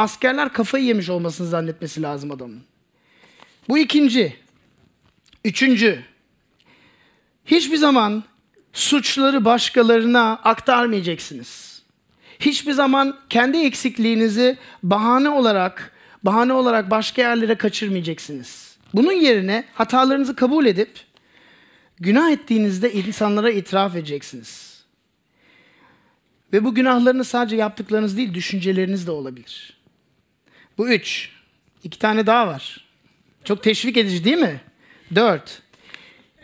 Askerler 0.02 0.54
kafayı 0.54 0.86
yemiş 0.86 1.10
olmasını 1.10 1.48
zannetmesi 1.48 2.02
lazım 2.02 2.32
adamın. 2.32 2.62
Bu 3.70 3.78
ikinci. 3.78 4.36
Üçüncü. 5.46 6.04
Hiçbir 7.46 7.78
zaman 7.78 8.24
suçları 8.74 9.46
başkalarına 9.46 10.34
aktarmayacaksınız. 10.44 11.82
Hiçbir 12.40 12.72
zaman 12.72 13.20
kendi 13.30 13.58
eksikliğinizi 13.58 14.58
bahane 14.84 15.30
olarak 15.30 15.92
bahane 16.24 16.54
olarak 16.54 16.92
başka 16.92 17.22
yerlere 17.22 17.56
kaçırmayacaksınız. 17.56 18.78
Bunun 18.94 19.14
yerine 19.14 19.64
hatalarınızı 19.74 20.36
kabul 20.36 20.66
edip 20.66 20.90
Günah 22.00 22.32
ettiğinizde 22.32 22.94
insanlara 22.94 23.52
itiraf 23.52 23.96
edeceksiniz. 23.96 24.84
Ve 26.54 26.64
bu 26.64 26.76
günahlarını 26.76 27.24
sadece 27.24 27.56
yaptıklarınız 27.56 28.18
değil, 28.18 28.34
düşünceleriniz 28.34 29.08
de 29.08 29.12
olabilir. 29.12 29.81
Bu 30.78 30.90
üç. 30.90 31.30
İki 31.84 32.00
tane 32.00 32.26
daha 32.26 32.48
var. 32.48 32.86
Çok 33.44 33.64
teşvik 33.64 33.98
edici 33.98 34.24
değil 34.24 34.38
mi? 34.38 34.62
Dört. 35.16 35.62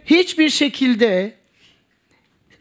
Hiçbir 0.05 0.49
şekilde 0.49 1.33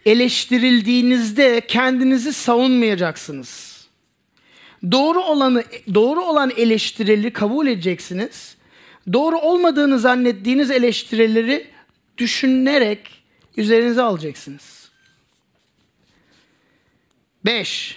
eleştirildiğinizde 0.07 1.61
kendinizi 1.69 2.33
savunmayacaksınız. 2.33 3.77
Doğru 4.93 5.21
olanı 5.21 5.65
doğru 5.95 6.23
olan 6.25 6.53
eleştirileri 6.57 7.33
kabul 7.33 7.67
edeceksiniz. 7.67 8.57
Doğru 9.13 9.39
olmadığını 9.39 9.99
zannettiğiniz 9.99 10.71
eleştirileri 10.71 11.67
düşünerek 12.19 13.23
üzerinize 13.57 14.03
alacaksınız. 14.03 14.91
Beş, 17.45 17.97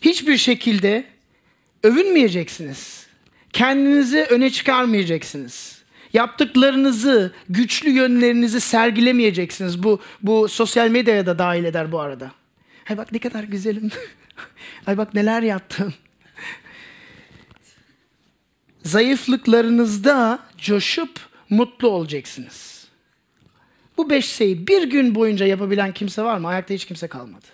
hiçbir 0.00 0.36
şekilde 0.36 1.11
övünmeyeceksiniz. 1.82 3.06
Kendinizi 3.52 4.22
öne 4.22 4.50
çıkarmayacaksınız. 4.50 5.82
Yaptıklarınızı, 6.12 7.32
güçlü 7.48 7.90
yönlerinizi 7.90 8.60
sergilemeyeceksiniz. 8.60 9.82
Bu 9.82 10.00
bu 10.22 10.48
sosyal 10.48 10.88
medyaya 10.88 11.26
da 11.26 11.38
dahil 11.38 11.64
eder 11.64 11.92
bu 11.92 12.00
arada. 12.00 12.32
Ay 12.90 12.96
bak 12.96 13.12
ne 13.12 13.18
kadar 13.18 13.44
güzelim. 13.44 13.90
Ay 14.86 14.98
bak 14.98 15.14
neler 15.14 15.42
yaptım. 15.42 15.94
Zayıflıklarınızda 18.82 20.38
coşup 20.58 21.20
mutlu 21.50 21.88
olacaksınız. 21.88 22.88
Bu 23.96 24.10
beş 24.10 24.26
şeyi 24.26 24.66
bir 24.66 24.82
gün 24.82 25.14
boyunca 25.14 25.46
yapabilen 25.46 25.92
kimse 25.92 26.22
var 26.22 26.38
mı? 26.38 26.48
Ayakta 26.48 26.74
hiç 26.74 26.84
kimse 26.84 27.08
kalmadı. 27.08 27.46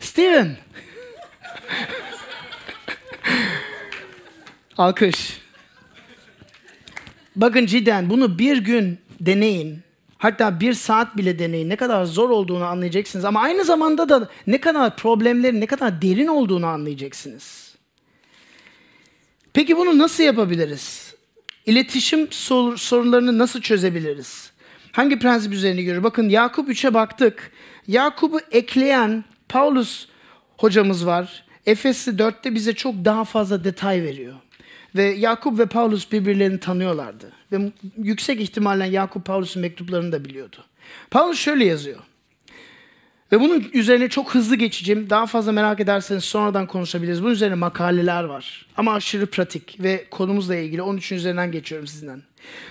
Steven. 0.00 0.56
Alkış. 4.78 5.40
Bakın 7.36 7.66
cidden 7.66 8.10
bunu 8.10 8.38
bir 8.38 8.56
gün 8.56 8.98
deneyin. 9.20 9.78
Hatta 10.18 10.60
bir 10.60 10.72
saat 10.74 11.16
bile 11.16 11.38
deneyin. 11.38 11.68
Ne 11.68 11.76
kadar 11.76 12.04
zor 12.04 12.30
olduğunu 12.30 12.64
anlayacaksınız. 12.64 13.24
Ama 13.24 13.40
aynı 13.40 13.64
zamanda 13.64 14.08
da 14.08 14.28
ne 14.46 14.60
kadar 14.60 14.96
problemlerin 14.96 15.60
ne 15.60 15.66
kadar 15.66 16.02
derin 16.02 16.26
olduğunu 16.26 16.66
anlayacaksınız. 16.66 17.74
Peki 19.52 19.76
bunu 19.76 19.98
nasıl 19.98 20.22
yapabiliriz? 20.22 21.14
İletişim 21.66 22.28
sor- 22.32 22.76
sorunlarını 22.76 23.38
nasıl 23.38 23.60
çözebiliriz? 23.60 24.50
Hangi 24.92 25.18
prensip 25.18 25.52
üzerine 25.52 25.82
görüyor? 25.82 26.02
Bakın 26.04 26.28
Yakup 26.28 26.68
3'e 26.68 26.94
baktık. 26.94 27.50
Yakup'u 27.86 28.40
ekleyen 28.50 29.24
Paulus 29.48 30.06
hocamız 30.58 31.06
var. 31.06 31.44
Efesli 31.66 32.12
4'te 32.12 32.54
bize 32.54 32.74
çok 32.74 32.94
daha 33.04 33.24
fazla 33.24 33.64
detay 33.64 34.02
veriyor. 34.02 34.34
Ve 34.96 35.02
Yakup 35.02 35.58
ve 35.58 35.66
Paulus 35.66 36.12
birbirlerini 36.12 36.60
tanıyorlardı. 36.60 37.32
Ve 37.52 37.72
yüksek 37.96 38.40
ihtimalle 38.40 38.86
Yakup 38.86 39.24
Paulus'un 39.24 39.62
mektuplarını 39.62 40.12
da 40.12 40.24
biliyordu. 40.24 40.56
Paulus 41.10 41.38
şöyle 41.38 41.64
yazıyor. 41.64 41.98
Ve 43.32 43.40
bunun 43.40 43.70
üzerine 43.72 44.08
çok 44.08 44.34
hızlı 44.34 44.56
geçeceğim. 44.56 45.10
Daha 45.10 45.26
fazla 45.26 45.52
merak 45.52 45.80
ederseniz 45.80 46.24
sonradan 46.24 46.66
konuşabiliriz. 46.66 47.22
Bunun 47.22 47.32
üzerine 47.32 47.54
makaleler 47.54 48.24
var. 48.24 48.66
Ama 48.76 48.94
aşırı 48.94 49.26
pratik 49.26 49.82
ve 49.82 50.04
konumuzla 50.10 50.56
ilgili 50.56 50.80
13'ün 50.80 51.18
üzerinden 51.18 51.52
geçiyorum 51.52 51.86
sizden. 51.86 52.22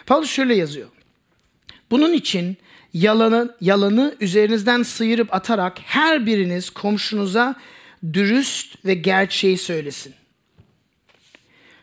Paulus 0.05 0.29
şöyle 0.29 0.55
yazıyor. 0.55 0.87
Bunun 1.91 2.13
için 2.13 2.57
yalanı, 2.93 3.55
yalanı 3.61 4.15
üzerinizden 4.19 4.83
sıyırıp 4.83 5.33
atarak 5.33 5.79
her 5.79 6.25
biriniz 6.25 6.69
komşunuza 6.69 7.55
dürüst 8.13 8.85
ve 8.85 8.93
gerçeği 8.93 9.57
söylesin. 9.57 10.13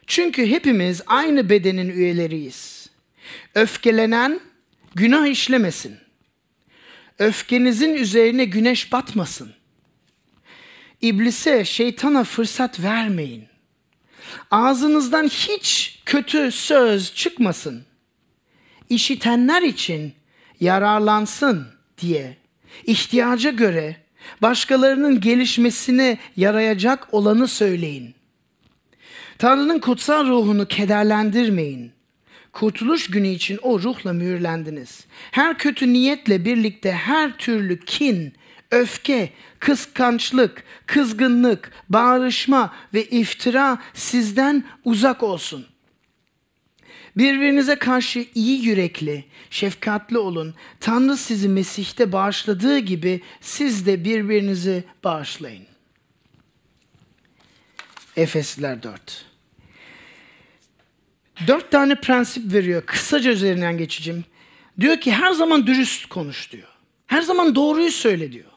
Çünkü 0.06 0.46
hepimiz 0.46 1.02
aynı 1.06 1.50
bedenin 1.50 1.88
üyeleriyiz. 1.88 2.90
Öfkelenen 3.54 4.40
günah 4.94 5.26
işlemesin. 5.26 5.96
Öfkenizin 7.18 7.94
üzerine 7.94 8.44
güneş 8.44 8.92
batmasın. 8.92 9.52
İblise, 11.02 11.64
şeytana 11.64 12.24
fırsat 12.24 12.82
vermeyin. 12.82 13.44
Ağzınızdan 14.50 15.28
hiç 15.28 16.02
kötü 16.06 16.52
söz 16.52 17.14
çıkmasın. 17.14 17.84
İşitenler 18.88 19.62
için 19.62 20.14
yararlansın 20.60 21.66
diye 21.98 22.36
ihtiyaca 22.84 23.50
göre 23.50 23.96
başkalarının 24.42 25.20
gelişmesine 25.20 26.18
yarayacak 26.36 27.14
olanı 27.14 27.48
söyleyin. 27.48 28.15
Tanrı'nın 29.38 29.78
kutsal 29.78 30.26
ruhunu 30.26 30.68
kederlendirmeyin. 30.68 31.92
Kurtuluş 32.52 33.10
günü 33.10 33.28
için 33.28 33.58
o 33.62 33.80
ruhla 33.82 34.12
mühürlendiniz. 34.12 35.06
Her 35.30 35.58
kötü 35.58 35.92
niyetle 35.92 36.44
birlikte 36.44 36.92
her 36.92 37.38
türlü 37.38 37.80
kin, 37.80 38.32
öfke, 38.70 39.30
kıskançlık, 39.58 40.64
kızgınlık, 40.86 41.72
bağırışma 41.88 42.74
ve 42.94 43.04
iftira 43.04 43.78
sizden 43.94 44.64
uzak 44.84 45.22
olsun. 45.22 45.66
Birbirinize 47.16 47.76
karşı 47.76 48.26
iyi 48.34 48.64
yürekli, 48.64 49.24
şefkatli 49.50 50.18
olun. 50.18 50.54
Tanrı 50.80 51.16
sizi 51.16 51.48
Mesih'te 51.48 52.12
bağışladığı 52.12 52.78
gibi 52.78 53.20
siz 53.40 53.86
de 53.86 54.04
birbirinizi 54.04 54.84
bağışlayın. 55.04 55.66
Efesliler 58.16 58.82
4. 58.82 59.25
Dört 61.46 61.70
tane 61.70 61.94
prensip 61.94 62.52
veriyor. 62.52 62.82
Kısaca 62.86 63.30
üzerinden 63.30 63.78
geçeceğim. 63.78 64.24
Diyor 64.80 65.00
ki 65.00 65.12
her 65.12 65.32
zaman 65.32 65.66
dürüst 65.66 66.06
konuş 66.06 66.52
diyor. 66.52 66.68
Her 67.06 67.22
zaman 67.22 67.54
doğruyu 67.54 67.90
söyle 67.90 68.32
diyor. 68.32 68.50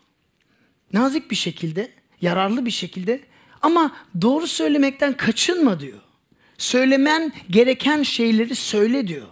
Nazik 0.94 1.32
bir 1.32 1.36
şekilde, 1.36 1.92
yararlı 2.22 2.65
bir 2.65 2.72
şekilde 2.72 3.20
ama 3.62 3.96
doğru 4.22 4.48
söylemekten 4.48 5.18
kaçınma 5.18 5.80
diyor. 5.80 6.00
Söylemen 6.58 7.34
gereken 7.50 8.04
şeyleri 8.04 8.56
söyle 8.56 9.08
diyor. 9.08 9.28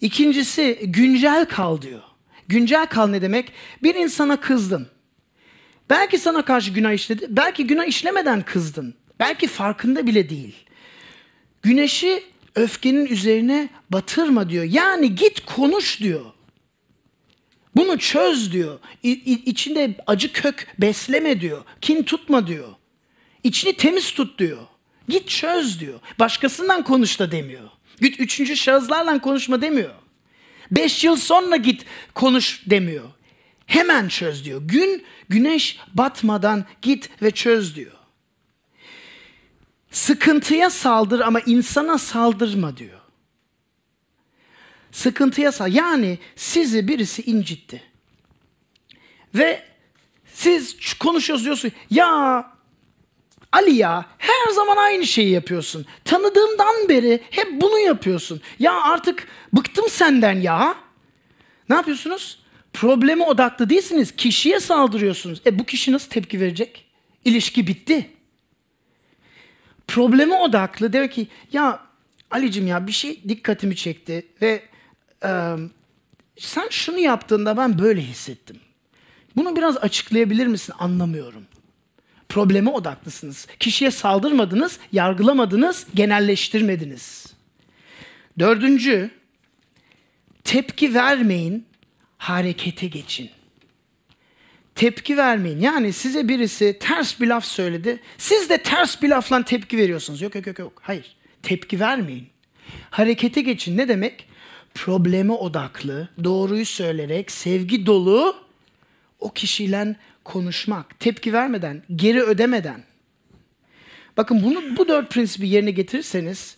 İkincisi 0.00 0.78
güncel 0.82 1.46
kal 1.46 1.82
diyor. 1.82 2.02
Güncel 2.48 2.86
kal 2.86 3.06
ne 3.06 3.22
demek? 3.22 3.52
Bir 3.82 3.94
insana 3.94 4.40
kızdın. 4.40 4.88
Belki 5.90 6.18
sana 6.18 6.44
karşı 6.44 6.70
günah 6.70 6.92
işledi. 6.92 7.26
Belki 7.28 7.66
günah 7.66 7.84
işlemeden 7.84 8.42
kızdın. 8.42 8.94
Belki 9.20 9.46
farkında 9.46 10.06
bile 10.06 10.30
değil. 10.30 10.54
Güneşi 11.62 12.24
öfkenin 12.54 13.06
üzerine 13.06 13.68
batırma 13.90 14.50
diyor. 14.50 14.64
Yani 14.64 15.14
git 15.14 15.46
konuş 15.46 16.00
diyor. 16.00 16.24
Bunu 17.76 17.98
çöz 17.98 18.52
diyor. 18.52 18.78
İ, 19.02 19.10
içinde 19.46 19.94
acı 20.06 20.32
kök 20.32 20.74
besleme 20.78 21.40
diyor. 21.40 21.64
Kin 21.80 22.02
tutma 22.02 22.46
diyor. 22.46 22.68
İçini 23.44 23.76
temiz 23.76 24.10
tut 24.12 24.38
diyor. 24.38 24.58
Git 25.08 25.28
çöz 25.28 25.80
diyor. 25.80 26.00
Başkasından 26.18 26.84
konuş 26.84 27.18
da 27.20 27.30
demiyor. 27.30 27.70
Git 28.00 28.20
üçüncü 28.20 28.56
şahıslarla 28.56 29.20
konuşma 29.20 29.62
demiyor. 29.62 29.94
Beş 30.70 31.04
yıl 31.04 31.16
sonra 31.16 31.56
git 31.56 31.84
konuş 32.14 32.62
demiyor. 32.66 33.04
Hemen 33.66 34.08
çöz 34.08 34.44
diyor. 34.44 34.62
Gün 34.64 35.04
güneş 35.28 35.78
batmadan 35.94 36.64
git 36.82 37.10
ve 37.22 37.30
çöz 37.30 37.76
diyor. 37.76 37.97
Sıkıntıya 39.90 40.70
saldır 40.70 41.20
ama 41.20 41.40
insana 41.40 41.98
saldırma 41.98 42.76
diyor. 42.76 43.00
Sıkıntıya 44.92 45.52
sal. 45.52 45.74
Yani 45.74 46.18
sizi 46.36 46.88
birisi 46.88 47.22
incitti. 47.22 47.82
Ve 49.34 49.62
siz 50.34 50.76
konuşuyorsunuz 50.98 51.44
diyorsun. 51.44 51.72
Ya 51.90 52.44
Ali 53.52 53.74
ya 53.74 54.06
her 54.18 54.52
zaman 54.54 54.76
aynı 54.76 55.06
şeyi 55.06 55.30
yapıyorsun. 55.30 55.86
Tanıdığımdan 56.04 56.88
beri 56.88 57.20
hep 57.30 57.60
bunu 57.60 57.78
yapıyorsun. 57.78 58.40
Ya 58.58 58.82
artık 58.82 59.28
bıktım 59.52 59.88
senden 59.88 60.40
ya. 60.40 60.74
Ne 61.68 61.76
yapıyorsunuz? 61.76 62.38
Probleme 62.72 63.24
odaklı 63.24 63.70
değilsiniz. 63.70 64.16
Kişiye 64.16 64.60
saldırıyorsunuz. 64.60 65.40
E 65.46 65.58
bu 65.58 65.64
kişi 65.64 65.92
nasıl 65.92 66.10
tepki 66.10 66.40
verecek? 66.40 66.84
İlişki 67.24 67.66
bitti. 67.66 68.10
Probleme 69.88 70.34
odaklı. 70.34 70.92
Diyor 70.92 71.08
ki 71.08 71.28
ya 71.52 71.80
Ali'cim 72.30 72.66
ya 72.66 72.86
bir 72.86 72.92
şey 72.92 73.22
dikkatimi 73.28 73.76
çekti 73.76 74.26
ve 74.42 74.62
e, 75.24 75.56
sen 76.38 76.68
şunu 76.70 76.98
yaptığında 76.98 77.56
ben 77.56 77.78
böyle 77.78 78.00
hissettim. 78.00 78.56
Bunu 79.36 79.56
biraz 79.56 79.76
açıklayabilir 79.76 80.46
misin? 80.46 80.74
Anlamıyorum. 80.78 81.44
Probleme 82.28 82.70
odaklısınız. 82.70 83.46
Kişiye 83.60 83.90
saldırmadınız, 83.90 84.78
yargılamadınız, 84.92 85.86
genelleştirmediniz. 85.94 87.26
Dördüncü, 88.38 89.10
tepki 90.44 90.94
vermeyin, 90.94 91.66
harekete 92.18 92.86
geçin. 92.86 93.30
Tepki 94.78 95.16
vermeyin. 95.16 95.60
Yani 95.60 95.92
size 95.92 96.28
birisi 96.28 96.76
ters 96.80 97.20
bir 97.20 97.26
laf 97.26 97.44
söyledi. 97.44 98.00
Siz 98.18 98.50
de 98.50 98.58
ters 98.58 99.02
bir 99.02 99.08
lafla 99.08 99.44
tepki 99.44 99.78
veriyorsunuz. 99.78 100.22
Yok 100.22 100.34
yok 100.34 100.46
yok 100.46 100.58
yok. 100.58 100.72
Hayır. 100.82 101.16
Tepki 101.42 101.80
vermeyin. 101.80 102.26
Harekete 102.90 103.40
geçin. 103.40 103.76
Ne 103.76 103.88
demek? 103.88 104.28
Probleme 104.74 105.32
odaklı, 105.32 106.08
doğruyu 106.24 106.66
söyleyerek, 106.66 107.30
sevgi 107.30 107.86
dolu 107.86 108.36
o 109.20 109.32
kişiyle 109.32 109.96
konuşmak. 110.24 111.00
Tepki 111.00 111.32
vermeden, 111.32 111.82
geri 111.96 112.22
ödemeden. 112.22 112.82
Bakın 114.16 114.42
bunu 114.42 114.76
bu 114.76 114.88
dört 114.88 115.10
prensibi 115.10 115.48
yerine 115.48 115.70
getirirseniz 115.70 116.56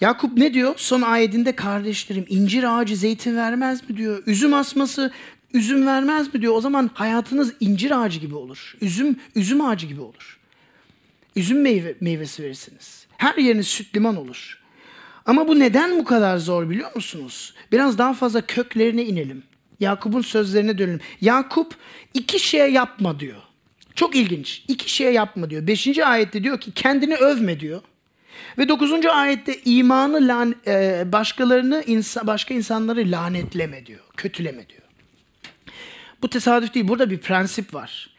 Yakup 0.00 0.38
ne 0.38 0.54
diyor? 0.54 0.74
Son 0.76 1.02
ayetinde 1.02 1.56
kardeşlerim 1.56 2.24
incir 2.28 2.78
ağacı 2.78 2.96
zeytin 2.96 3.36
vermez 3.36 3.90
mi 3.90 3.96
diyor. 3.96 4.22
Üzüm 4.26 4.54
asması 4.54 5.12
üzüm 5.54 5.86
vermez 5.86 6.34
mi 6.34 6.42
diyor. 6.42 6.54
O 6.54 6.60
zaman 6.60 6.90
hayatınız 6.94 7.54
incir 7.60 8.02
ağacı 8.02 8.20
gibi 8.20 8.34
olur. 8.34 8.76
Üzüm 8.80 9.16
üzüm 9.34 9.60
ağacı 9.60 9.86
gibi 9.86 10.00
olur. 10.00 10.38
Üzüm 11.36 11.60
meyve, 11.60 11.94
meyvesi 12.00 12.42
verirsiniz. 12.42 13.06
Her 13.16 13.34
yeriniz 13.34 13.68
süt 13.68 13.96
liman 13.96 14.16
olur. 14.16 14.58
Ama 15.26 15.48
bu 15.48 15.58
neden 15.58 15.98
bu 15.98 16.04
kadar 16.04 16.38
zor 16.38 16.70
biliyor 16.70 16.94
musunuz? 16.94 17.54
Biraz 17.72 17.98
daha 17.98 18.14
fazla 18.14 18.40
köklerine 18.40 19.04
inelim. 19.04 19.42
Yakup'un 19.80 20.20
sözlerine 20.20 20.78
dönelim. 20.78 21.00
Yakup 21.20 21.76
iki 22.14 22.38
şeye 22.38 22.70
yapma 22.70 23.20
diyor. 23.20 23.42
Çok 23.94 24.16
ilginç. 24.16 24.64
İki 24.68 24.92
şeye 24.92 25.12
yapma 25.12 25.50
diyor. 25.50 25.66
Beşinci 25.66 26.04
ayette 26.04 26.44
diyor 26.44 26.60
ki 26.60 26.72
kendini 26.72 27.14
övme 27.14 27.60
diyor. 27.60 27.80
Ve 28.58 28.68
dokuzuncu 28.68 29.12
ayette 29.12 29.60
imanı 29.64 30.28
lan, 30.28 30.54
e, 30.66 31.04
başkalarını 31.12 31.84
insa, 31.86 32.26
başka 32.26 32.54
insanları 32.54 33.10
lanetleme 33.10 33.86
diyor. 33.86 34.00
Kötüleme 34.16 34.68
diyor. 34.68 34.83
Bu 36.24 36.28
tesadüf 36.28 36.74
değil. 36.74 36.88
Burada 36.88 37.10
bir 37.10 37.18
prensip 37.18 37.74
var. 37.74 38.10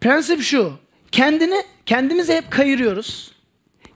Prensip 0.00 0.40
şu. 0.40 0.72
Kendini 1.12 1.62
kendimize 1.86 2.36
hep 2.36 2.50
kayırıyoruz. 2.50 3.32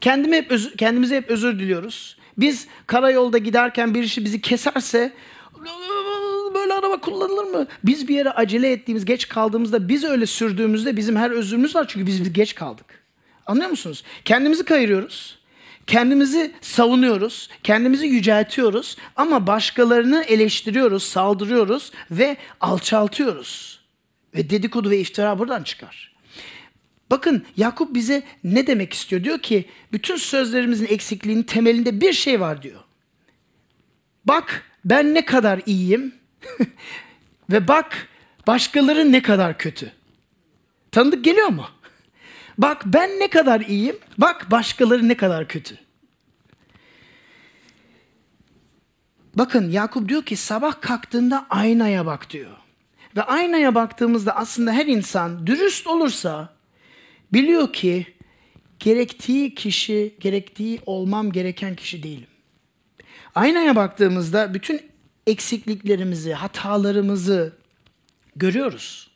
Kendimi 0.01 0.37
hep 0.37 0.51
özür, 0.51 0.77
kendimize 0.77 1.17
hep 1.17 1.31
özür 1.31 1.59
diliyoruz. 1.59 2.17
Biz 2.39 2.67
karayolda 2.87 3.39
giderken 3.39 3.95
bir 3.95 4.01
birisi 4.01 4.25
bizi 4.25 4.41
keserse 4.41 5.13
böyle 6.55 6.73
araba 6.73 7.01
kullanılır 7.01 7.45
mı? 7.45 7.67
Biz 7.85 8.09
bir 8.09 8.15
yere 8.15 8.31
acele 8.31 8.73
ettiğimiz, 8.73 9.05
geç 9.05 9.29
kaldığımızda 9.29 9.89
biz 9.89 10.05
öyle 10.05 10.27
sürdüğümüzde 10.27 10.97
bizim 10.97 11.17
her 11.17 11.31
özrümüz 11.31 11.77
var 11.77 11.89
çünkü 11.89 12.07
biz 12.07 12.33
geç 12.33 12.55
kaldık. 12.55 12.87
Anlıyor 13.47 13.71
musunuz? 13.71 14.05
Kendimizi 14.25 14.65
kayırıyoruz. 14.65 15.38
Kendimizi 15.89 16.53
savunuyoruz, 16.61 17.49
kendimizi 17.63 18.07
yüceltiyoruz 18.07 18.97
ama 19.17 19.47
başkalarını 19.47 20.25
eleştiriyoruz, 20.29 21.03
saldırıyoruz 21.03 21.93
ve 22.11 22.37
alçaltıyoruz. 22.61 23.81
Ve 24.35 24.51
dedikodu 24.51 24.91
ve 24.91 24.99
iftira 25.01 25.39
buradan 25.39 25.63
çıkar. 25.63 26.13
Bakın 27.11 27.45
Yakup 27.57 27.95
bize 27.95 28.23
ne 28.45 28.67
demek 28.67 28.93
istiyor? 28.93 29.25
Diyor 29.25 29.39
ki 29.39 29.65
bütün 29.93 30.17
sözlerimizin 30.17 30.87
eksikliğinin 30.87 31.43
temelinde 31.43 32.01
bir 32.01 32.13
şey 32.13 32.41
var 32.41 32.63
diyor. 32.63 32.81
Bak 34.25 34.65
ben 34.85 35.15
ne 35.15 35.25
kadar 35.25 35.61
iyiyim 35.67 36.15
ve 37.51 37.69
bak 37.69 38.09
başkaları 38.47 39.13
ne 39.13 39.23
kadar 39.23 39.59
kötü. 39.59 39.93
Tanıdık 40.91 41.25
geliyor 41.25 41.49
mu? 41.49 41.67
Bak 42.59 42.83
ben 42.87 43.11
ne 43.21 43.29
kadar 43.31 43.61
iyiyim, 43.61 43.99
bak 44.19 44.51
başkaları 44.51 45.09
ne 45.09 45.17
kadar 45.17 45.49
kötü. 45.49 45.79
Bakın 49.35 49.71
Yakup 49.71 50.09
diyor 50.09 50.23
ki 50.23 50.37
sabah 50.37 50.81
kalktığında 50.81 51.47
aynaya 51.51 52.07
bak 52.07 52.31
diyor. 52.31 52.57
Ve 53.17 53.23
aynaya 53.23 53.75
baktığımızda 53.75 54.37
aslında 54.37 54.73
her 54.73 54.87
insan 54.87 55.47
dürüst 55.47 55.87
olursa 55.87 56.55
biliyor 57.33 57.73
ki 57.73 58.07
gerektiği 58.79 59.55
kişi, 59.55 60.15
gerektiği 60.21 60.81
olmam 60.87 61.33
gereken 61.33 61.75
kişi 61.75 62.03
değilim. 62.03 62.27
Aynaya 63.35 63.77
baktığımızda 63.77 64.55
bütün 64.55 64.81
eksikliklerimizi, 65.27 66.33
hatalarımızı 66.33 67.53
görüyoruz. 68.37 69.11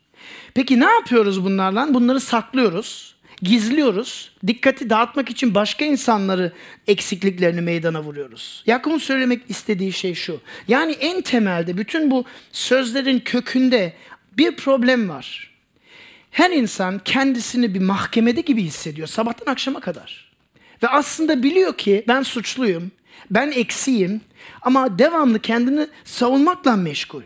Peki 0.55 0.81
ne 0.81 0.85
yapıyoruz 0.85 1.45
bunlarla? 1.45 1.95
Bunları 1.95 2.21
saklıyoruz, 2.21 3.17
gizliyoruz. 3.43 4.33
Dikkati 4.47 4.91
dağıtmak 4.91 5.31
için 5.31 5.55
başka 5.55 5.85
insanları 5.85 6.53
eksikliklerini 6.87 7.61
meydana 7.61 8.03
vuruyoruz. 8.03 8.63
Yakup'un 8.67 8.99
söylemek 8.99 9.43
istediği 9.49 9.93
şey 9.93 10.15
şu. 10.15 10.41
Yani 10.69 10.93
en 10.93 11.23
temelde 11.23 11.77
bütün 11.77 12.11
bu 12.11 12.25
sözlerin 12.53 13.19
kökünde 13.19 13.93
bir 14.39 14.57
problem 14.57 15.09
var. 15.09 15.53
Her 16.31 16.51
insan 16.51 17.01
kendisini 17.05 17.75
bir 17.75 17.81
mahkemede 17.81 18.41
gibi 18.41 18.63
hissediyor 18.63 19.09
sabahtan 19.09 19.53
akşama 19.53 19.81
kadar. 19.81 20.33
Ve 20.83 20.89
aslında 20.89 21.43
biliyor 21.43 21.77
ki 21.77 22.05
ben 22.09 22.23
suçluyum, 22.23 22.91
ben 23.31 23.51
eksiyim 23.51 24.21
ama 24.63 24.99
devamlı 24.99 25.39
kendini 25.39 25.87
savunmakla 26.05 26.77
meşgul. 26.77 27.23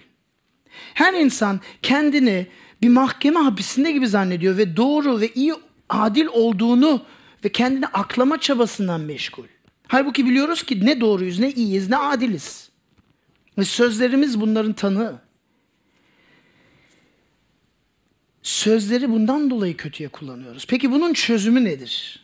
Her 0.94 1.14
insan 1.14 1.60
kendini 1.82 2.46
bir 2.82 2.88
mahkeme 2.88 3.40
hapisinde 3.40 3.92
gibi 3.92 4.08
zannediyor 4.08 4.56
ve 4.56 4.76
doğru 4.76 5.20
ve 5.20 5.28
iyi, 5.28 5.54
adil 5.88 6.26
olduğunu 6.26 7.02
ve 7.44 7.52
kendini 7.52 7.86
aklama 7.86 8.40
çabasından 8.40 9.00
meşgul. 9.00 9.44
Halbuki 9.88 10.26
biliyoruz 10.26 10.62
ki 10.62 10.86
ne 10.86 11.00
doğruyuz, 11.00 11.38
ne 11.38 11.50
iyiyiz, 11.50 11.90
ne 11.90 11.96
adiliz. 11.96 12.70
Ve 13.58 13.64
sözlerimiz 13.64 14.40
bunların 14.40 14.72
tanığı. 14.72 15.20
Sözleri 18.42 19.10
bundan 19.10 19.50
dolayı 19.50 19.76
kötüye 19.76 20.08
kullanıyoruz. 20.08 20.66
Peki 20.68 20.90
bunun 20.92 21.12
çözümü 21.12 21.64
nedir? 21.64 22.22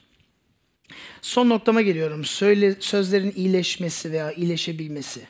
Son 1.23 1.49
noktama 1.49 1.83
geliyorum. 1.83 2.25
Söyle, 2.25 2.77
sözlerin 2.81 3.33
iyileşmesi 3.37 4.13
veya 4.13 4.33
iyileşebilmesi. 4.33 5.21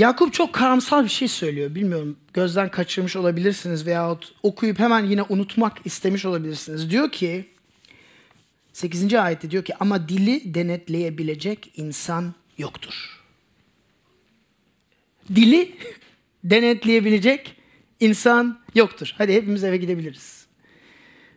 Yakup 0.00 0.32
çok 0.32 0.52
karamsal 0.52 1.04
bir 1.04 1.08
şey 1.08 1.28
söylüyor. 1.28 1.74
Bilmiyorum 1.74 2.16
gözden 2.34 2.70
kaçırmış 2.70 3.16
olabilirsiniz 3.16 3.86
veyahut 3.86 4.32
okuyup 4.42 4.78
hemen 4.78 5.04
yine 5.04 5.22
unutmak 5.22 5.78
istemiş 5.84 6.24
olabilirsiniz. 6.24 6.90
Diyor 6.90 7.12
ki 7.12 7.48
8. 8.72 9.14
ayette 9.14 9.50
diyor 9.50 9.64
ki 9.64 9.74
ama 9.80 10.08
dili 10.08 10.54
denetleyebilecek 10.54 11.72
insan 11.76 12.34
yoktur. 12.58 13.22
Dili 15.34 15.76
denetleyebilecek 16.44 17.56
insan 18.00 18.60
yoktur. 18.74 19.14
Hadi 19.18 19.32
hepimiz 19.32 19.64
eve 19.64 19.76
gidebiliriz. 19.76 20.46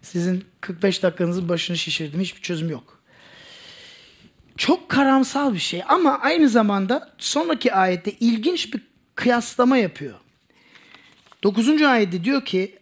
Sizin 0.02 0.44
45 0.62 1.04
dakikanızın 1.04 1.50
başını 1.50 1.78
şişirdim. 1.78 2.20
Hiçbir 2.20 2.42
çözüm 2.42 2.70
yok. 2.70 2.93
Çok 4.58 4.90
karamsal 4.90 5.54
bir 5.54 5.60
şey 5.60 5.82
ama 5.90 6.20
aynı 6.20 6.50
zamanda 6.50 7.12
sonraki 7.18 7.74
ayette 7.74 8.12
ilginç 8.12 8.74
bir 8.74 8.82
kıyaslama 9.16 9.78
yapıyor. 9.78 10.20
9. 11.44 11.82
ayette 11.82 12.24
diyor 12.24 12.46
ki 12.46 12.80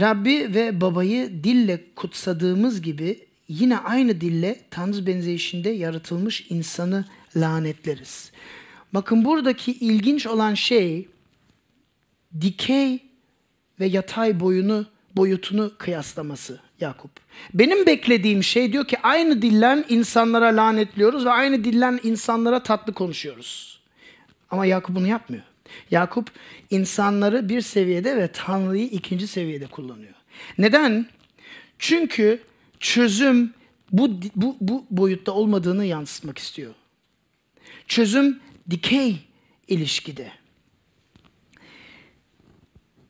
Rabbi 0.00 0.54
ve 0.54 0.80
babayı 0.80 1.44
dille 1.44 1.80
kutsadığımız 1.96 2.82
gibi 2.82 3.26
yine 3.48 3.78
aynı 3.78 4.20
dille 4.20 4.60
Tanrı 4.70 5.06
benzeyişinde 5.06 5.70
yaratılmış 5.70 6.46
insanı 6.50 7.04
lanetleriz. 7.36 8.32
Bakın 8.94 9.24
buradaki 9.24 9.72
ilginç 9.72 10.26
olan 10.26 10.54
şey 10.54 11.08
dikey 12.40 12.98
ve 13.80 13.86
yatay 13.86 14.40
boyunu 14.40 14.86
boyutunu 15.16 15.72
kıyaslaması 15.78 16.60
Yakup. 16.80 17.10
Benim 17.54 17.86
beklediğim 17.86 18.42
şey 18.42 18.72
diyor 18.72 18.86
ki 18.86 18.98
aynı 19.02 19.42
dillen 19.42 19.84
insanlara 19.88 20.56
lanetliyoruz 20.56 21.24
ve 21.24 21.30
aynı 21.30 21.64
dillen 21.64 22.00
insanlara 22.02 22.62
tatlı 22.62 22.92
konuşuyoruz. 22.92 23.80
Ama 24.50 24.66
Yakup 24.66 24.96
bunu 24.96 25.06
yapmıyor. 25.06 25.44
Yakup 25.90 26.30
insanları 26.70 27.48
bir 27.48 27.60
seviyede 27.60 28.16
ve 28.16 28.28
Tanrı'yı 28.32 28.86
ikinci 28.86 29.26
seviyede 29.26 29.66
kullanıyor. 29.66 30.14
Neden? 30.58 31.06
Çünkü 31.78 32.42
çözüm 32.80 33.54
bu, 33.92 34.20
bu, 34.36 34.56
bu 34.60 34.86
boyutta 34.90 35.32
olmadığını 35.32 35.84
yansıtmak 35.84 36.38
istiyor. 36.38 36.74
Çözüm 37.88 38.40
dikey 38.70 39.16
ilişkide. 39.68 40.32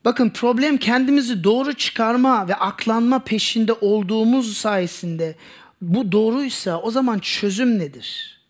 Bakın 0.06 0.30
problem 0.30 0.76
kendimizi 0.76 1.44
doğru 1.44 1.72
çıkarma 1.72 2.48
ve 2.48 2.54
aklanma 2.54 3.18
peşinde 3.18 3.72
olduğumuz 3.72 4.56
sayesinde 4.56 5.36
bu 5.80 6.12
doğruysa 6.12 6.80
o 6.80 6.90
zaman 6.90 7.18
çözüm 7.18 7.78
nedir? 7.78 8.40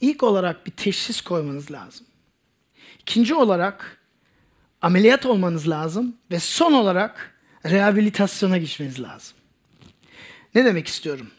İlk 0.00 0.22
olarak 0.22 0.66
bir 0.66 0.70
teşhis 0.70 1.20
koymanız 1.20 1.70
lazım. 1.70 2.06
İkinci 3.00 3.34
olarak 3.34 3.98
ameliyat 4.80 5.26
olmanız 5.26 5.68
lazım 5.68 6.16
ve 6.30 6.40
son 6.40 6.72
olarak 6.72 7.34
rehabilitasyona 7.66 8.58
geçmeniz 8.58 9.00
lazım. 9.00 9.36
Ne 10.54 10.64
demek 10.64 10.86
istiyorum? 10.86 11.30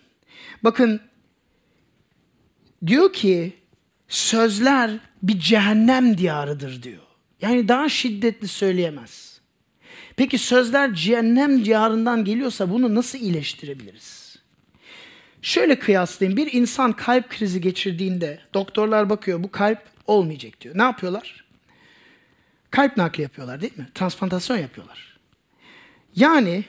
Bakın 0.64 1.02
diyor 2.86 3.14
ki 3.14 3.54
sözler 4.08 4.92
bir 5.24 5.40
cehennem 5.40 6.18
diyarıdır 6.18 6.84
diyor. 6.84 7.13
Yani 7.44 7.68
daha 7.68 7.90
şiddetli 7.90 8.48
söyleyemez. 8.48 9.40
Peki 10.16 10.38
sözler 10.38 10.94
cehennem 10.94 11.66
diyarından 11.66 12.26
geliyorsa 12.26 12.70
bunu 12.70 12.96
nasıl 12.96 13.20
iyileştirebiliriz? 13.20 14.36
Şöyle 15.42 15.80
kıyaslayayım. 15.80 16.38
Bir 16.38 16.54
insan 16.54 16.94
kalp 16.94 17.30
krizi 17.30 17.62
geçirdiğinde 17.62 18.40
doktorlar 18.54 19.10
bakıyor 19.10 19.44
bu 19.44 19.52
kalp 19.52 19.80
olmayacak 20.08 20.62
diyor. 20.62 20.78
Ne 20.78 20.82
yapıyorlar? 20.82 21.46
Kalp 22.72 22.98
nakli 22.98 23.24
yapıyorlar 23.24 23.62
değil 23.62 23.78
mi? 23.78 23.88
Transplantasyon 23.96 24.58
yapıyorlar. 24.58 25.18
Yani 26.16 26.66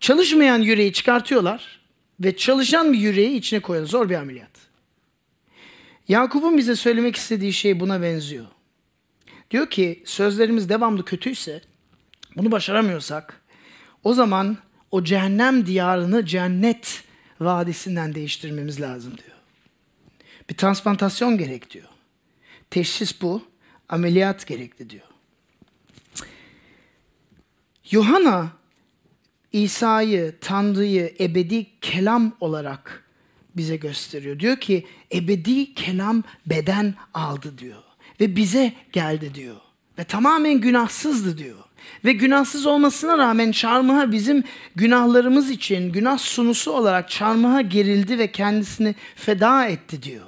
çalışmayan 0.00 0.58
yüreği 0.58 0.92
çıkartıyorlar. 0.92 1.80
ve 2.20 2.36
çalışan 2.36 2.92
bir 2.92 2.98
yüreği 2.98 3.36
içine 3.36 3.60
koyalım. 3.60 3.88
Zor 3.88 4.10
bir 4.10 4.14
ameliyat. 4.14 4.50
Yakup'un 6.08 6.58
bize 6.58 6.76
söylemek 6.76 7.16
istediği 7.16 7.52
şey 7.52 7.80
buna 7.80 8.02
benziyor. 8.02 8.46
Diyor 9.50 9.70
ki 9.70 10.02
sözlerimiz 10.04 10.68
devamlı 10.68 11.04
kötüyse, 11.04 11.62
bunu 12.36 12.50
başaramıyorsak, 12.50 13.40
o 14.04 14.14
zaman 14.14 14.58
o 14.90 15.04
cehennem 15.04 15.66
diyarını 15.66 16.26
cennet 16.26 17.04
vadisinden 17.40 18.14
değiştirmemiz 18.14 18.80
lazım 18.80 19.12
diyor. 19.18 19.36
Bir 20.50 20.56
transplantasyon 20.56 21.38
gerek 21.38 21.70
diyor. 21.70 21.88
Teşhis 22.70 23.22
bu, 23.22 23.42
ameliyat 23.88 24.46
gerekli 24.46 24.90
diyor. 24.90 25.06
Yohana 27.90 28.52
İsa'yı, 29.52 30.34
Tanrı'yı 30.40 31.14
ebedi 31.20 31.66
kelam 31.80 32.36
olarak 32.40 33.04
bize 33.56 33.76
gösteriyor. 33.76 34.40
Diyor 34.40 34.56
ki 34.56 34.86
ebedi 35.14 35.74
kelam 35.74 36.22
beden 36.46 36.94
aldı 37.14 37.58
diyor. 37.58 37.82
Ve 38.20 38.36
bize 38.36 38.72
geldi 38.92 39.34
diyor. 39.34 39.56
Ve 39.98 40.04
tamamen 40.04 40.60
günahsızdı 40.60 41.38
diyor. 41.38 41.58
Ve 42.04 42.12
günahsız 42.12 42.66
olmasına 42.66 43.18
rağmen 43.18 43.52
çarmıha 43.52 44.12
bizim 44.12 44.44
günahlarımız 44.76 45.50
için 45.50 45.92
günah 45.92 46.18
sunusu 46.18 46.72
olarak 46.72 47.10
çarmıha 47.10 47.60
gerildi 47.60 48.18
ve 48.18 48.32
kendisini 48.32 48.94
feda 49.16 49.66
etti 49.66 50.02
diyor. 50.02 50.26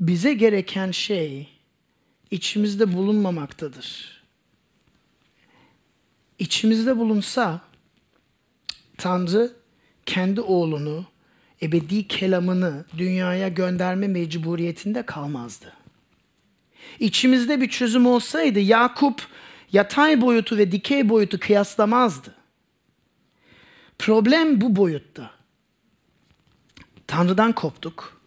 Bize 0.00 0.34
gereken 0.34 0.90
şey 0.90 1.48
içimizde 2.30 2.92
bulunmamaktadır. 2.92 4.22
İçimizde 6.38 6.96
bulunsa 6.96 7.60
Tanrı 8.96 9.52
kendi 10.06 10.40
oğlunu, 10.40 11.04
ebedi 11.62 12.08
kelamını 12.08 12.84
dünyaya 12.98 13.48
gönderme 13.48 14.08
mecburiyetinde 14.08 15.02
kalmazdı. 15.02 15.72
İçimizde 17.00 17.60
bir 17.60 17.68
çözüm 17.68 18.06
olsaydı 18.06 18.60
Yakup 18.60 19.26
yatay 19.72 20.20
boyutu 20.20 20.58
ve 20.58 20.72
dikey 20.72 21.08
boyutu 21.08 21.40
kıyaslamazdı. 21.40 22.34
Problem 23.98 24.60
bu 24.60 24.76
boyutta. 24.76 25.30
Tanrı'dan 27.06 27.52
koptuk. 27.52 28.20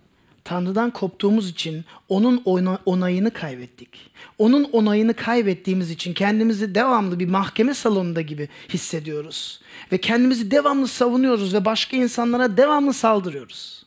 Tanrı'dan 0.44 0.92
koptuğumuz 0.92 1.50
için 1.50 1.86
onun 2.10 2.44
onayını 2.86 3.32
kaybettik. 3.32 4.12
Onun 4.38 4.64
onayını 4.64 5.14
kaybettiğimiz 5.14 5.92
için 5.92 6.14
kendimizi 6.14 6.76
devamlı 6.76 7.20
bir 7.20 7.28
mahkeme 7.28 7.74
salonunda 7.74 8.22
gibi 8.22 8.50
hissediyoruz. 8.70 9.62
Ve 9.92 9.98
kendimizi 9.98 10.52
devamlı 10.52 10.88
savunuyoruz 10.88 11.54
ve 11.54 11.66
başka 11.66 11.98
insanlara 11.98 12.58
devamlı 12.58 12.94
saldırıyoruz. 12.94 13.86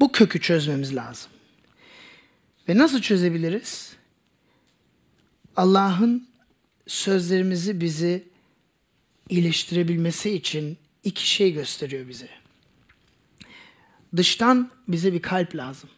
Bu 0.00 0.12
kökü 0.12 0.40
çözmemiz 0.40 0.96
lazım. 0.96 1.30
Ve 2.68 2.78
nasıl 2.78 3.00
çözebiliriz? 3.00 3.92
Allah'ın 5.56 6.28
sözlerimizi 6.86 7.80
bizi 7.80 8.24
iyileştirebilmesi 9.28 10.30
için 10.30 10.78
iki 11.04 11.30
şey 11.30 11.52
gösteriyor 11.52 12.08
bize. 12.08 12.28
Dıştan 14.16 14.70
bize 14.88 15.12
bir 15.12 15.22
kalp 15.22 15.56
lazım. 15.56 15.90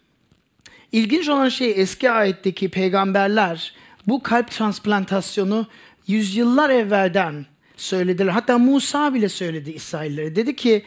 İlginç 0.92 1.28
olan 1.28 1.48
şey 1.48 1.72
eski 1.76 2.10
ayetteki 2.10 2.68
peygamberler 2.68 3.74
bu 4.06 4.22
kalp 4.22 4.50
transplantasyonu 4.50 5.66
yüzyıllar 6.06 6.70
evvelden 6.70 7.46
söylediler. 7.76 8.32
Hatta 8.32 8.58
Musa 8.58 9.14
bile 9.14 9.28
söyledi 9.28 9.70
İsraillere. 9.70 10.36
Dedi 10.36 10.56
ki 10.56 10.84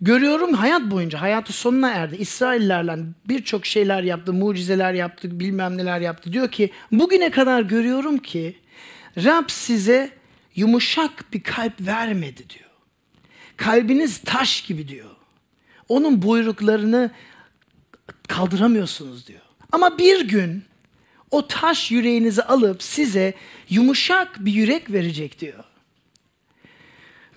görüyorum 0.00 0.54
hayat 0.54 0.82
boyunca 0.82 1.20
hayatı 1.20 1.52
sonuna 1.52 1.90
erdi. 1.90 2.16
İsraillerle 2.16 2.96
birçok 3.28 3.66
şeyler 3.66 4.02
yaptı, 4.02 4.32
mucizeler 4.32 4.92
yaptı, 4.92 5.40
bilmem 5.40 5.76
neler 5.76 6.00
yaptı. 6.00 6.32
Diyor 6.32 6.50
ki 6.50 6.70
bugüne 6.92 7.30
kadar 7.30 7.62
görüyorum 7.62 8.18
ki 8.18 8.56
Rab 9.24 9.44
size 9.48 10.10
yumuşak 10.56 11.32
bir 11.32 11.42
kalp 11.42 11.80
vermedi 11.80 12.44
diyor. 12.50 12.70
Kalbiniz 13.56 14.18
taş 14.18 14.62
gibi 14.62 14.88
diyor. 14.88 15.10
Onun 15.88 16.22
buyruklarını 16.22 17.10
kaldıramıyorsunuz 18.28 19.26
diyor. 19.26 19.40
Ama 19.72 19.98
bir 19.98 20.28
gün 20.28 20.64
o 21.30 21.46
taş 21.46 21.90
yüreğinizi 21.90 22.42
alıp 22.42 22.82
size 22.82 23.34
yumuşak 23.70 24.44
bir 24.44 24.52
yürek 24.52 24.92
verecek 24.92 25.40
diyor. 25.40 25.64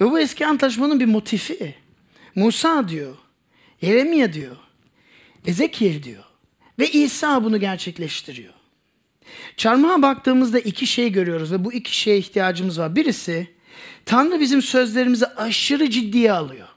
Ve 0.01 0.11
bu 0.11 0.19
eski 0.19 0.47
antlaşmanın 0.47 0.99
bir 0.99 1.05
motifi. 1.05 1.75
Musa 2.35 2.89
diyor, 2.89 3.15
Yeremia 3.81 4.33
diyor, 4.33 4.57
Ezekiel 5.45 6.03
diyor 6.03 6.23
ve 6.79 6.91
İsa 6.91 7.43
bunu 7.43 7.59
gerçekleştiriyor. 7.59 8.53
Çarmıha 9.57 10.01
baktığımızda 10.01 10.59
iki 10.59 10.87
şey 10.87 11.11
görüyoruz 11.11 11.51
ve 11.51 11.65
bu 11.65 11.73
iki 11.73 11.97
şeye 11.97 12.17
ihtiyacımız 12.17 12.79
var. 12.79 12.95
Birisi 12.95 13.47
Tanrı 14.05 14.39
bizim 14.39 14.61
sözlerimizi 14.61 15.25
aşırı 15.25 15.89
ciddiye 15.89 16.31
alıyor. 16.31 16.67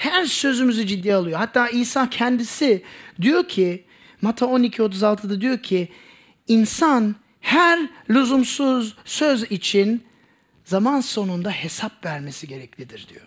Her 0.00 0.24
sözümüzü 0.24 0.86
ciddiye 0.86 1.14
alıyor. 1.14 1.38
Hatta 1.38 1.68
İsa 1.68 2.10
kendisi 2.10 2.82
diyor 3.20 3.48
ki 3.48 3.84
Mata 4.22 4.46
12.36'da 4.46 5.40
diyor 5.40 5.62
ki 5.62 5.88
insan 6.48 7.16
her 7.40 7.80
lüzumsuz 8.10 8.96
söz 9.04 9.42
için 9.42 10.04
zaman 10.64 11.00
sonunda 11.00 11.50
hesap 11.50 12.04
vermesi 12.04 12.48
gereklidir 12.48 13.06
diyor. 13.08 13.26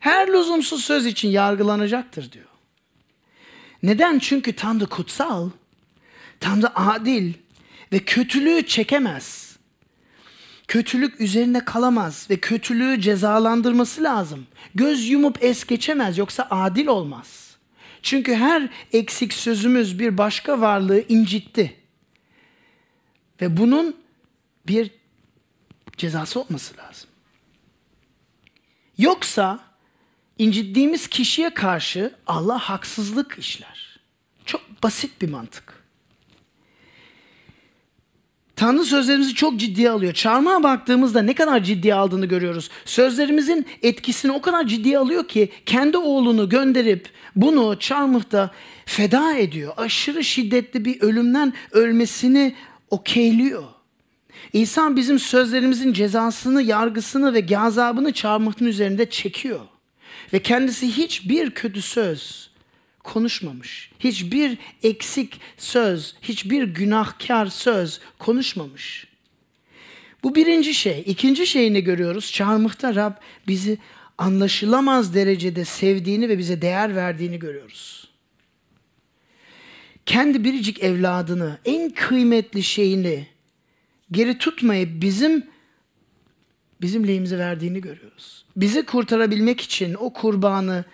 Her 0.00 0.28
lüzumsuz 0.28 0.84
söz 0.84 1.06
için 1.06 1.28
yargılanacaktır 1.28 2.32
diyor. 2.32 2.48
Neden? 3.82 4.18
Çünkü 4.18 4.52
Tanrı 4.52 4.86
kutsal, 4.86 5.50
Tanrı 6.40 6.78
adil 6.78 7.32
ve 7.92 7.98
kötülüğü 7.98 8.66
çekemez. 8.66 9.43
Kötülük 10.74 11.20
üzerinde 11.20 11.64
kalamaz 11.64 12.26
ve 12.30 12.36
kötülüğü 12.36 13.00
cezalandırması 13.00 14.02
lazım. 14.02 14.46
Göz 14.74 15.08
yumup 15.08 15.44
es 15.44 15.64
geçemez 15.64 16.18
yoksa 16.18 16.46
adil 16.50 16.86
olmaz. 16.86 17.56
Çünkü 18.02 18.34
her 18.34 18.68
eksik 18.92 19.32
sözümüz 19.32 19.98
bir 19.98 20.18
başka 20.18 20.60
varlığı 20.60 21.04
incitti. 21.08 21.76
Ve 23.40 23.56
bunun 23.56 23.96
bir 24.66 24.90
cezası 25.96 26.40
olması 26.40 26.76
lazım. 26.76 27.10
Yoksa 28.98 29.60
incittiğimiz 30.38 31.08
kişiye 31.08 31.54
karşı 31.54 32.14
Allah 32.26 32.58
haksızlık 32.58 33.38
işler. 33.38 34.00
Çok 34.46 34.82
basit 34.82 35.22
bir 35.22 35.30
mantık. 35.30 35.73
Tanrı 38.56 38.84
sözlerimizi 38.84 39.34
çok 39.34 39.56
ciddiye 39.56 39.90
alıyor. 39.90 40.12
Çarmıha 40.12 40.62
baktığımızda 40.62 41.22
ne 41.22 41.34
kadar 41.34 41.62
ciddiye 41.62 41.94
aldığını 41.94 42.26
görüyoruz. 42.26 42.70
Sözlerimizin 42.84 43.66
etkisini 43.82 44.32
o 44.32 44.40
kadar 44.40 44.66
ciddiye 44.66 44.98
alıyor 44.98 45.28
ki 45.28 45.48
kendi 45.66 45.96
oğlunu 45.96 46.48
gönderip 46.48 47.08
bunu 47.36 47.78
çarmıhta 47.78 48.50
feda 48.86 49.36
ediyor. 49.36 49.72
Aşırı 49.76 50.24
şiddetli 50.24 50.84
bir 50.84 51.00
ölümden 51.00 51.52
ölmesini 51.72 52.54
okeyliyor. 52.90 53.64
İnsan 54.52 54.96
bizim 54.96 55.18
sözlerimizin 55.18 55.92
cezasını, 55.92 56.62
yargısını 56.62 57.34
ve 57.34 57.40
gazabını 57.40 58.12
çarmıhtın 58.12 58.66
üzerinde 58.66 59.10
çekiyor. 59.10 59.60
Ve 60.32 60.38
kendisi 60.38 60.96
hiçbir 60.96 61.50
kötü 61.50 61.82
söz 61.82 62.50
konuşmamış. 63.04 63.90
Hiçbir 63.98 64.58
eksik 64.82 65.40
söz, 65.56 66.14
hiçbir 66.22 66.62
günahkar 66.62 67.46
söz 67.46 68.00
konuşmamış. 68.18 69.06
Bu 70.22 70.34
birinci 70.34 70.74
şey. 70.74 71.02
İkinci 71.06 71.46
şey 71.46 71.72
ne 71.72 71.80
görüyoruz? 71.80 72.32
Çarmıhta 72.32 72.94
Rab 72.94 73.12
bizi 73.48 73.78
anlaşılamaz 74.18 75.14
derecede 75.14 75.64
sevdiğini 75.64 76.28
ve 76.28 76.38
bize 76.38 76.62
değer 76.62 76.96
verdiğini 76.96 77.38
görüyoruz. 77.38 78.08
Kendi 80.06 80.44
biricik 80.44 80.82
evladını, 80.82 81.58
en 81.64 81.90
kıymetli 81.90 82.62
şeyini 82.62 83.26
geri 84.10 84.38
tutmayıp 84.38 85.02
bizim 85.02 85.46
bizim 86.80 87.08
lehimize 87.08 87.38
verdiğini 87.38 87.80
görüyoruz. 87.80 88.44
Bizi 88.56 88.86
kurtarabilmek 88.86 89.60
için 89.60 89.94
o 89.94 90.12
kurbanı 90.12 90.84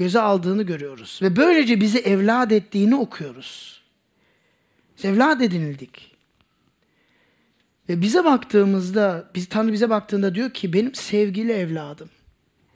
göze 0.00 0.20
aldığını 0.20 0.62
görüyoruz. 0.62 1.18
Ve 1.22 1.36
böylece 1.36 1.80
bizi 1.80 1.98
evlat 1.98 2.52
ettiğini 2.52 2.96
okuyoruz. 2.96 3.80
Biz 4.96 5.04
evlat 5.04 5.42
edinildik. 5.42 6.16
Ve 7.88 8.02
bize 8.02 8.24
baktığımızda, 8.24 9.30
biz, 9.34 9.48
Tanrı 9.48 9.72
bize 9.72 9.90
baktığında 9.90 10.34
diyor 10.34 10.50
ki 10.50 10.72
benim 10.72 10.94
sevgili 10.94 11.52
evladım. 11.52 12.08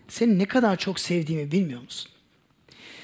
Seni 0.08 0.38
ne 0.38 0.44
kadar 0.44 0.76
çok 0.76 1.00
sevdiğimi 1.00 1.52
bilmiyor 1.52 1.82
musun? 1.82 2.10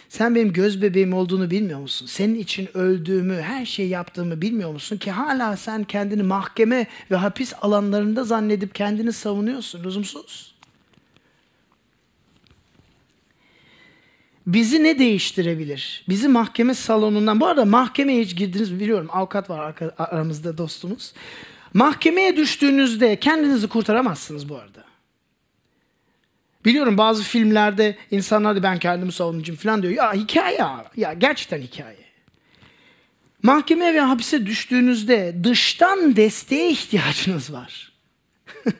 Sen 0.09 0.35
benim 0.35 0.53
göz 0.53 0.83
bebeğim 0.83 1.15
olduğunu 1.15 1.51
bilmiyor 1.51 1.81
musun? 1.81 2.07
Senin 2.07 2.39
için 2.39 2.69
öldüğümü, 2.75 3.41
her 3.41 3.67
şeyi 3.67 3.89
yaptığımı 3.89 4.43
bilmiyor 4.43 4.73
musun 4.73 4.97
ki 4.97 5.11
hala 5.11 5.57
sen 5.57 5.85
kendini 5.85 6.23
mahkeme 6.23 6.87
ve 7.11 7.17
hapis 7.17 7.55
alanlarında 7.63 8.25
zannedip 8.25 8.75
kendini 8.75 9.13
savunuyorsun. 9.13 9.85
Lüzumsuz. 9.85 10.50
Bizi 14.55 14.85
ne 14.85 14.99
değiştirebilir? 14.99 16.05
Bizi 16.09 16.29
mahkeme 16.29 16.75
salonundan, 16.75 17.41
bu 17.41 17.47
arada 17.47 17.65
mahkemeye 17.65 18.23
hiç 18.23 18.37
girdiniz 18.37 18.71
mi 18.71 18.81
biliyorum. 18.81 19.09
Avukat 19.13 19.51
var 19.51 19.75
aramızda 19.99 20.59
dostumuz. 20.59 21.13
Mahkemeye 21.75 22.37
düştüğünüzde 22.37 23.17
kendinizi 23.17 23.69
kurtaramazsınız 23.69 24.49
bu 24.49 24.57
arada. 24.57 24.85
Biliyorum 26.65 26.99
bazı 26.99 27.23
filmlerde 27.23 27.97
insanlar 28.11 28.57
da 28.57 28.63
ben 28.63 28.79
kendimi 28.79 29.13
savunacağım 29.13 29.59
falan 29.59 29.83
diyor. 29.83 29.95
Ya 29.95 30.15
hikaye. 30.15 30.59
Ya 30.97 31.13
gerçekten 31.13 31.61
hikaye. 31.61 31.97
Mahkemeye 33.43 33.95
ve 33.95 34.01
hapise 34.01 34.47
düştüğünüzde 34.47 35.35
dıştan 35.45 36.17
desteğe 36.17 36.71
ihtiyacınız 36.71 37.53
var. 37.53 37.93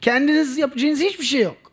Kendiniz 0.00 0.58
yapacağınız 0.58 1.00
hiçbir 1.00 1.24
şey 1.24 1.40
yok. 1.40 1.69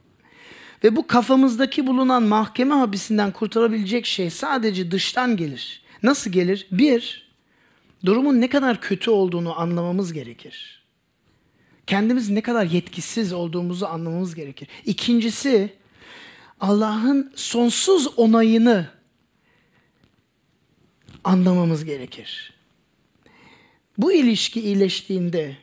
Ve 0.83 0.95
bu 0.95 1.07
kafamızdaki 1.07 1.87
bulunan 1.87 2.23
mahkeme 2.23 2.75
hapisinden 2.75 3.31
kurtarabilecek 3.31 4.05
şey 4.05 4.29
sadece 4.29 4.91
dıştan 4.91 5.37
gelir. 5.37 5.81
Nasıl 6.03 6.31
gelir? 6.31 6.67
Bir, 6.71 7.29
durumun 8.05 8.41
ne 8.41 8.49
kadar 8.49 8.81
kötü 8.81 9.11
olduğunu 9.11 9.59
anlamamız 9.59 10.13
gerekir 10.13 10.77
kendimiz 11.87 12.29
ne 12.29 12.41
kadar 12.41 12.65
yetkisiz 12.65 13.33
olduğumuzu 13.33 13.85
anlamamız 13.85 14.35
gerekir. 14.35 14.67
İkincisi 14.85 15.73
Allah'ın 16.59 17.31
sonsuz 17.35 18.07
onayını 18.17 18.89
anlamamız 21.23 21.85
gerekir. 21.85 22.53
Bu 23.97 24.13
ilişki 24.13 24.61
iyileştiğinde 24.61 25.57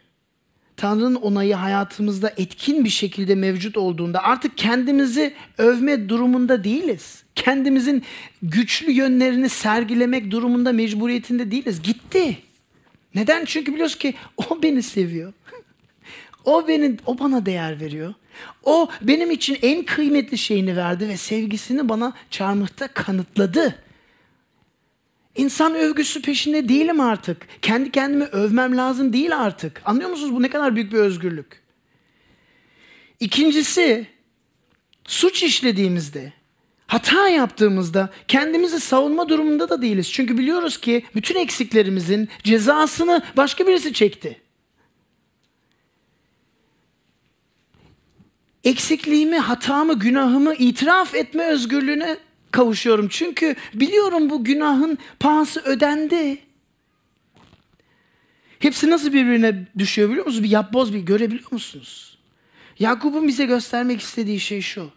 Tanrı'nın 0.76 1.14
onayı 1.14 1.54
hayatımızda 1.54 2.32
etkin 2.36 2.84
bir 2.84 2.90
şekilde 2.90 3.34
mevcut 3.34 3.76
olduğunda 3.76 4.22
artık 4.22 4.58
kendimizi 4.58 5.34
övme 5.58 6.08
durumunda 6.08 6.64
değiliz. 6.64 7.22
Kendimizin 7.34 8.02
güçlü 8.42 8.92
yönlerini 8.92 9.48
sergilemek 9.48 10.30
durumunda 10.30 10.72
mecburiyetinde 10.72 11.50
değiliz. 11.50 11.82
Gitti. 11.82 12.38
Neden? 13.14 13.44
Çünkü 13.44 13.72
biliyoruz 13.72 13.98
ki 13.98 14.14
o 14.50 14.62
beni 14.62 14.82
seviyor. 14.82 15.32
O 16.44 16.68
beni, 16.68 16.96
o 17.06 17.18
bana 17.18 17.46
değer 17.46 17.80
veriyor. 17.80 18.14
O 18.62 18.88
benim 19.02 19.30
için 19.30 19.58
en 19.62 19.84
kıymetli 19.84 20.38
şeyini 20.38 20.76
verdi 20.76 21.08
ve 21.08 21.16
sevgisini 21.16 21.88
bana 21.88 22.12
çarmıhta 22.30 22.88
kanıtladı. 22.88 23.74
İnsan 25.34 25.74
övgüsü 25.74 26.22
peşinde 26.22 26.68
değilim 26.68 27.00
artık. 27.00 27.62
Kendi 27.62 27.90
kendimi 27.90 28.24
övmem 28.24 28.76
lazım 28.76 29.12
değil 29.12 29.36
artık. 29.38 29.82
Anlıyor 29.84 30.10
musunuz 30.10 30.34
bu 30.34 30.42
ne 30.42 30.50
kadar 30.50 30.76
büyük 30.76 30.92
bir 30.92 30.98
özgürlük? 30.98 31.62
İkincisi, 33.20 34.06
suç 35.04 35.42
işlediğimizde, 35.42 36.32
hata 36.86 37.28
yaptığımızda 37.28 38.10
kendimizi 38.28 38.80
savunma 38.80 39.28
durumunda 39.28 39.68
da 39.68 39.82
değiliz. 39.82 40.12
Çünkü 40.12 40.38
biliyoruz 40.38 40.80
ki 40.80 41.04
bütün 41.14 41.36
eksiklerimizin 41.36 42.28
cezasını 42.44 43.22
başka 43.36 43.66
birisi 43.66 43.92
çekti. 43.92 44.44
eksikliğimi, 48.64 49.38
hatamı, 49.38 49.98
günahımı 49.98 50.54
itiraf 50.54 51.14
etme 51.14 51.44
özgürlüğüne 51.44 52.16
kavuşuyorum. 52.54 53.08
Çünkü 53.08 53.56
biliyorum 53.74 54.30
bu 54.30 54.44
günahın 54.44 54.98
pahası 55.20 55.60
ödendi. 55.60 56.38
Hepsi 58.58 58.90
nasıl 58.90 59.12
birbirine 59.12 59.66
düşüyor 59.78 60.10
biliyor 60.10 60.26
musunuz? 60.26 60.44
Bir 60.44 60.50
yapboz 60.50 60.94
bir 60.94 60.98
görebiliyor 60.98 61.52
musunuz? 61.52 62.18
Yakup'un 62.78 63.28
bize 63.28 63.44
göstermek 63.44 64.00
istediği 64.00 64.40
şey 64.40 64.60
şu. 64.60 64.90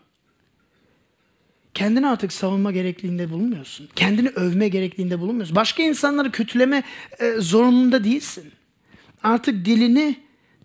Kendini 1.73 2.07
artık 2.07 2.33
savunma 2.33 2.71
gerekliliğinde 2.71 3.29
bulunmuyorsun. 3.29 3.89
Kendini 3.95 4.29
övme 4.29 4.67
gerekliliğinde 4.67 5.19
bulunmuyorsun. 5.19 5.55
Başka 5.55 5.83
insanları 5.83 6.31
kötüleme 6.31 6.83
e, 7.19 7.31
zorunluluğunda 7.31 8.03
değilsin. 8.03 8.51
Artık 9.23 9.65
dilini 9.65 10.15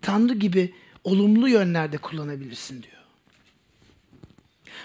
Tanrı 0.03 0.35
gibi 0.35 0.75
olumlu 1.05 1.49
yönlerde 1.49 1.99
kullanabilirsin 1.99 2.83
diyor. 2.83 2.92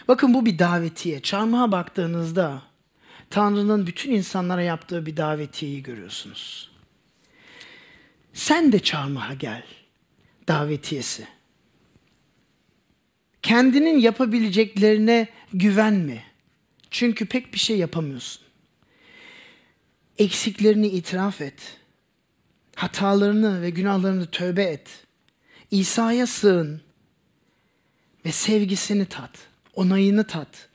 Bakın 0.07 0.33
bu 0.33 0.45
bir 0.45 0.59
davetiye. 0.59 1.21
Çarmıha 1.21 1.71
baktığınızda 1.71 2.61
Tanrı'nın 3.29 3.87
bütün 3.87 4.11
insanlara 4.11 4.61
yaptığı 4.61 5.05
bir 5.05 5.17
davetiyeyi 5.17 5.83
görüyorsunuz. 5.83 6.71
Sen 8.33 8.71
de 8.71 8.79
çarmıha 8.79 9.33
gel 9.33 9.63
davetiyesi. 10.47 11.27
Kendinin 13.41 13.99
yapabileceklerine 13.99 15.27
güvenme. 15.53 16.23
Çünkü 16.91 17.25
pek 17.25 17.53
bir 17.53 17.59
şey 17.59 17.77
yapamıyorsun. 17.77 18.43
Eksiklerini 20.17 20.87
itiraf 20.87 21.41
et. 21.41 21.77
Hatalarını 22.75 23.61
ve 23.61 23.69
günahlarını 23.69 24.31
tövbe 24.31 24.63
et. 24.63 25.05
İsa'ya 25.71 26.27
sığın 26.27 26.81
ve 28.25 28.31
sevgisini 28.31 29.05
tat, 29.05 29.46
onayını 29.77 30.27
tat. 30.27 30.69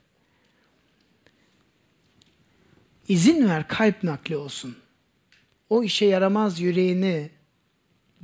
İzin 3.07 3.49
ver 3.49 3.67
kalp 3.67 4.03
nakli 4.03 4.37
olsun. 4.37 4.77
O 5.69 5.83
işe 5.83 6.05
yaramaz 6.05 6.59
yüreğini 6.59 7.29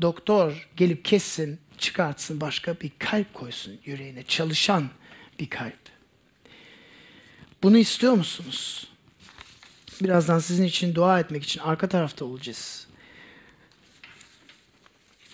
doktor 0.02 0.70
gelip 0.78 1.06
kessin, 1.06 1.60
çıkartsın, 1.78 2.42
başka 2.42 2.80
bir 2.80 2.92
kalp 3.00 3.34
koysun 3.34 3.80
yüreğine. 3.86 4.24
Çalışan 4.24 4.90
bir 5.40 5.50
kalp. 5.50 5.80
Bunu 7.64 7.78
istiyor 7.78 8.14
musunuz? 8.14 8.88
Birazdan 10.02 10.40
sizin 10.40 10.64
için 10.64 10.96
dua 10.96 11.20
etmek 11.20 11.44
için 11.44 11.62
arka 11.62 11.90
tarafta 11.90 12.26
olacağız. 12.26 12.88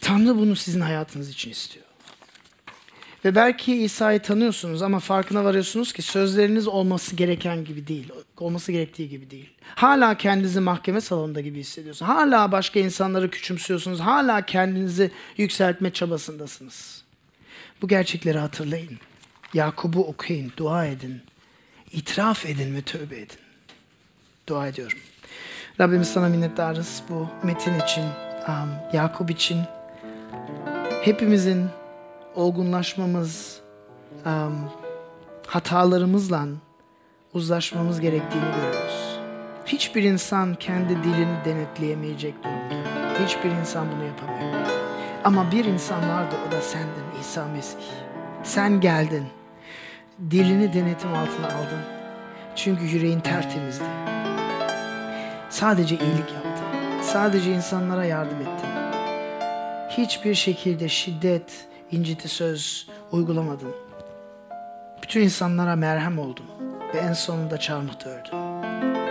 Tanrı 0.02 0.36
bunu 0.38 0.56
sizin 0.56 0.82
hayatınız 0.82 1.30
için 1.30 1.52
istiyor. 1.52 1.85
Ve 3.26 3.36
belki 3.36 3.84
İsa'yı 3.84 4.20
tanıyorsunuz 4.20 4.82
ama 4.82 5.00
farkına 5.00 5.44
varıyorsunuz 5.44 5.94
ki 5.94 6.02
sözleriniz 6.02 6.68
olması 6.68 7.16
gereken 7.16 7.66
gibi 7.66 7.88
değil. 7.88 8.12
Olması 8.38 8.72
gerektiği 8.72 9.10
gibi 9.10 9.32
değil. 9.32 9.50
Hala 9.76 10.18
kendinizi 10.18 10.60
mahkeme 10.60 11.02
salonunda 11.02 11.42
gibi 11.42 11.60
hissediyorsunuz. 11.60 12.12
Hala 12.12 12.52
başka 12.52 12.80
insanları 12.80 13.30
küçümsüyorsunuz. 13.30 14.00
Hala 14.00 14.46
kendinizi 14.46 15.12
yükseltme 15.38 15.94
çabasındasınız. 15.94 17.04
Bu 17.82 17.88
gerçekleri 17.88 18.38
hatırlayın. 18.38 19.00
Yakup'u 19.54 20.04
okuyun, 20.04 20.52
dua 20.58 20.86
edin. 20.86 21.22
İtiraf 21.92 22.46
edin 22.46 22.76
ve 22.76 22.82
tövbe 22.82 23.16
edin. 23.16 23.40
Dua 24.48 24.68
ediyorum. 24.68 24.98
Rabbimiz 25.80 26.08
sana 26.08 26.30
minnettarız 26.30 27.04
bu 27.10 27.28
metin 27.44 27.80
için, 27.80 28.06
Yakup 28.94 29.32
için, 29.32 29.60
hepimizin 31.04 31.70
olgunlaşmamız, 32.36 33.60
um, 34.26 34.72
hatalarımızla 35.48 36.46
uzlaşmamız 37.34 38.00
gerektiğini 38.00 38.46
görüyoruz. 38.56 39.20
Hiçbir 39.66 40.04
insan 40.04 40.56
kendi 40.56 41.04
dilini 41.04 41.46
denetleyemeyecek 41.46 42.34
durumda. 42.44 43.26
Hiçbir 43.26 43.52
insan 43.52 43.88
bunu 43.92 44.04
yapamıyor. 44.04 44.66
Ama 45.24 45.52
bir 45.52 45.66
insan 45.66 46.10
vardı 46.10 46.36
o 46.48 46.52
da 46.52 46.62
sendin 46.62 47.20
İsa 47.22 47.46
Mesih. 47.46 47.80
Sen 48.44 48.82
geldin. 48.82 49.26
Dilini 50.32 50.74
denetim 50.74 51.14
altına 51.14 51.48
aldın. 51.48 51.82
Çünkü 52.56 52.86
yüreğin 52.86 53.20
tertemizdi. 53.20 53.84
Sadece 55.50 55.96
iyilik 55.96 56.34
yaptın. 56.34 57.02
Sadece 57.02 57.52
insanlara 57.52 58.06
yardım 58.06 58.42
ettin 58.42 58.76
hiçbir 59.98 60.36
şekilde 60.36 60.90
şiddet, 60.90 61.68
inciti 61.96 62.28
söz 62.28 62.88
uygulamadın. 63.12 63.76
Bütün 65.04 65.22
insanlara 65.22 65.76
merhem 65.76 66.20
oldun 66.20 66.46
ve 66.94 66.98
en 66.98 67.14
sonunda 67.14 67.60
çarmıhta 67.60 68.10
öldün. 68.10 68.38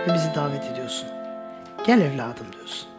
Ve 0.07 0.13
bizi 0.13 0.35
davet 0.35 0.63
ediyorsun. 0.71 1.07
Gel 1.85 2.01
evladım 2.01 2.47
diyorsun. 2.53 2.89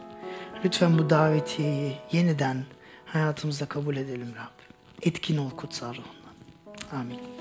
Lütfen 0.64 0.98
bu 0.98 1.10
davetiyeyi 1.10 1.96
yeniden 2.12 2.64
hayatımızda 3.06 3.66
kabul 3.66 3.96
edelim 3.96 4.34
Rab. 4.36 4.56
Etkin 5.02 5.36
ol 5.36 5.50
kutsal 5.50 5.94
ruhundan. 5.94 7.00
Amin. 7.00 7.35